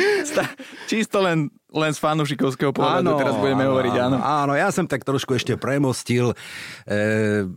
Čisto 0.90 1.20
len 1.20 1.52
len 1.72 1.92
z 1.96 1.98
fanúšikovského 1.98 2.70
pohľadu 2.70 3.16
áno, 3.16 3.18
teraz 3.18 3.34
budeme 3.40 3.64
áno, 3.64 3.70
hovoriť, 3.72 3.94
áno. 3.96 4.16
Áno, 4.20 4.52
ja 4.52 4.68
som 4.68 4.84
tak 4.84 5.02
trošku 5.02 5.32
ešte 5.32 5.56
premostil, 5.56 6.36
e, 6.84 6.94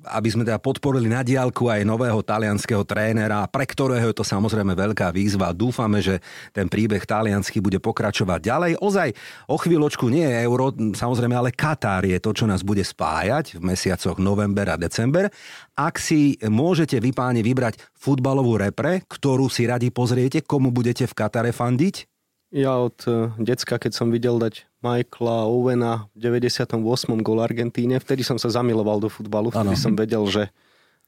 aby 0.08 0.30
sme 0.32 0.48
teda 0.48 0.58
podporili 0.58 1.12
na 1.12 1.22
diálku 1.22 1.68
aj 1.68 1.84
nového 1.84 2.24
talianského 2.24 2.88
trénera, 2.88 3.44
pre 3.52 3.68
ktorého 3.68 4.08
je 4.10 4.16
to 4.16 4.24
samozrejme 4.24 4.72
veľká 4.72 5.12
výzva. 5.12 5.52
Dúfame, 5.52 6.00
že 6.00 6.24
ten 6.56 6.72
príbeh 6.72 7.04
taliansky 7.04 7.60
bude 7.60 7.84
pokračovať 7.84 8.40
ďalej. 8.40 8.72
Ozaj, 8.80 9.10
o 9.52 9.60
chvíľočku 9.60 10.08
nie 10.08 10.24
je 10.24 10.36
euro, 10.48 10.72
samozrejme, 10.74 11.36
ale 11.36 11.52
Katár 11.52 12.08
je 12.08 12.18
to, 12.18 12.32
čo 12.32 12.48
nás 12.48 12.64
bude 12.64 12.82
spájať 12.82 13.60
v 13.60 13.62
mesiacoch 13.62 14.18
november 14.18 14.72
a 14.72 14.80
december. 14.80 15.28
Ak 15.76 16.00
si 16.00 16.40
môžete 16.40 17.04
vy 17.04 17.12
páni 17.12 17.44
vybrať 17.44 17.84
futbalovú 18.00 18.56
repre, 18.56 19.04
ktorú 19.12 19.52
si 19.52 19.68
radi 19.68 19.92
pozriete, 19.92 20.40
komu 20.40 20.72
budete 20.72 21.04
v 21.04 21.14
Katare 21.14 21.52
fandiť? 21.52 22.15
Ja 22.54 22.78
od 22.78 23.02
e, 23.10 23.34
decka, 23.42 23.82
keď 23.82 23.92
som 23.98 24.14
videl 24.14 24.38
dať 24.38 24.70
Michaela 24.86 25.50
Owena 25.50 26.06
v 26.14 26.30
98. 26.44 26.78
gol 27.26 27.40
Argentíne, 27.42 27.98
vtedy 27.98 28.22
som 28.22 28.38
sa 28.38 28.54
zamiloval 28.54 29.02
do 29.02 29.10
futbalu, 29.10 29.50
vtedy 29.50 29.74
ano. 29.74 29.82
som 29.82 29.98
vedel, 29.98 30.24
že 30.30 30.54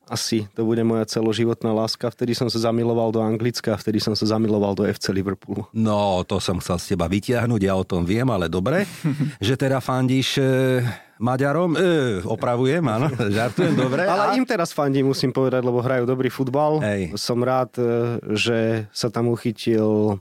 asi 0.07 0.47
to 0.55 0.63
bude 0.63 0.81
moja 0.87 1.03
celoživotná 1.03 1.75
láska. 1.75 2.07
Vtedy 2.07 2.31
som 2.31 2.47
sa 2.47 2.71
zamiloval 2.71 3.11
do 3.11 3.19
Anglicka, 3.19 3.75
vtedy 3.75 3.99
som 3.99 4.15
sa 4.15 4.23
zamiloval 4.23 4.73
do 4.73 4.87
FC 4.87 5.11
Liverpoolu. 5.11 5.67
No, 5.75 6.23
to 6.23 6.39
som 6.39 6.63
chcel 6.63 6.79
z 6.79 6.85
teba 6.95 7.11
vytiahnuť, 7.11 7.61
ja 7.61 7.75
o 7.75 7.83
tom 7.83 8.07
viem, 8.07 8.25
ale 8.31 8.47
dobre, 8.47 8.87
že 9.43 9.59
teda 9.59 9.83
fandíš 9.83 10.39
e, 10.39 10.81
Maďarom, 11.19 11.75
e, 11.75 11.79
opravujem, 12.23 12.81
áno, 12.87 13.11
žartujem, 13.37 13.75
dobre. 13.75 14.07
Ale 14.07 14.33
a... 14.33 14.35
im 14.39 14.47
teraz 14.47 14.71
fandím, 14.71 15.11
musím 15.11 15.35
povedať, 15.35 15.61
lebo 15.61 15.83
hrajú 15.83 16.07
dobrý 16.07 16.31
futbal. 16.31 16.79
Hej. 16.81 17.13
Som 17.19 17.43
rád, 17.43 17.75
e, 17.77 17.85
že 18.33 18.87
sa 18.95 19.11
tam 19.11 19.27
uchytil 19.27 20.17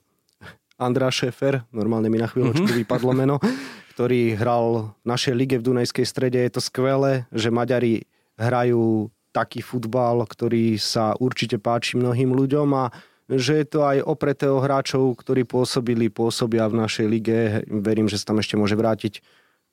Andrá 0.77 1.09
Šefer, 1.09 1.65
normálne 1.73 2.13
mi 2.13 2.21
na 2.21 2.29
chvíľočku 2.29 2.69
mm-hmm. 2.69 2.83
vypadlo 2.85 3.13
meno, 3.17 3.37
ktorý 3.97 4.37
hral 4.37 4.93
v 5.01 5.07
našej 5.09 5.35
lige 5.35 5.57
v 5.57 5.67
Dunajskej 5.73 6.05
strede. 6.05 6.37
Je 6.37 6.53
to 6.53 6.61
skvelé, 6.61 7.25
že 7.33 7.49
Maďari 7.49 8.05
hrajú 8.37 9.09
taký 9.33 9.65
futbal, 9.65 10.25
ktorý 10.29 10.77
sa 10.77 11.17
určite 11.17 11.57
páči 11.57 11.97
mnohým 11.97 12.33
ľuďom 12.33 12.69
a 12.77 12.85
že 13.27 13.65
je 13.65 13.67
to 13.67 13.85
aj 13.85 14.05
opreté 14.07 14.47
o 14.47 14.63
hráčov, 14.63 15.17
ktorí 15.19 15.49
pôsobili, 15.49 16.13
pôsobia 16.13 16.69
v 16.71 16.79
našej 16.85 17.07
lige. 17.09 17.39
Verím, 17.67 18.07
že 18.07 18.21
sa 18.23 18.33
tam 18.33 18.39
ešte 18.39 18.55
môže 18.55 18.79
vrátiť 18.79 19.25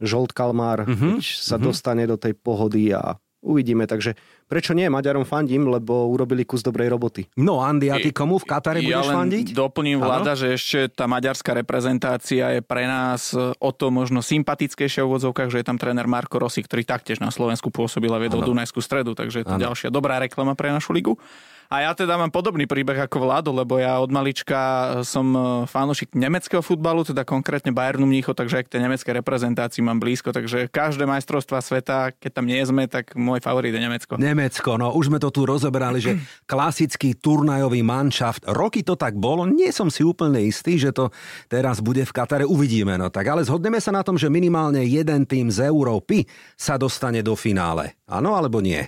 Žolt 0.02 0.34
Kalmár, 0.34 0.88
mm-hmm. 0.88 1.20
keď 1.20 1.24
sa 1.24 1.56
mm-hmm. 1.56 1.66
dostane 1.68 2.04
do 2.10 2.18
tej 2.18 2.34
pohody 2.34 2.96
a 2.96 3.20
uvidíme. 3.44 3.84
Takže 3.84 4.16
prečo 4.48 4.72
nie? 4.72 4.88
Maďarom 4.88 5.28
fandím, 5.28 5.68
lebo 5.68 6.08
urobili 6.08 6.48
kus 6.48 6.64
dobrej 6.64 6.88
roboty. 6.88 7.28
No, 7.36 7.60
Andy, 7.60 7.92
a 7.92 8.00
ty 8.00 8.16
komu 8.16 8.40
v 8.40 8.48
Katare 8.48 8.80
ja 8.80 9.04
budeš 9.04 9.12
fandiť? 9.12 9.46
doplním 9.52 10.00
vláda, 10.00 10.34
že 10.34 10.56
ešte 10.56 10.88
tá 10.96 11.06
maďarská 11.06 11.52
reprezentácia 11.54 12.56
je 12.56 12.62
pre 12.64 12.88
nás 12.88 13.36
o 13.38 13.70
to 13.76 13.92
možno 13.92 14.24
sympatickejšia 14.24 15.04
v 15.04 15.10
úvodzovkách, 15.12 15.52
že 15.52 15.60
je 15.62 15.68
tam 15.68 15.78
tréner 15.78 16.08
Marko 16.08 16.40
Rossi, 16.40 16.64
ktorý 16.64 16.88
taktiež 16.88 17.20
na 17.20 17.30
Slovensku 17.30 17.68
pôsobil 17.70 18.10
a 18.10 18.18
viedol 18.18 18.48
Dunajskú 18.48 18.80
stredu, 18.80 19.14
takže 19.14 19.44
je 19.44 19.46
to 19.46 19.56
ano. 19.60 19.64
ďalšia 19.70 19.92
dobrá 19.92 20.18
reklama 20.24 20.56
pre 20.56 20.72
našu 20.72 20.96
ligu. 20.96 21.20
A 21.74 21.90
ja 21.90 21.98
teda 21.98 22.22
mám 22.22 22.30
podobný 22.30 22.70
príbeh 22.70 23.10
ako 23.10 23.26
Vlado, 23.26 23.50
lebo 23.50 23.82
ja 23.82 23.98
od 23.98 24.14
malička 24.14 24.94
som 25.02 25.26
e, 25.34 25.40
fanúšik 25.66 26.14
nemeckého 26.14 26.62
futbalu, 26.62 27.02
teda 27.02 27.26
konkrétne 27.26 27.74
Bayernu 27.74 28.06
Mnícho, 28.06 28.38
takže 28.38 28.62
aj 28.62 28.70
k 28.70 28.78
tej 28.78 28.82
nemeckej 28.86 29.14
reprezentácii 29.18 29.82
mám 29.82 29.98
blízko, 29.98 30.30
takže 30.30 30.70
každé 30.70 31.10
majstrovstva 31.10 31.66
sveta, 31.66 32.14
keď 32.14 32.30
tam 32.30 32.46
nie 32.46 32.62
sme, 32.62 32.86
tak 32.86 33.18
môj 33.18 33.42
favorit 33.42 33.74
je 33.74 33.82
Nemecko. 33.82 34.22
Nemecko, 34.22 34.78
no 34.78 34.94
už 34.94 35.10
sme 35.10 35.18
to 35.18 35.34
tu 35.34 35.50
rozoberali, 35.50 35.98
že 35.98 36.22
klasický 36.46 37.18
turnajový 37.18 37.82
manšaft, 37.82 38.46
roky 38.54 38.86
to 38.86 38.94
tak 38.94 39.18
bolo, 39.18 39.50
nie 39.50 39.74
som 39.74 39.90
si 39.90 40.06
úplne 40.06 40.46
istý, 40.46 40.78
že 40.78 40.94
to 40.94 41.10
teraz 41.50 41.82
bude 41.82 42.06
v 42.06 42.14
Katare, 42.14 42.46
uvidíme, 42.46 43.02
no 43.02 43.10
tak, 43.10 43.26
ale 43.34 43.42
zhodneme 43.42 43.82
sa 43.82 43.90
na 43.90 44.06
tom, 44.06 44.14
že 44.14 44.30
minimálne 44.30 44.86
jeden 44.86 45.26
tým 45.26 45.50
z 45.50 45.74
Európy 45.74 46.30
sa 46.54 46.78
dostane 46.78 47.26
do 47.26 47.34
finále. 47.34 47.98
Áno 48.06 48.38
alebo 48.38 48.62
nie? 48.62 48.86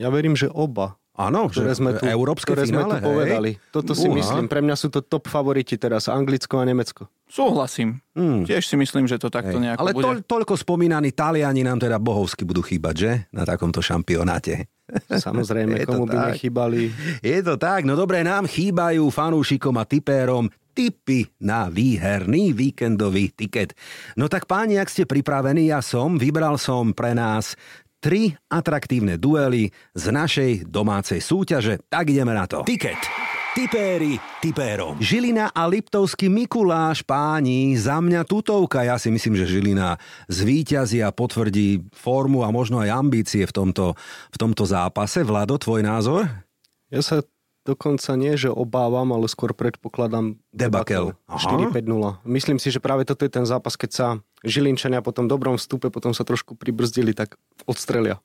Ja 0.00 0.08
verím, 0.08 0.32
že 0.32 0.48
oba. 0.48 0.99
Áno, 1.20 1.52
ktoré 1.52 1.76
sme 1.76 2.00
tu, 2.00 2.08
európske 2.08 2.56
ktoré 2.56 2.64
finále, 2.64 2.80
sme 2.80 2.88
tu 2.88 2.96
hej? 2.96 3.04
povedali. 3.04 3.50
Toto 3.68 3.92
si 3.92 4.08
Uha. 4.08 4.16
myslím. 4.16 4.46
Pre 4.48 4.60
mňa 4.64 4.76
sú 4.80 4.88
to 4.88 5.04
top 5.04 5.28
favoriti 5.28 5.76
teraz. 5.76 6.08
Anglicko 6.08 6.56
a 6.56 6.64
Nemecko. 6.64 7.12
Súhlasím. 7.28 8.00
Hmm. 8.16 8.42
Tiež 8.42 8.66
si 8.66 8.74
myslím, 8.74 9.06
že 9.06 9.20
to 9.20 9.30
takto 9.30 9.60
Hej. 9.60 9.62
nejako 9.62 9.80
Ale 9.84 9.92
bude. 9.94 10.02
to, 10.02 10.10
toľko 10.26 10.54
spomínaní 10.58 11.14
Taliani 11.14 11.62
nám 11.62 11.78
teda 11.78 12.02
bohovsky 12.02 12.42
budú 12.42 12.64
chýbať, 12.64 12.94
že? 12.96 13.12
Na 13.30 13.46
takomto 13.46 13.78
šampionáte. 13.78 14.66
Samozrejme, 15.06 15.78
komu 15.88 16.10
by 16.10 16.16
tak. 16.18 16.28
nechybali. 16.34 16.90
Je 17.22 17.38
to 17.46 17.54
tak, 17.54 17.86
no 17.86 17.94
dobre, 17.94 18.26
nám 18.26 18.50
chýbajú 18.50 19.06
fanúšikom 19.14 19.78
a 19.78 19.86
tipérom 19.86 20.50
tipy 20.74 21.26
na 21.42 21.70
výherný 21.70 22.50
víkendový 22.50 23.30
tiket. 23.34 23.74
No 24.18 24.26
tak 24.26 24.50
páni, 24.50 24.78
ak 24.78 24.90
ste 24.90 25.06
pripravení, 25.06 25.70
ja 25.70 25.82
som, 25.82 26.18
vybral 26.18 26.58
som 26.58 26.94
pre 26.94 27.14
nás 27.14 27.54
tri 28.00 28.32
atraktívne 28.48 29.20
duely 29.20 29.68
z 29.92 30.04
našej 30.08 30.50
domácej 30.66 31.20
súťaže. 31.20 31.84
Tak 31.86 32.08
ideme 32.08 32.32
na 32.32 32.48
to. 32.48 32.64
Tiket. 32.64 32.98
Tipéri 33.50 34.14
tipérom. 34.38 34.94
Žilina 35.02 35.50
a 35.50 35.66
Liptovský 35.66 36.30
Mikuláš, 36.30 37.02
páni, 37.02 37.74
za 37.74 37.98
mňa 37.98 38.22
tutovka. 38.22 38.86
Ja 38.86 38.94
si 38.94 39.10
myslím, 39.10 39.34
že 39.34 39.50
Žilina 39.50 39.98
zvíťazí 40.30 41.02
a 41.02 41.10
potvrdí 41.10 41.82
formu 41.90 42.46
a 42.46 42.54
možno 42.54 42.78
aj 42.78 42.94
ambície 42.94 43.42
v 43.42 43.52
tomto, 43.52 43.98
v 44.30 44.36
tomto 44.38 44.64
zápase. 44.64 45.26
Vlado, 45.26 45.58
tvoj 45.58 45.82
názor? 45.82 46.30
Ja 46.94 47.02
sa 47.02 47.26
dokonca 47.62 48.14
nie, 48.14 48.34
že 48.34 48.48
obávam, 48.48 49.10
ale 49.10 49.26
skôr 49.26 49.50
predpokladám 49.50 50.36
Debakel. 50.50 51.12
Aha. 51.26 51.70
4-5-0. 51.70 52.24
Myslím 52.24 52.56
si, 52.56 52.68
že 52.68 52.78
práve 52.78 53.02
toto 53.02 53.22
je 53.22 53.32
ten 53.32 53.44
zápas, 53.44 53.74
keď 53.74 53.90
sa 53.90 54.06
Žilinčania 54.40 54.98
po 54.98 55.10
tom 55.10 55.24
dobrom 55.24 55.54
vstupe 55.54 55.86
potom 55.86 56.10
sa 56.10 56.22
trošku 56.22 56.54
pribrzdili, 56.54 57.12
tak 57.12 57.36
odstrelia. 57.64 58.18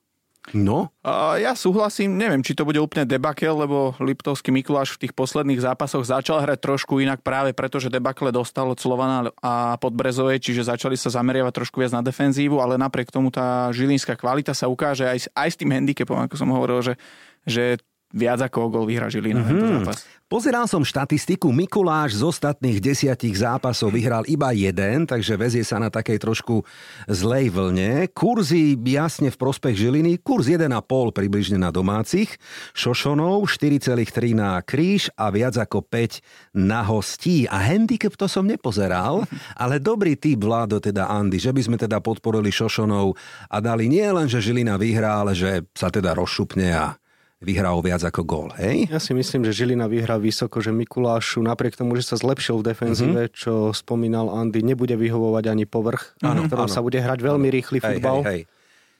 No, 0.48 0.94
A 1.02 1.42
ja 1.42 1.52
súhlasím, 1.52 2.14
neviem, 2.14 2.38
či 2.38 2.54
to 2.54 2.62
bude 2.62 2.78
úplne 2.78 3.02
debakel, 3.02 3.50
lebo 3.56 3.98
Liptovský 3.98 4.54
Mikuláš 4.54 4.94
v 4.94 5.02
tých 5.02 5.12
posledných 5.12 5.58
zápasoch 5.58 6.06
začal 6.06 6.38
hrať 6.38 6.62
trošku 6.62 7.02
inak 7.02 7.18
práve 7.18 7.50
preto, 7.50 7.82
že 7.82 7.90
debakle 7.90 8.30
dostal 8.30 8.62
od 8.64 8.78
Slovana 8.78 9.34
a 9.36 9.74
Podbrezovej, 9.74 10.38
čiže 10.38 10.62
začali 10.64 10.94
sa 10.94 11.10
zameriavať 11.10 11.50
trošku 11.52 11.82
viac 11.82 11.90
na 11.90 11.98
defenzívu, 12.00 12.62
ale 12.62 12.78
napriek 12.78 13.10
tomu 13.10 13.28
tá 13.28 13.74
žilinská 13.74 14.14
kvalita 14.14 14.54
sa 14.54 14.70
ukáže 14.70 15.02
aj, 15.04 15.18
s- 15.18 15.30
aj 15.34 15.48
s 15.50 15.58
tým 15.58 15.74
handicapom, 15.74 16.14
ako 16.20 16.38
som 16.38 16.46
hovoril, 16.48 16.78
že, 16.80 16.94
že 17.42 17.82
viac 18.14 18.38
ako 18.46 18.70
gol 18.70 18.84
vyhrá 18.86 19.10
Žilina 19.10 19.42
mm-hmm. 19.42 19.50
tento 19.50 19.66
zápas. 19.82 19.98
Pozeral 20.26 20.66
som 20.66 20.82
štatistiku, 20.82 21.54
Mikuláš 21.54 22.18
z 22.18 22.26
ostatných 22.26 22.82
desiatich 22.82 23.38
zápasov 23.38 23.94
vyhral 23.94 24.26
iba 24.26 24.50
jeden, 24.50 25.06
takže 25.06 25.38
vezie 25.38 25.62
sa 25.62 25.78
na 25.78 25.86
takej 25.86 26.18
trošku 26.18 26.66
zlej 27.06 27.54
vlne. 27.54 28.10
Kurzy 28.10 28.74
jasne 28.74 29.30
v 29.30 29.38
prospech 29.38 29.78
Žiliny, 29.78 30.18
kurz 30.26 30.50
1,5 30.50 30.66
približne 31.14 31.62
na 31.62 31.70
domácich, 31.70 32.42
Šošonov 32.74 33.46
4,3 33.46 34.34
na 34.34 34.58
kríž 34.66 35.14
a 35.14 35.30
viac 35.30 35.62
ako 35.62 35.86
5 35.86 36.58
na 36.58 36.82
hostí. 36.82 37.46
A 37.46 37.62
handicap 37.62 38.18
to 38.18 38.26
som 38.26 38.50
nepozeral, 38.50 39.30
ale 39.62 39.78
dobrý 39.78 40.18
typ 40.18 40.42
vládo 40.42 40.82
teda 40.82 41.06
Andy, 41.06 41.38
že 41.38 41.54
by 41.54 41.62
sme 41.62 41.76
teda 41.78 42.02
podporili 42.02 42.50
Šošonov 42.50 43.14
a 43.46 43.62
dali 43.62 43.86
nie 43.86 44.10
len, 44.10 44.26
že 44.26 44.42
Žilina 44.42 44.74
vyhrá, 44.74 45.22
ale 45.22 45.38
že 45.38 45.70
sa 45.70 45.86
teda 45.86 46.18
rozšupne 46.18 46.66
a 46.74 46.98
vyhrá 47.40 47.76
o 47.76 47.80
viac 47.84 48.00
ako 48.00 48.22
gól, 48.24 48.48
hej? 48.56 48.88
Ja 48.88 49.00
si 49.00 49.12
myslím, 49.12 49.44
že 49.44 49.52
Žilina 49.52 49.86
vyhrá 49.86 50.16
vysoko, 50.16 50.64
že 50.64 50.72
Mikulášu 50.72 51.44
napriek 51.44 51.76
tomu, 51.76 51.96
že 52.00 52.08
sa 52.08 52.16
zlepšil 52.16 52.64
v 52.64 52.64
defenzíve, 52.72 53.22
mm-hmm. 53.28 53.36
čo 53.36 53.70
spomínal 53.76 54.32
Andy, 54.32 54.64
nebude 54.64 54.96
vyhovovať 54.96 55.44
ani 55.52 55.64
povrch, 55.68 56.16
na 56.24 56.32
ktorom 56.36 56.68
áno. 56.68 56.72
sa 56.72 56.80
bude 56.80 56.96
hrať 56.96 57.18
veľmi 57.20 57.48
rýchly 57.52 57.78
Hej, 57.80 58.00
futbal. 58.00 58.20
hej, 58.24 58.30
hej. 58.32 58.40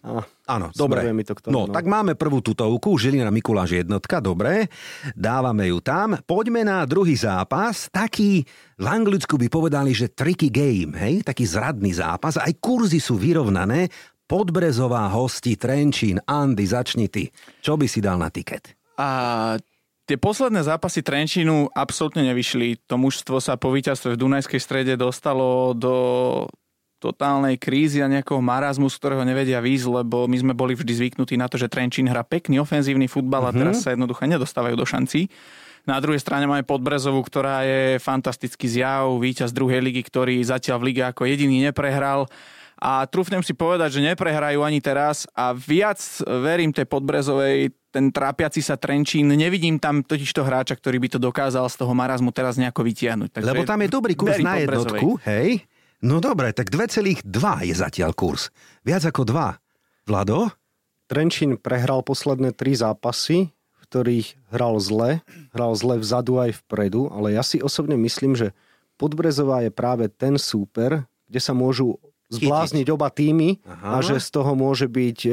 A 0.07 0.22
Áno, 0.47 0.70
dobre. 0.70 1.03
mi 1.11 1.26
to 1.26 1.34
k 1.34 1.43
tomu, 1.43 1.51
no, 1.51 1.61
no. 1.66 1.74
tak 1.74 1.91
máme 1.91 2.14
prvú 2.14 2.39
tutovku, 2.39 2.95
Žilina 2.95 3.34
Mikuláš 3.34 3.82
jednotka, 3.82 4.22
dobre. 4.22 4.70
Dávame 5.18 5.66
ju 5.74 5.82
tam. 5.82 6.14
Poďme 6.22 6.62
na 6.62 6.87
druhý 6.87 7.18
zápas. 7.18 7.91
Taký, 7.91 8.47
v 8.78 8.87
Anglicku 8.87 9.34
by 9.34 9.51
povedali, 9.51 9.91
že 9.91 10.14
tricky 10.14 10.47
game, 10.47 10.95
hej? 10.95 11.26
Taký 11.26 11.43
zradný 11.43 11.91
zápas. 11.91 12.39
Aj 12.39 12.55
kurzy 12.62 13.03
sú 13.03 13.18
vyrovnané. 13.18 13.91
Podbrezová 14.27 15.07
hosti, 15.14 15.55
Trenčín, 15.55 16.18
Andy, 16.27 16.66
začni 16.66 17.07
ty. 17.07 17.31
Čo 17.62 17.79
by 17.79 17.87
si 17.87 18.03
dal 18.03 18.18
na 18.18 18.27
tiket? 18.27 18.74
A 18.99 19.55
tie 20.03 20.18
posledné 20.18 20.66
zápasy 20.66 21.07
Trenčínu 21.07 21.70
absolútne 21.70 22.27
nevyšli. 22.27 22.91
To 22.91 22.99
mužstvo 22.99 23.39
sa 23.39 23.55
po 23.55 23.70
víťazstve 23.70 24.18
v 24.18 24.20
Dunajskej 24.27 24.59
strede 24.59 24.99
dostalo 24.99 25.79
do 25.79 25.95
totálnej 26.99 27.55
krízy 27.55 28.03
a 28.03 28.11
nejakého 28.11 28.43
marazmu, 28.43 28.91
z 28.91 28.99
ktorého 28.99 29.22
nevedia 29.22 29.62
výjsť, 29.62 30.03
lebo 30.03 30.27
my 30.27 30.37
sme 30.43 30.59
boli 30.59 30.74
vždy 30.74 30.91
zvyknutí 30.91 31.39
na 31.39 31.47
to, 31.47 31.55
že 31.55 31.70
Trenčín 31.70 32.11
hrá 32.11 32.27
pekný 32.27 32.59
ofenzívny 32.59 33.07
futbal 33.07 33.47
a 33.47 33.55
teraz 33.55 33.87
sa 33.87 33.95
jednoducho 33.95 34.27
nedostávajú 34.27 34.74
do 34.74 34.83
šancí. 34.89 35.31
Na 35.87 36.03
druhej 36.03 36.18
strane 36.18 36.51
máme 36.51 36.66
Podbrezovú, 36.66 37.22
ktorá 37.22 37.62
je 37.62 38.03
fantastický 38.03 38.66
zjav, 38.66 39.07
víťaz 39.22 39.55
druhej 39.55 39.79
ligy, 39.79 40.03
ktorý 40.03 40.43
zatiaľ 40.43 40.83
v 40.83 40.87
lige 40.91 41.03
ako 41.07 41.31
jediný 41.31 41.62
neprehral. 41.62 42.27
A 42.77 43.09
trúfnem 43.09 43.41
si 43.41 43.57
povedať, 43.57 43.97
že 43.97 44.05
neprehrajú 44.05 44.61
ani 44.61 44.85
teraz 44.85 45.24
a 45.33 45.57
viac 45.57 45.97
verím 46.29 46.77
tej 46.77 46.85
Podbrezovej, 46.85 47.72
ten 47.89 48.12
trápiaci 48.12 48.61
sa 48.61 48.77
Trenčín, 48.77 49.33
nevidím 49.33 49.81
tam 49.81 50.05
totižto 50.05 50.45
hráča, 50.45 50.77
ktorý 50.77 51.01
by 51.01 51.09
to 51.16 51.18
dokázal 51.18 51.64
z 51.72 51.77
toho 51.81 51.97
marazmu 51.97 52.29
teraz 52.37 52.61
nejako 52.61 52.85
vytiahnuť. 52.85 53.41
Takže 53.41 53.49
Lebo 53.49 53.64
tam 53.64 53.81
je 53.81 53.89
dobrý 53.89 54.12
kurz 54.12 54.37
na 54.45 54.61
jednotku, 54.61 55.16
hej? 55.24 55.64
No 56.05 56.20
dobre, 56.20 56.53
tak 56.53 56.68
2,2 56.68 57.24
je 57.64 57.74
zatiaľ 57.74 58.12
kurz. 58.12 58.53
Viac 58.85 59.09
ako 59.09 59.24
2. 59.24 60.12
Vlado? 60.12 60.53
Trenčín 61.09 61.57
prehral 61.57 62.05
posledné 62.05 62.53
tri 62.53 62.77
zápasy, 62.77 63.49
v 63.49 63.79
ktorých 63.89 64.53
hral 64.53 64.77
zle. 64.77 65.24
Hral 65.57 65.72
zle 65.72 65.97
vzadu 65.97 66.37
aj 66.45 66.61
vpredu, 66.61 67.09
ale 67.09 67.33
ja 67.33 67.41
si 67.41 67.64
osobne 67.64 67.97
myslím, 67.97 68.37
že 68.37 68.53
Podbrezová 69.01 69.64
je 69.64 69.72
práve 69.72 70.12
ten 70.12 70.37
súper, 70.37 71.09
kde 71.33 71.41
sa 71.41 71.57
môžu 71.57 71.97
zblázniť 72.31 72.87
oba 72.91 73.09
týmy 73.11 73.62
Aha. 73.62 73.99
a 73.99 74.05
že 74.05 74.18
z 74.18 74.29
toho 74.35 74.53
môže 74.59 74.91
byť 74.91 75.18
e, 75.27 75.33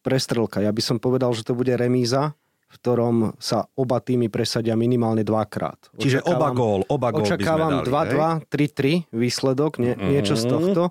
prestrelka. 0.00 0.64
Ja 0.64 0.72
by 0.72 0.82
som 0.82 0.96
povedal, 0.96 1.34
že 1.36 1.44
to 1.44 1.52
bude 1.52 1.74
remíza, 1.74 2.32
v 2.66 2.76
ktorom 2.82 3.16
sa 3.38 3.70
oba 3.78 4.02
týmy 4.02 4.26
presadia 4.26 4.74
minimálne 4.74 5.22
dvakrát. 5.22 5.78
Čiže 5.96 6.26
oba 6.26 6.50
gól, 6.50 6.82
oba 6.90 7.14
gól 7.14 7.22
Očakávam 7.22 7.86
dali, 7.86 8.42
2-2, 8.44 9.06
3-3 9.08 9.14
výsledok, 9.14 9.72
nie, 9.78 9.94
niečo 9.94 10.34
z 10.34 10.44
tohto. 10.50 10.90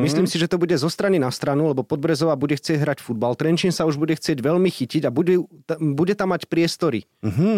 Myslím 0.00 0.30
si, 0.30 0.38
že 0.38 0.46
to 0.46 0.56
bude 0.56 0.72
zo 0.78 0.86
strany 0.86 1.18
na 1.18 1.34
stranu, 1.34 1.66
lebo 1.74 1.82
Podbrezová 1.82 2.38
bude 2.38 2.54
chcieť 2.54 2.78
hrať 2.78 2.98
futbal. 3.02 3.34
Trenčín 3.34 3.74
sa 3.74 3.84
už 3.90 3.98
bude 3.98 4.14
chcieť 4.14 4.38
veľmi 4.38 4.70
chytiť 4.70 5.02
a 5.06 5.10
bude, 5.10 5.44
bude 5.82 6.14
tam 6.14 6.30
mať 6.30 6.46
priestory 6.46 7.10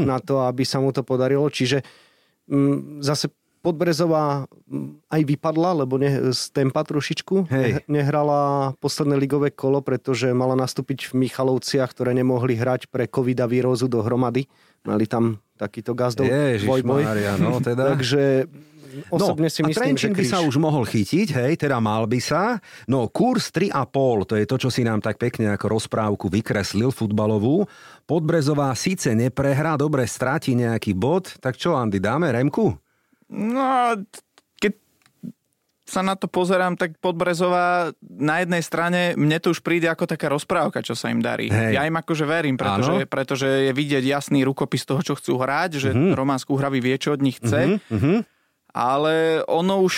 na 0.05 0.17
to, 0.19 0.49
aby 0.49 0.65
sa 0.65 0.81
mu 0.81 0.89
to 0.91 1.05
podarilo. 1.05 1.45
Čiže 1.53 1.85
mm, 2.49 3.05
zase 3.05 3.29
Podbrezová 3.59 4.47
mm, 4.67 5.11
aj 5.11 5.23
vypadla, 5.27 5.71
lebo 5.85 5.99
ne, 5.99 6.31
z 6.31 6.43
tempa 6.55 6.87
trošičku. 6.87 7.51
Hej. 7.51 7.83
Ne, 7.87 8.01
nehrala 8.01 8.73
posledné 8.79 9.19
ligové 9.19 9.51
kolo, 9.51 9.83
pretože 9.83 10.31
mala 10.31 10.55
nastúpiť 10.55 11.11
v 11.11 11.27
Michalovciach, 11.27 11.91
ktoré 11.91 12.15
nemohli 12.15 12.55
hrať 12.55 12.87
pre 12.89 13.11
covid 13.11 13.43
a 13.43 13.47
vírózu 13.51 13.91
dohromady. 13.91 14.47
Mali 14.87 15.05
tam 15.11 15.43
takýto 15.59 15.93
gazdov 15.93 16.31
dvojboj. 16.31 17.03
No 17.43 17.59
teda. 17.59 17.83
Takže 17.99 18.47
osobne 19.13 19.49
si 19.53 19.61
no, 19.61 19.69
a 19.69 19.71
myslím, 19.71 19.97
že 19.97 20.09
Trenčín 20.09 20.13
by 20.17 20.25
sa 20.25 20.39
už 20.41 20.57
mohol 20.57 20.85
chytiť, 20.89 21.29
hej, 21.37 21.53
teda 21.61 21.79
mal 21.79 22.09
by 22.09 22.21
sa. 22.23 22.59
No, 22.89 23.07
kurz 23.13 23.53
3,5, 23.53 24.29
to 24.29 24.35
je 24.39 24.45
to, 24.49 24.57
čo 24.57 24.69
si 24.73 24.83
nám 24.83 25.05
tak 25.05 25.21
pekne 25.21 25.53
ako 25.55 25.79
rozprávku 25.79 26.27
vykreslil 26.33 26.91
futbalovú. 26.91 27.69
Podbrezová 28.09 28.73
síce 28.73 29.13
neprehrá, 29.13 29.77
dobre 29.77 30.09
stráti 30.09 30.57
nejaký 30.57 30.97
bod, 30.97 31.37
tak 31.39 31.61
čo, 31.61 31.77
Andy, 31.77 32.01
dáme 32.01 32.33
Remku? 32.33 32.88
No, 33.29 33.97
keď 34.59 34.73
sa 35.89 36.05
na 36.05 36.17
to 36.17 36.29
pozerám, 36.29 36.77
tak 36.77 37.01
Podbrezová 37.01 37.97
na 38.05 38.45
jednej 38.45 38.61
strane, 38.61 39.01
mne 39.17 39.41
to 39.41 39.57
už 39.57 39.65
príde 39.65 39.89
ako 39.89 40.05
taká 40.05 40.29
rozprávka, 40.29 40.85
čo 40.85 40.93
sa 40.93 41.09
im 41.09 41.25
darí. 41.25 41.49
Hej. 41.49 41.81
Ja 41.81 41.89
im 41.89 41.97
akože 41.97 42.29
verím, 42.29 42.61
pretože, 42.61 43.05
Áno. 43.05 43.09
pretože 43.09 43.49
je 43.69 43.73
vidieť 43.73 44.05
jasný 44.05 44.45
rukopis 44.45 44.85
toho, 44.85 45.01
čo 45.01 45.17
chcú 45.17 45.41
hrať, 45.41 45.81
že 45.81 45.91
mm-hmm. 45.97 46.13
Román 46.13 46.41
Skúhravý 46.41 46.85
vie, 46.85 46.97
čo 47.01 47.17
od 47.17 47.25
nich 47.25 47.41
chce. 47.41 47.81
Mhm. 47.89 48.37
Ale 48.69 49.43
ono 49.49 49.81
už 49.81 49.97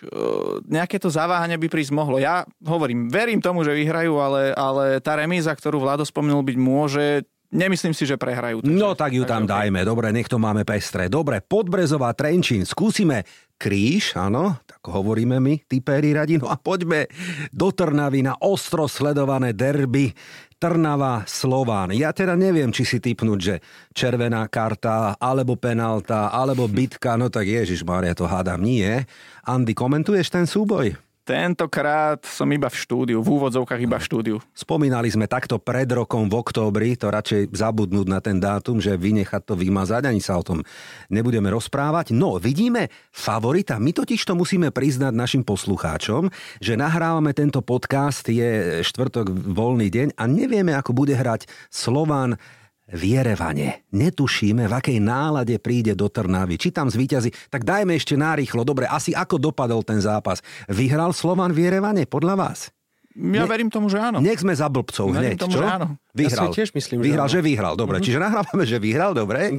e, 0.00 0.16
nejaké 0.64 0.96
to 0.96 1.12
zaváhanie 1.12 1.60
by 1.60 1.68
prísť 1.68 1.92
mohlo. 1.92 2.16
Ja 2.16 2.48
hovorím, 2.64 3.12
verím 3.12 3.44
tomu, 3.44 3.68
že 3.68 3.76
vyhrajú, 3.76 4.16
ale, 4.16 4.56
ale 4.56 4.98
tá 5.04 5.12
remíza, 5.12 5.52
ktorú 5.52 5.84
Vlado 5.84 6.08
spomenul 6.08 6.40
byť 6.40 6.56
môže, 6.56 7.28
nemyslím 7.52 7.96
si, 7.96 8.04
že 8.04 8.20
prehrajú. 8.20 8.64
Takže, 8.64 8.76
no 8.76 8.92
tak 8.92 9.16
ju 9.16 9.24
tam 9.24 9.48
okay. 9.48 9.68
dajme, 9.68 9.80
dobre, 9.84 10.12
nech 10.12 10.28
to 10.28 10.36
máme 10.36 10.64
pestré. 10.68 11.08
Dobre, 11.08 11.40
Podbrezová 11.40 12.12
Trenčín, 12.12 12.64
skúsime 12.68 13.24
kríž, 13.58 14.14
áno, 14.14 14.54
tak 14.64 14.78
hovoríme 14.86 15.42
my, 15.42 15.66
typéri 15.66 16.14
radi, 16.14 16.38
no 16.38 16.46
a 16.46 16.54
poďme 16.54 17.10
do 17.50 17.74
Trnavy 17.74 18.22
na 18.22 18.38
ostro 18.38 18.86
sledované 18.86 19.50
derby 19.50 20.14
Trnava 20.58 21.22
Slován. 21.26 21.94
Ja 21.94 22.10
teda 22.10 22.34
neviem, 22.34 22.74
či 22.74 22.82
si 22.82 22.98
typnúť, 22.98 23.38
že 23.38 23.54
červená 23.94 24.46
karta, 24.50 25.14
alebo 25.18 25.54
penalta, 25.54 26.30
alebo 26.34 26.66
bitka, 26.66 27.14
no 27.14 27.30
tak 27.30 27.46
Ježiš 27.46 27.86
Maria, 27.86 28.14
to 28.14 28.26
hádam 28.26 28.62
nie. 28.62 29.06
Andy, 29.46 29.74
komentuješ 29.74 30.34
ten 30.34 30.46
súboj? 30.50 31.07
Tentokrát 31.28 32.24
som 32.24 32.48
iba 32.48 32.72
v 32.72 32.80
štúdiu, 32.80 33.20
v 33.20 33.28
úvodzovkách 33.36 33.84
iba 33.84 34.00
v 34.00 34.06
štúdiu. 34.08 34.36
Spomínali 34.56 35.12
sme 35.12 35.28
takto 35.28 35.60
pred 35.60 35.84
rokom 35.84 36.24
v 36.24 36.40
októbri, 36.40 36.96
to 36.96 37.12
radšej 37.12 37.52
zabudnúť 37.52 38.06
na 38.08 38.24
ten 38.24 38.40
dátum, 38.40 38.80
že 38.80 38.96
vynechať 38.96 39.44
to 39.44 39.52
vymazať, 39.52 40.08
ani 40.08 40.24
sa 40.24 40.40
o 40.40 40.46
tom 40.46 40.64
nebudeme 41.12 41.52
rozprávať. 41.52 42.16
No, 42.16 42.40
vidíme 42.40 42.88
favorita. 43.12 43.76
My 43.76 43.92
totiž 43.92 44.24
to 44.24 44.40
musíme 44.40 44.72
priznať 44.72 45.12
našim 45.12 45.44
poslucháčom, 45.44 46.32
že 46.64 46.80
nahrávame 46.80 47.36
tento 47.36 47.60
podcast, 47.60 48.24
je 48.24 48.80
štvrtok 48.80 49.28
voľný 49.28 49.92
deň 49.92 50.08
a 50.16 50.24
nevieme, 50.24 50.72
ako 50.72 50.96
bude 50.96 51.12
hrať 51.12 51.44
Slovan 51.68 52.40
v 52.88 53.02
Jerevane. 53.16 53.84
Netušíme, 53.92 54.64
v 54.64 54.72
akej 54.72 54.98
nálade 55.00 55.56
príde 55.60 55.92
do 55.92 56.08
Trnavy. 56.08 56.56
Či 56.56 56.72
tam 56.72 56.88
zvíťazí. 56.88 57.52
Tak 57.52 57.64
dajme 57.64 57.92
ešte 57.92 58.16
nárýchlo. 58.16 58.64
Dobre, 58.64 58.88
asi 58.88 59.12
ako 59.12 59.36
dopadol 59.36 59.84
ten 59.84 60.00
zápas. 60.00 60.40
Vyhral 60.68 61.12
Slovan 61.12 61.52
v 61.52 61.68
Jerevane, 61.68 62.08
podľa 62.08 62.34
vás? 62.36 62.72
Ja 63.18 63.42
ne, 63.42 63.50
verím 63.50 63.66
tomu, 63.66 63.90
že 63.90 63.98
áno. 63.98 64.22
Nech 64.22 64.38
sme 64.38 64.54
za 64.54 64.70
blbcov 64.70 65.10
hneď, 65.10 65.42
tomu, 65.42 65.58
čo? 65.58 65.60
Že 65.60 65.66
áno. 65.66 65.86
Vyhral. 66.14 66.48
Ja 66.48 66.54
si 66.54 66.58
tiež 66.62 66.70
myslím, 66.70 67.02
vyhral, 67.02 67.26
že, 67.26 67.42
že 67.42 67.46
vyhral. 67.50 67.74
Dobre, 67.74 67.98
mm-hmm. 67.98 68.06
čiže 68.06 68.18
nahrávame, 68.22 68.62
že 68.62 68.78
vyhral, 68.78 69.10
dobre. 69.10 69.50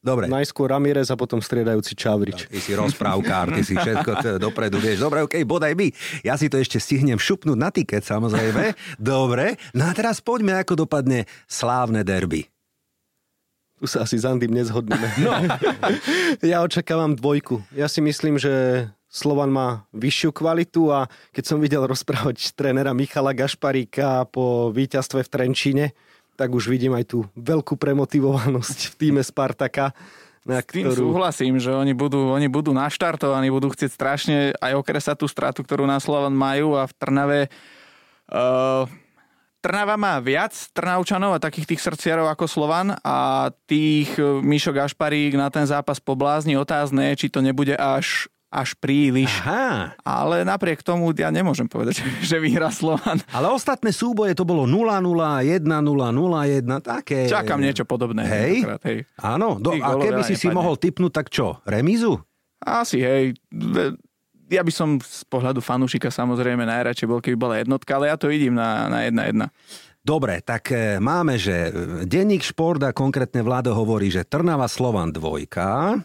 Dobre. 0.00 0.32
Najskôr 0.32 0.72
Ramirez 0.72 1.12
a 1.12 1.16
potom 1.16 1.44
striedajúci 1.44 1.92
Čavrič. 1.92 2.48
Ty 2.48 2.56
si 2.56 2.72
rozprávkár, 2.72 3.52
ty 3.52 3.60
si 3.60 3.76
všetko 3.76 4.40
dopredu 4.40 4.80
vieš. 4.80 5.04
Dobre, 5.04 5.20
okej, 5.28 5.44
okay, 5.44 5.48
bodaj 5.48 5.76
my. 5.76 5.92
Ja 6.24 6.40
si 6.40 6.48
to 6.48 6.56
ešte 6.56 6.80
stihnem 6.80 7.20
šupnúť 7.20 7.58
na 7.60 7.68
tiket, 7.68 8.00
samozrejme. 8.08 8.72
Dobre, 8.96 9.60
no 9.76 9.84
a 9.84 9.92
teraz 9.92 10.24
poďme, 10.24 10.56
ako 10.56 10.88
dopadne 10.88 11.28
slávne 11.44 12.00
derby. 12.00 12.48
Tu 13.76 13.88
sa 13.88 14.08
asi 14.08 14.16
s 14.16 14.24
Andym 14.24 14.52
nezhodneme. 14.52 15.08
No. 15.20 15.36
ja 16.40 16.64
očakávam 16.64 17.12
dvojku. 17.12 17.60
Ja 17.76 17.84
si 17.84 18.00
myslím, 18.00 18.40
že 18.40 18.86
Slovan 19.08 19.52
má 19.52 19.84
vyššiu 19.92 20.32
kvalitu 20.32 20.92
a 20.92 21.12
keď 21.32 21.44
som 21.44 21.58
videl 21.60 21.84
rozprávať 21.84 22.56
trénera 22.56 22.96
Michala 22.96 23.36
Gašparíka 23.36 24.24
po 24.32 24.72
víťazstve 24.72 25.26
v 25.26 25.32
Trenčíne, 25.32 25.86
tak 26.40 26.56
už 26.56 26.72
vidím 26.72 26.96
aj 26.96 27.04
tú 27.04 27.28
veľkú 27.36 27.76
premotivovanosť 27.76 28.78
v 28.88 28.94
týme 28.96 29.20
Spartaka. 29.20 29.92
Na 30.48 30.64
S 30.64 30.72
tým 30.72 30.88
ktorú... 30.88 31.12
súhlasím, 31.12 31.60
že 31.60 31.68
oni 31.68 31.92
budú, 31.92 32.32
oni 32.32 32.48
budú 32.48 32.72
naštartovaní, 32.72 33.52
budú 33.52 33.68
chcieť 33.68 33.90
strašne 33.92 34.36
aj 34.56 34.72
okresať 34.80 35.20
tú 35.20 35.28
stratu, 35.28 35.60
ktorú 35.60 35.84
na 35.84 36.00
Slovan 36.00 36.32
majú 36.32 36.80
a 36.80 36.88
v 36.88 36.92
Trnave 36.96 37.40
uh, 38.32 38.88
Trnava 39.60 40.00
má 40.00 40.16
viac 40.24 40.56
Trnavčanov 40.72 41.36
a 41.36 41.44
takých 41.44 41.76
tých 41.76 41.84
srdciarov 41.84 42.32
ako 42.32 42.48
Slovan 42.48 42.96
a 43.04 43.52
tých 43.68 44.16
eh, 44.16 44.40
Mišo 44.40 44.72
Gašparík 44.72 45.36
na 45.36 45.52
ten 45.52 45.68
zápas 45.68 46.00
poblázni 46.00 46.56
otázne, 46.56 47.12
či 47.12 47.28
to 47.28 47.44
nebude 47.44 47.76
až 47.76 48.32
až 48.50 48.74
príliš. 48.74 49.30
Aha. 49.46 49.94
Ale 50.02 50.42
napriek 50.42 50.82
tomu 50.82 51.14
ja 51.14 51.30
nemôžem 51.30 51.70
povedať, 51.70 52.02
že 52.28 52.36
vyhrá 52.42 52.68
Slovan. 52.74 53.22
Ale 53.30 53.46
ostatné 53.48 53.94
súboje 53.94 54.34
to 54.34 54.42
bolo 54.42 54.66
0-0, 54.66 54.90
1-0, 55.46 55.62
0-1, 55.62 56.66
také... 56.82 57.30
Čakám 57.30 57.62
niečo 57.62 57.86
podobné. 57.86 58.26
Hej? 58.26 58.66
hej. 58.82 58.98
Áno, 59.22 59.56
do, 59.62 59.78
a 59.78 59.94
keby 59.96 60.26
si 60.26 60.34
si 60.34 60.50
mohol 60.50 60.74
typnúť, 60.74 61.12
tak 61.14 61.26
čo? 61.30 61.62
Remízu? 61.62 62.18
Asi, 62.60 63.00
hej. 63.00 63.38
Ja 64.50 64.66
by 64.66 64.72
som 64.74 64.98
z 64.98 65.22
pohľadu 65.30 65.62
fanúšika 65.62 66.10
samozrejme 66.10 66.66
najradšej 66.66 67.06
bol, 67.06 67.22
keby 67.22 67.38
bola 67.38 67.54
jednotka, 67.62 67.96
ale 67.96 68.10
ja 68.10 68.18
to 68.18 68.26
vidím 68.26 68.58
na, 68.58 68.90
na 68.90 69.06
1-1. 69.06 69.46
Dobre, 70.00 70.40
tak 70.42 70.72
e, 70.72 70.96
máme, 70.96 71.36
že 71.36 71.70
denník 72.08 72.40
šport 72.40 72.80
a 72.82 72.90
konkrétne 72.90 73.44
vládo 73.44 73.76
hovorí, 73.76 74.08
že 74.08 74.24
Trnava 74.24 74.64
Slovan 74.64 75.12
dvojka, 75.12 76.00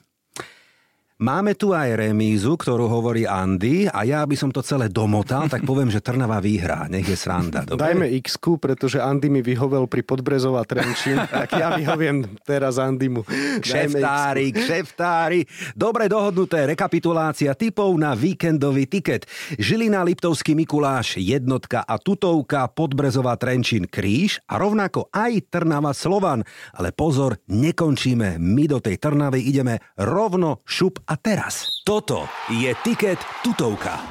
Máme 1.15 1.55
tu 1.55 1.71
aj 1.71 1.95
remízu, 1.95 2.59
ktorú 2.59 2.91
hovorí 2.91 3.23
Andy 3.23 3.87
a 3.87 4.03
ja 4.03 4.19
by 4.27 4.35
som 4.35 4.51
to 4.51 4.59
celé 4.59 4.91
domotal, 4.91 5.47
tak 5.47 5.63
poviem, 5.63 5.87
že 5.87 6.03
Trnava 6.03 6.43
výhra. 6.43 6.91
Nech 6.91 7.07
je 7.07 7.15
sranda. 7.15 7.63
Dobre? 7.63 7.79
Dajme 7.79 8.11
x 8.19 8.35
pretože 8.59 8.99
Andy 8.99 9.31
mi 9.31 9.39
vyhovel 9.39 9.87
pri 9.87 10.03
Podbrezová 10.03 10.67
Trenčín, 10.67 11.15
tak 11.23 11.55
ja 11.55 11.71
vyhoviem 11.71 12.35
teraz 12.43 12.75
Andymu. 12.75 13.23
Kšeftári, 13.63 14.51
kšeftári. 14.51 15.47
Dobre 15.71 16.11
dohodnuté, 16.11 16.67
rekapitulácia 16.67 17.55
typov 17.55 17.95
na 17.95 18.11
víkendový 18.11 18.83
tiket. 18.83 19.23
Žilina 19.55 20.03
Liptovský 20.03 20.51
Mikuláš, 20.51 21.15
jednotka 21.15 21.79
a 21.87 21.95
tutovka, 21.95 22.67
Podbrezová 22.67 23.39
Trenčín 23.39 23.87
kríž 23.87 24.43
a 24.51 24.59
rovnako 24.59 25.07
aj 25.15 25.47
Trnava 25.47 25.95
Slovan. 25.95 26.43
Ale 26.75 26.91
pozor, 26.91 27.39
nekončíme. 27.47 28.35
My 28.35 28.67
do 28.67 28.83
tej 28.83 28.99
Trnavy 28.99 29.47
ideme 29.47 29.79
rovno 29.95 30.59
šup 30.67 31.04
a 31.05 31.13
teraz. 31.13 31.81
Toto 31.85 32.25
je 32.49 32.73
tiket 32.81 33.21
tutovka. 33.45 34.01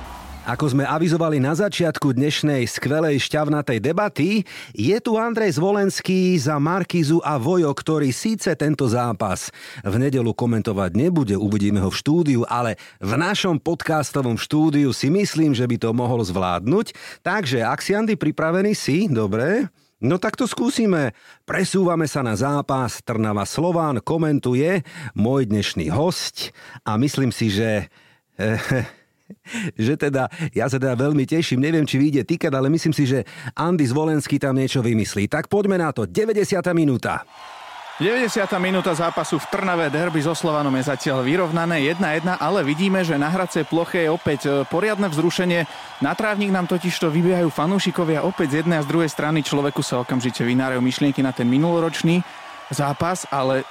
Ako 0.45 0.77
sme 0.77 0.85
avizovali 0.85 1.41
na 1.41 1.57
začiatku 1.57 2.13
dnešnej 2.13 2.69
skvelej 2.69 3.17
šťavnatej 3.17 3.81
debaty, 3.81 4.45
je 4.77 4.93
tu 5.01 5.17
Andrej 5.17 5.57
Zvolenský 5.57 6.37
za 6.37 6.61
Markizu 6.61 7.17
a 7.25 7.41
Vojo, 7.41 7.73
ktorý 7.73 8.13
síce 8.13 8.53
tento 8.53 8.85
zápas 8.85 9.49
v 9.81 9.97
nedelu 9.97 10.37
komentovať 10.37 11.01
nebude, 11.01 11.33
uvidíme 11.33 11.81
ho 11.81 11.89
v 11.89 11.97
štúdiu, 11.97 12.41
ale 12.45 12.77
v 13.01 13.17
našom 13.17 13.57
podcastovom 13.57 14.37
štúdiu 14.37 14.93
si 14.93 15.09
myslím, 15.09 15.57
že 15.57 15.65
by 15.65 15.81
to 15.81 15.97
mohol 15.97 16.21
zvládnuť. 16.21 16.93
Takže 17.25 17.65
ak 17.65 17.81
si 17.81 17.97
Andy 17.97 18.21
pripravený 18.21 18.77
si, 18.77 19.09
dobre, 19.09 19.73
No 20.05 20.21
tak 20.21 20.37
to 20.37 20.45
skúsime. 20.45 21.17
Presúvame 21.49 22.05
sa 22.05 22.21
na 22.21 22.37
zápas 22.37 23.01
Trnava 23.01 23.49
Slován, 23.49 24.05
komentuje 24.05 24.85
môj 25.17 25.49
dnešný 25.49 25.89
host 25.89 26.53
a 26.85 27.01
myslím 27.01 27.33
si, 27.33 27.49
že... 27.49 27.89
že 29.81 29.97
teda, 29.97 30.29
ja 30.53 30.69
sa 30.69 30.77
teda 30.77 30.93
veľmi 30.93 31.25
teším, 31.25 31.65
neviem, 31.65 31.89
či 31.89 31.97
vyjde 31.97 32.29
tiket, 32.29 32.53
ale 32.53 32.69
myslím 32.69 32.93
si, 32.93 33.09
že 33.09 33.25
Andy 33.57 33.89
Zvolenský 33.89 34.37
tam 34.37 34.61
niečo 34.61 34.85
vymyslí. 34.85 35.25
Tak 35.25 35.49
poďme 35.49 35.81
na 35.81 35.89
to, 35.97 36.05
90. 36.05 36.53
minúta. 36.77 37.25
90. 37.95 38.51
minúta 38.59 38.91
zápasu 38.91 39.39
v 39.39 39.47
Trnave 39.55 39.87
derby 39.87 40.19
so 40.19 40.35
Slovanom 40.35 40.75
je 40.75 40.91
zatiaľ 40.91 41.23
vyrovnané 41.23 41.79
1-1, 41.95 42.27
ale 42.43 42.67
vidíme, 42.67 43.07
že 43.07 43.15
na 43.15 43.31
hracej 43.31 43.71
ploche 43.71 44.03
je 44.03 44.11
opäť 44.11 44.41
e, 44.51 44.67
poriadne 44.67 45.07
vzrušenie. 45.07 45.63
Na 46.03 46.11
trávnik 46.19 46.51
nám 46.51 46.67
totiž 46.67 46.91
to 46.91 47.07
vybiehajú 47.07 47.55
fanúšikovia 47.55 48.27
opäť 48.27 48.51
z 48.51 48.57
jednej 48.67 48.83
a 48.83 48.85
z 48.85 48.91
druhej 48.91 49.07
strany. 49.07 49.47
Človeku 49.47 49.79
sa 49.87 50.03
okamžite 50.03 50.43
vynárajú 50.43 50.83
myšlienky 50.83 51.23
na 51.23 51.31
ten 51.31 51.47
minuloročný 51.47 52.19
zápas, 52.67 53.31
ale 53.31 53.63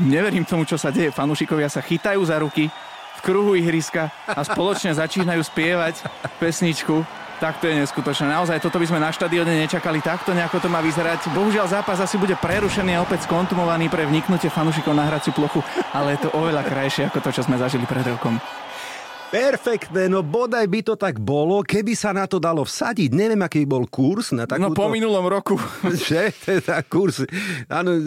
neverím 0.00 0.48
tomu, 0.48 0.64
čo 0.64 0.80
sa 0.80 0.88
deje. 0.88 1.12
Fanúšikovia 1.12 1.68
sa 1.68 1.84
chytajú 1.84 2.24
za 2.24 2.40
ruky 2.40 2.72
v 2.72 3.20
kruhu 3.20 3.60
ihriska 3.60 4.08
a 4.24 4.40
spoločne 4.40 4.96
začínajú 4.96 5.44
spievať 5.44 6.00
pesničku 6.40 7.04
tak 7.38 7.60
to 7.60 7.68
je 7.68 7.78
neskutočné. 7.78 8.28
Naozaj 8.28 8.60
toto 8.64 8.80
by 8.80 8.86
sme 8.88 8.98
na 9.00 9.12
štadióne 9.12 9.52
nečakali 9.64 10.00
takto, 10.00 10.32
nejako 10.32 10.62
to 10.62 10.68
má 10.72 10.80
vyzerať. 10.80 11.30
Bohužiaľ 11.32 11.68
zápas 11.68 12.00
asi 12.00 12.16
bude 12.16 12.34
prerušený 12.36 12.96
a 12.96 13.04
opäť 13.04 13.28
skontumovaný 13.28 13.92
pre 13.92 14.08
vniknutie 14.08 14.48
fanúšikov 14.48 14.96
na 14.96 15.06
hraciu 15.08 15.36
plochu, 15.36 15.60
ale 15.92 16.16
je 16.16 16.28
to 16.28 16.34
oveľa 16.34 16.64
krajšie 16.64 17.08
ako 17.08 17.20
to, 17.20 17.30
čo 17.30 17.44
sme 17.44 17.60
zažili 17.60 17.84
pred 17.84 18.04
rokom. 18.04 18.40
Perfektné, 19.26 20.06
no 20.06 20.22
bodaj 20.22 20.70
by 20.70 20.80
to 20.86 20.94
tak 20.94 21.18
bolo, 21.18 21.58
keby 21.66 21.98
sa 21.98 22.14
na 22.14 22.30
to 22.30 22.38
dalo 22.38 22.62
vsadiť. 22.62 23.10
Neviem, 23.10 23.42
aký 23.42 23.66
bol 23.66 23.82
kurz 23.90 24.30
na 24.30 24.46
takúto... 24.46 24.70
No 24.70 24.78
po 24.78 24.86
minulom 24.86 25.26
roku. 25.26 25.58
Že? 26.06 26.30
Teda 26.46 26.78
kurz. 26.86 27.26
Áno, 27.66 27.98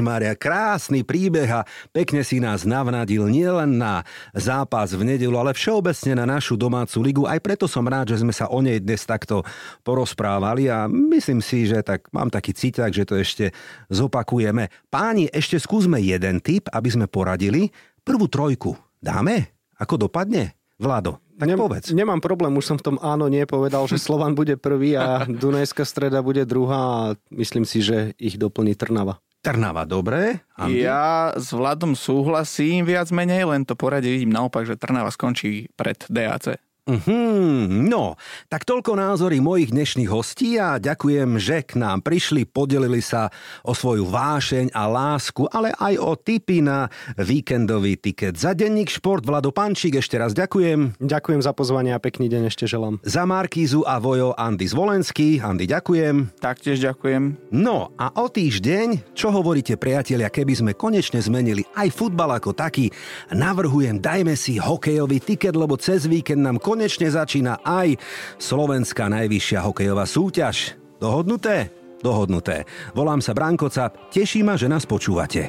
Mária, 0.00 0.32
krásny 0.32 1.04
príbeh 1.04 1.52
a 1.52 1.68
pekne 1.92 2.24
si 2.24 2.40
nás 2.40 2.64
navnadil 2.64 3.28
nielen 3.28 3.76
na 3.76 4.08
zápas 4.32 4.96
v 4.96 5.04
nedelu, 5.04 5.36
ale 5.36 5.52
všeobecne 5.52 6.16
na 6.16 6.24
našu 6.24 6.56
domácu 6.56 6.96
ligu. 7.04 7.22
Aj 7.28 7.36
preto 7.44 7.68
som 7.68 7.84
rád, 7.84 8.16
že 8.16 8.24
sme 8.24 8.32
sa 8.32 8.48
o 8.48 8.64
nej 8.64 8.80
dnes 8.80 9.04
takto 9.04 9.44
porozprávali 9.84 10.72
a 10.72 10.88
myslím 10.88 11.44
si, 11.44 11.68
že 11.68 11.84
tak 11.84 12.08
mám 12.08 12.32
taký 12.32 12.56
cíťak, 12.56 12.88
že 12.88 13.04
to 13.04 13.20
ešte 13.20 13.52
zopakujeme. 13.92 14.72
Páni, 14.88 15.28
ešte 15.28 15.60
skúsme 15.60 16.00
jeden 16.00 16.40
tip, 16.40 16.72
aby 16.72 16.88
sme 16.88 17.04
poradili. 17.04 17.68
Prvú 18.00 18.32
trojku 18.32 18.72
dáme? 19.04 19.53
Ako 19.78 19.98
dopadne? 19.98 20.54
Vlado, 20.74 21.22
tak 21.38 21.50
Nem, 21.50 21.58
povedz. 21.58 21.94
Nemám 21.94 22.18
problém, 22.18 22.50
už 22.54 22.66
som 22.66 22.76
v 22.78 22.86
tom 22.94 22.96
áno 22.98 23.30
nie 23.30 23.46
povedal, 23.46 23.86
že 23.86 23.98
Slovan 23.98 24.34
bude 24.34 24.58
prvý 24.58 24.98
a 24.98 25.22
Dunajská 25.26 25.86
streda 25.86 26.18
bude 26.18 26.42
druhá 26.46 26.78
a 26.78 27.02
myslím 27.30 27.62
si, 27.62 27.78
že 27.78 28.10
ich 28.18 28.34
doplní 28.34 28.74
Trnava. 28.74 29.22
Trnava, 29.44 29.84
dobre. 29.84 30.40
Andy? 30.56 30.88
Ja 30.88 31.30
s 31.36 31.52
Vladom 31.52 31.92
súhlasím 31.92 32.88
viac 32.88 33.12
menej, 33.12 33.44
len 33.44 33.62
to 33.62 33.76
poradie 33.76 34.16
vidím 34.16 34.32
naopak, 34.32 34.64
že 34.64 34.78
Trnava 34.78 35.12
skončí 35.12 35.68
pred 35.76 36.00
DAC. 36.08 36.56
Mm, 36.84 37.88
no, 37.88 38.20
tak 38.52 38.68
toľko 38.68 38.92
názory 38.92 39.40
mojich 39.40 39.72
dnešných 39.72 40.12
hostí 40.12 40.60
a 40.60 40.76
ďakujem, 40.76 41.40
že 41.40 41.64
k 41.64 41.80
nám 41.80 42.04
prišli, 42.04 42.44
podelili 42.44 43.00
sa 43.00 43.32
o 43.64 43.72
svoju 43.72 44.04
vášeň 44.04 44.68
a 44.76 44.84
lásku, 44.84 45.48
ale 45.48 45.72
aj 45.80 45.96
o 45.96 46.12
tipy 46.12 46.60
na 46.60 46.92
víkendový 47.16 47.96
tiket. 47.96 48.36
Za 48.36 48.52
denník 48.52 48.92
Šport 48.92 49.24
Vlado 49.24 49.48
Pančík 49.48 49.96
ešte 49.96 50.20
raz 50.20 50.36
ďakujem. 50.36 51.00
Ďakujem 51.00 51.40
za 51.40 51.56
pozvanie 51.56 51.96
a 51.96 52.00
pekný 52.04 52.28
deň 52.28 52.52
ešte 52.52 52.68
želám. 52.68 53.00
Za 53.00 53.24
Markízu 53.24 53.80
a 53.88 53.96
Vojo 53.96 54.36
Andy 54.36 54.68
Zvolenský. 54.68 55.40
Andy, 55.40 55.64
ďakujem. 55.64 56.36
Taktiež 56.36 56.84
ďakujem. 56.84 57.48
No 57.48 57.96
a 57.96 58.12
o 58.20 58.28
týždeň, 58.28 59.16
čo 59.16 59.32
hovoríte 59.32 59.80
priatelia, 59.80 60.28
keby 60.28 60.52
sme 60.52 60.72
konečne 60.76 61.24
zmenili 61.24 61.64
aj 61.80 61.88
futbal 61.96 62.36
ako 62.36 62.52
taký, 62.52 62.92
navrhujem, 63.32 64.04
dajme 64.04 64.36
si 64.36 64.60
hokejový 64.60 65.24
tiket, 65.24 65.56
lebo 65.56 65.80
cez 65.80 66.04
víkend 66.04 66.44
nám 66.44 66.60
konečne 66.60 66.73
začína 66.82 67.62
aj 67.62 67.94
slovenská 68.42 69.06
najvyššia 69.06 69.62
hokejová 69.62 70.04
súťaž. 70.04 70.74
Dohodnuté? 70.98 71.70
Dohodnuté. 72.02 72.68
Volám 72.92 73.22
sa 73.22 73.32
Brankoca, 73.32 73.88
teší 74.12 74.44
ma, 74.44 74.58
že 74.58 74.68
nás 74.68 74.84
počúvate. 74.84 75.48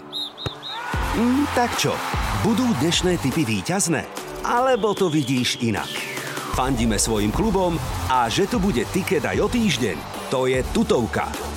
Mm, 1.15 1.47
tak 1.55 1.73
čo, 1.80 1.95
budú 2.43 2.67
dnešné 2.84 3.19
typy 3.19 3.47
víťazné? 3.47 4.03
Alebo 4.45 4.93
to 4.93 5.07
vidíš 5.07 5.63
inak? 5.63 5.89
Fandíme 6.55 6.95
svojim 6.95 7.34
klubom 7.34 7.76
a 8.07 8.32
že 8.32 8.47
tu 8.47 8.61
bude 8.61 8.88
tiket 8.93 9.28
aj 9.28 9.38
o 9.43 9.47
týždeň, 9.51 9.97
to 10.32 10.47
je 10.47 10.63
tutovka. 10.71 11.55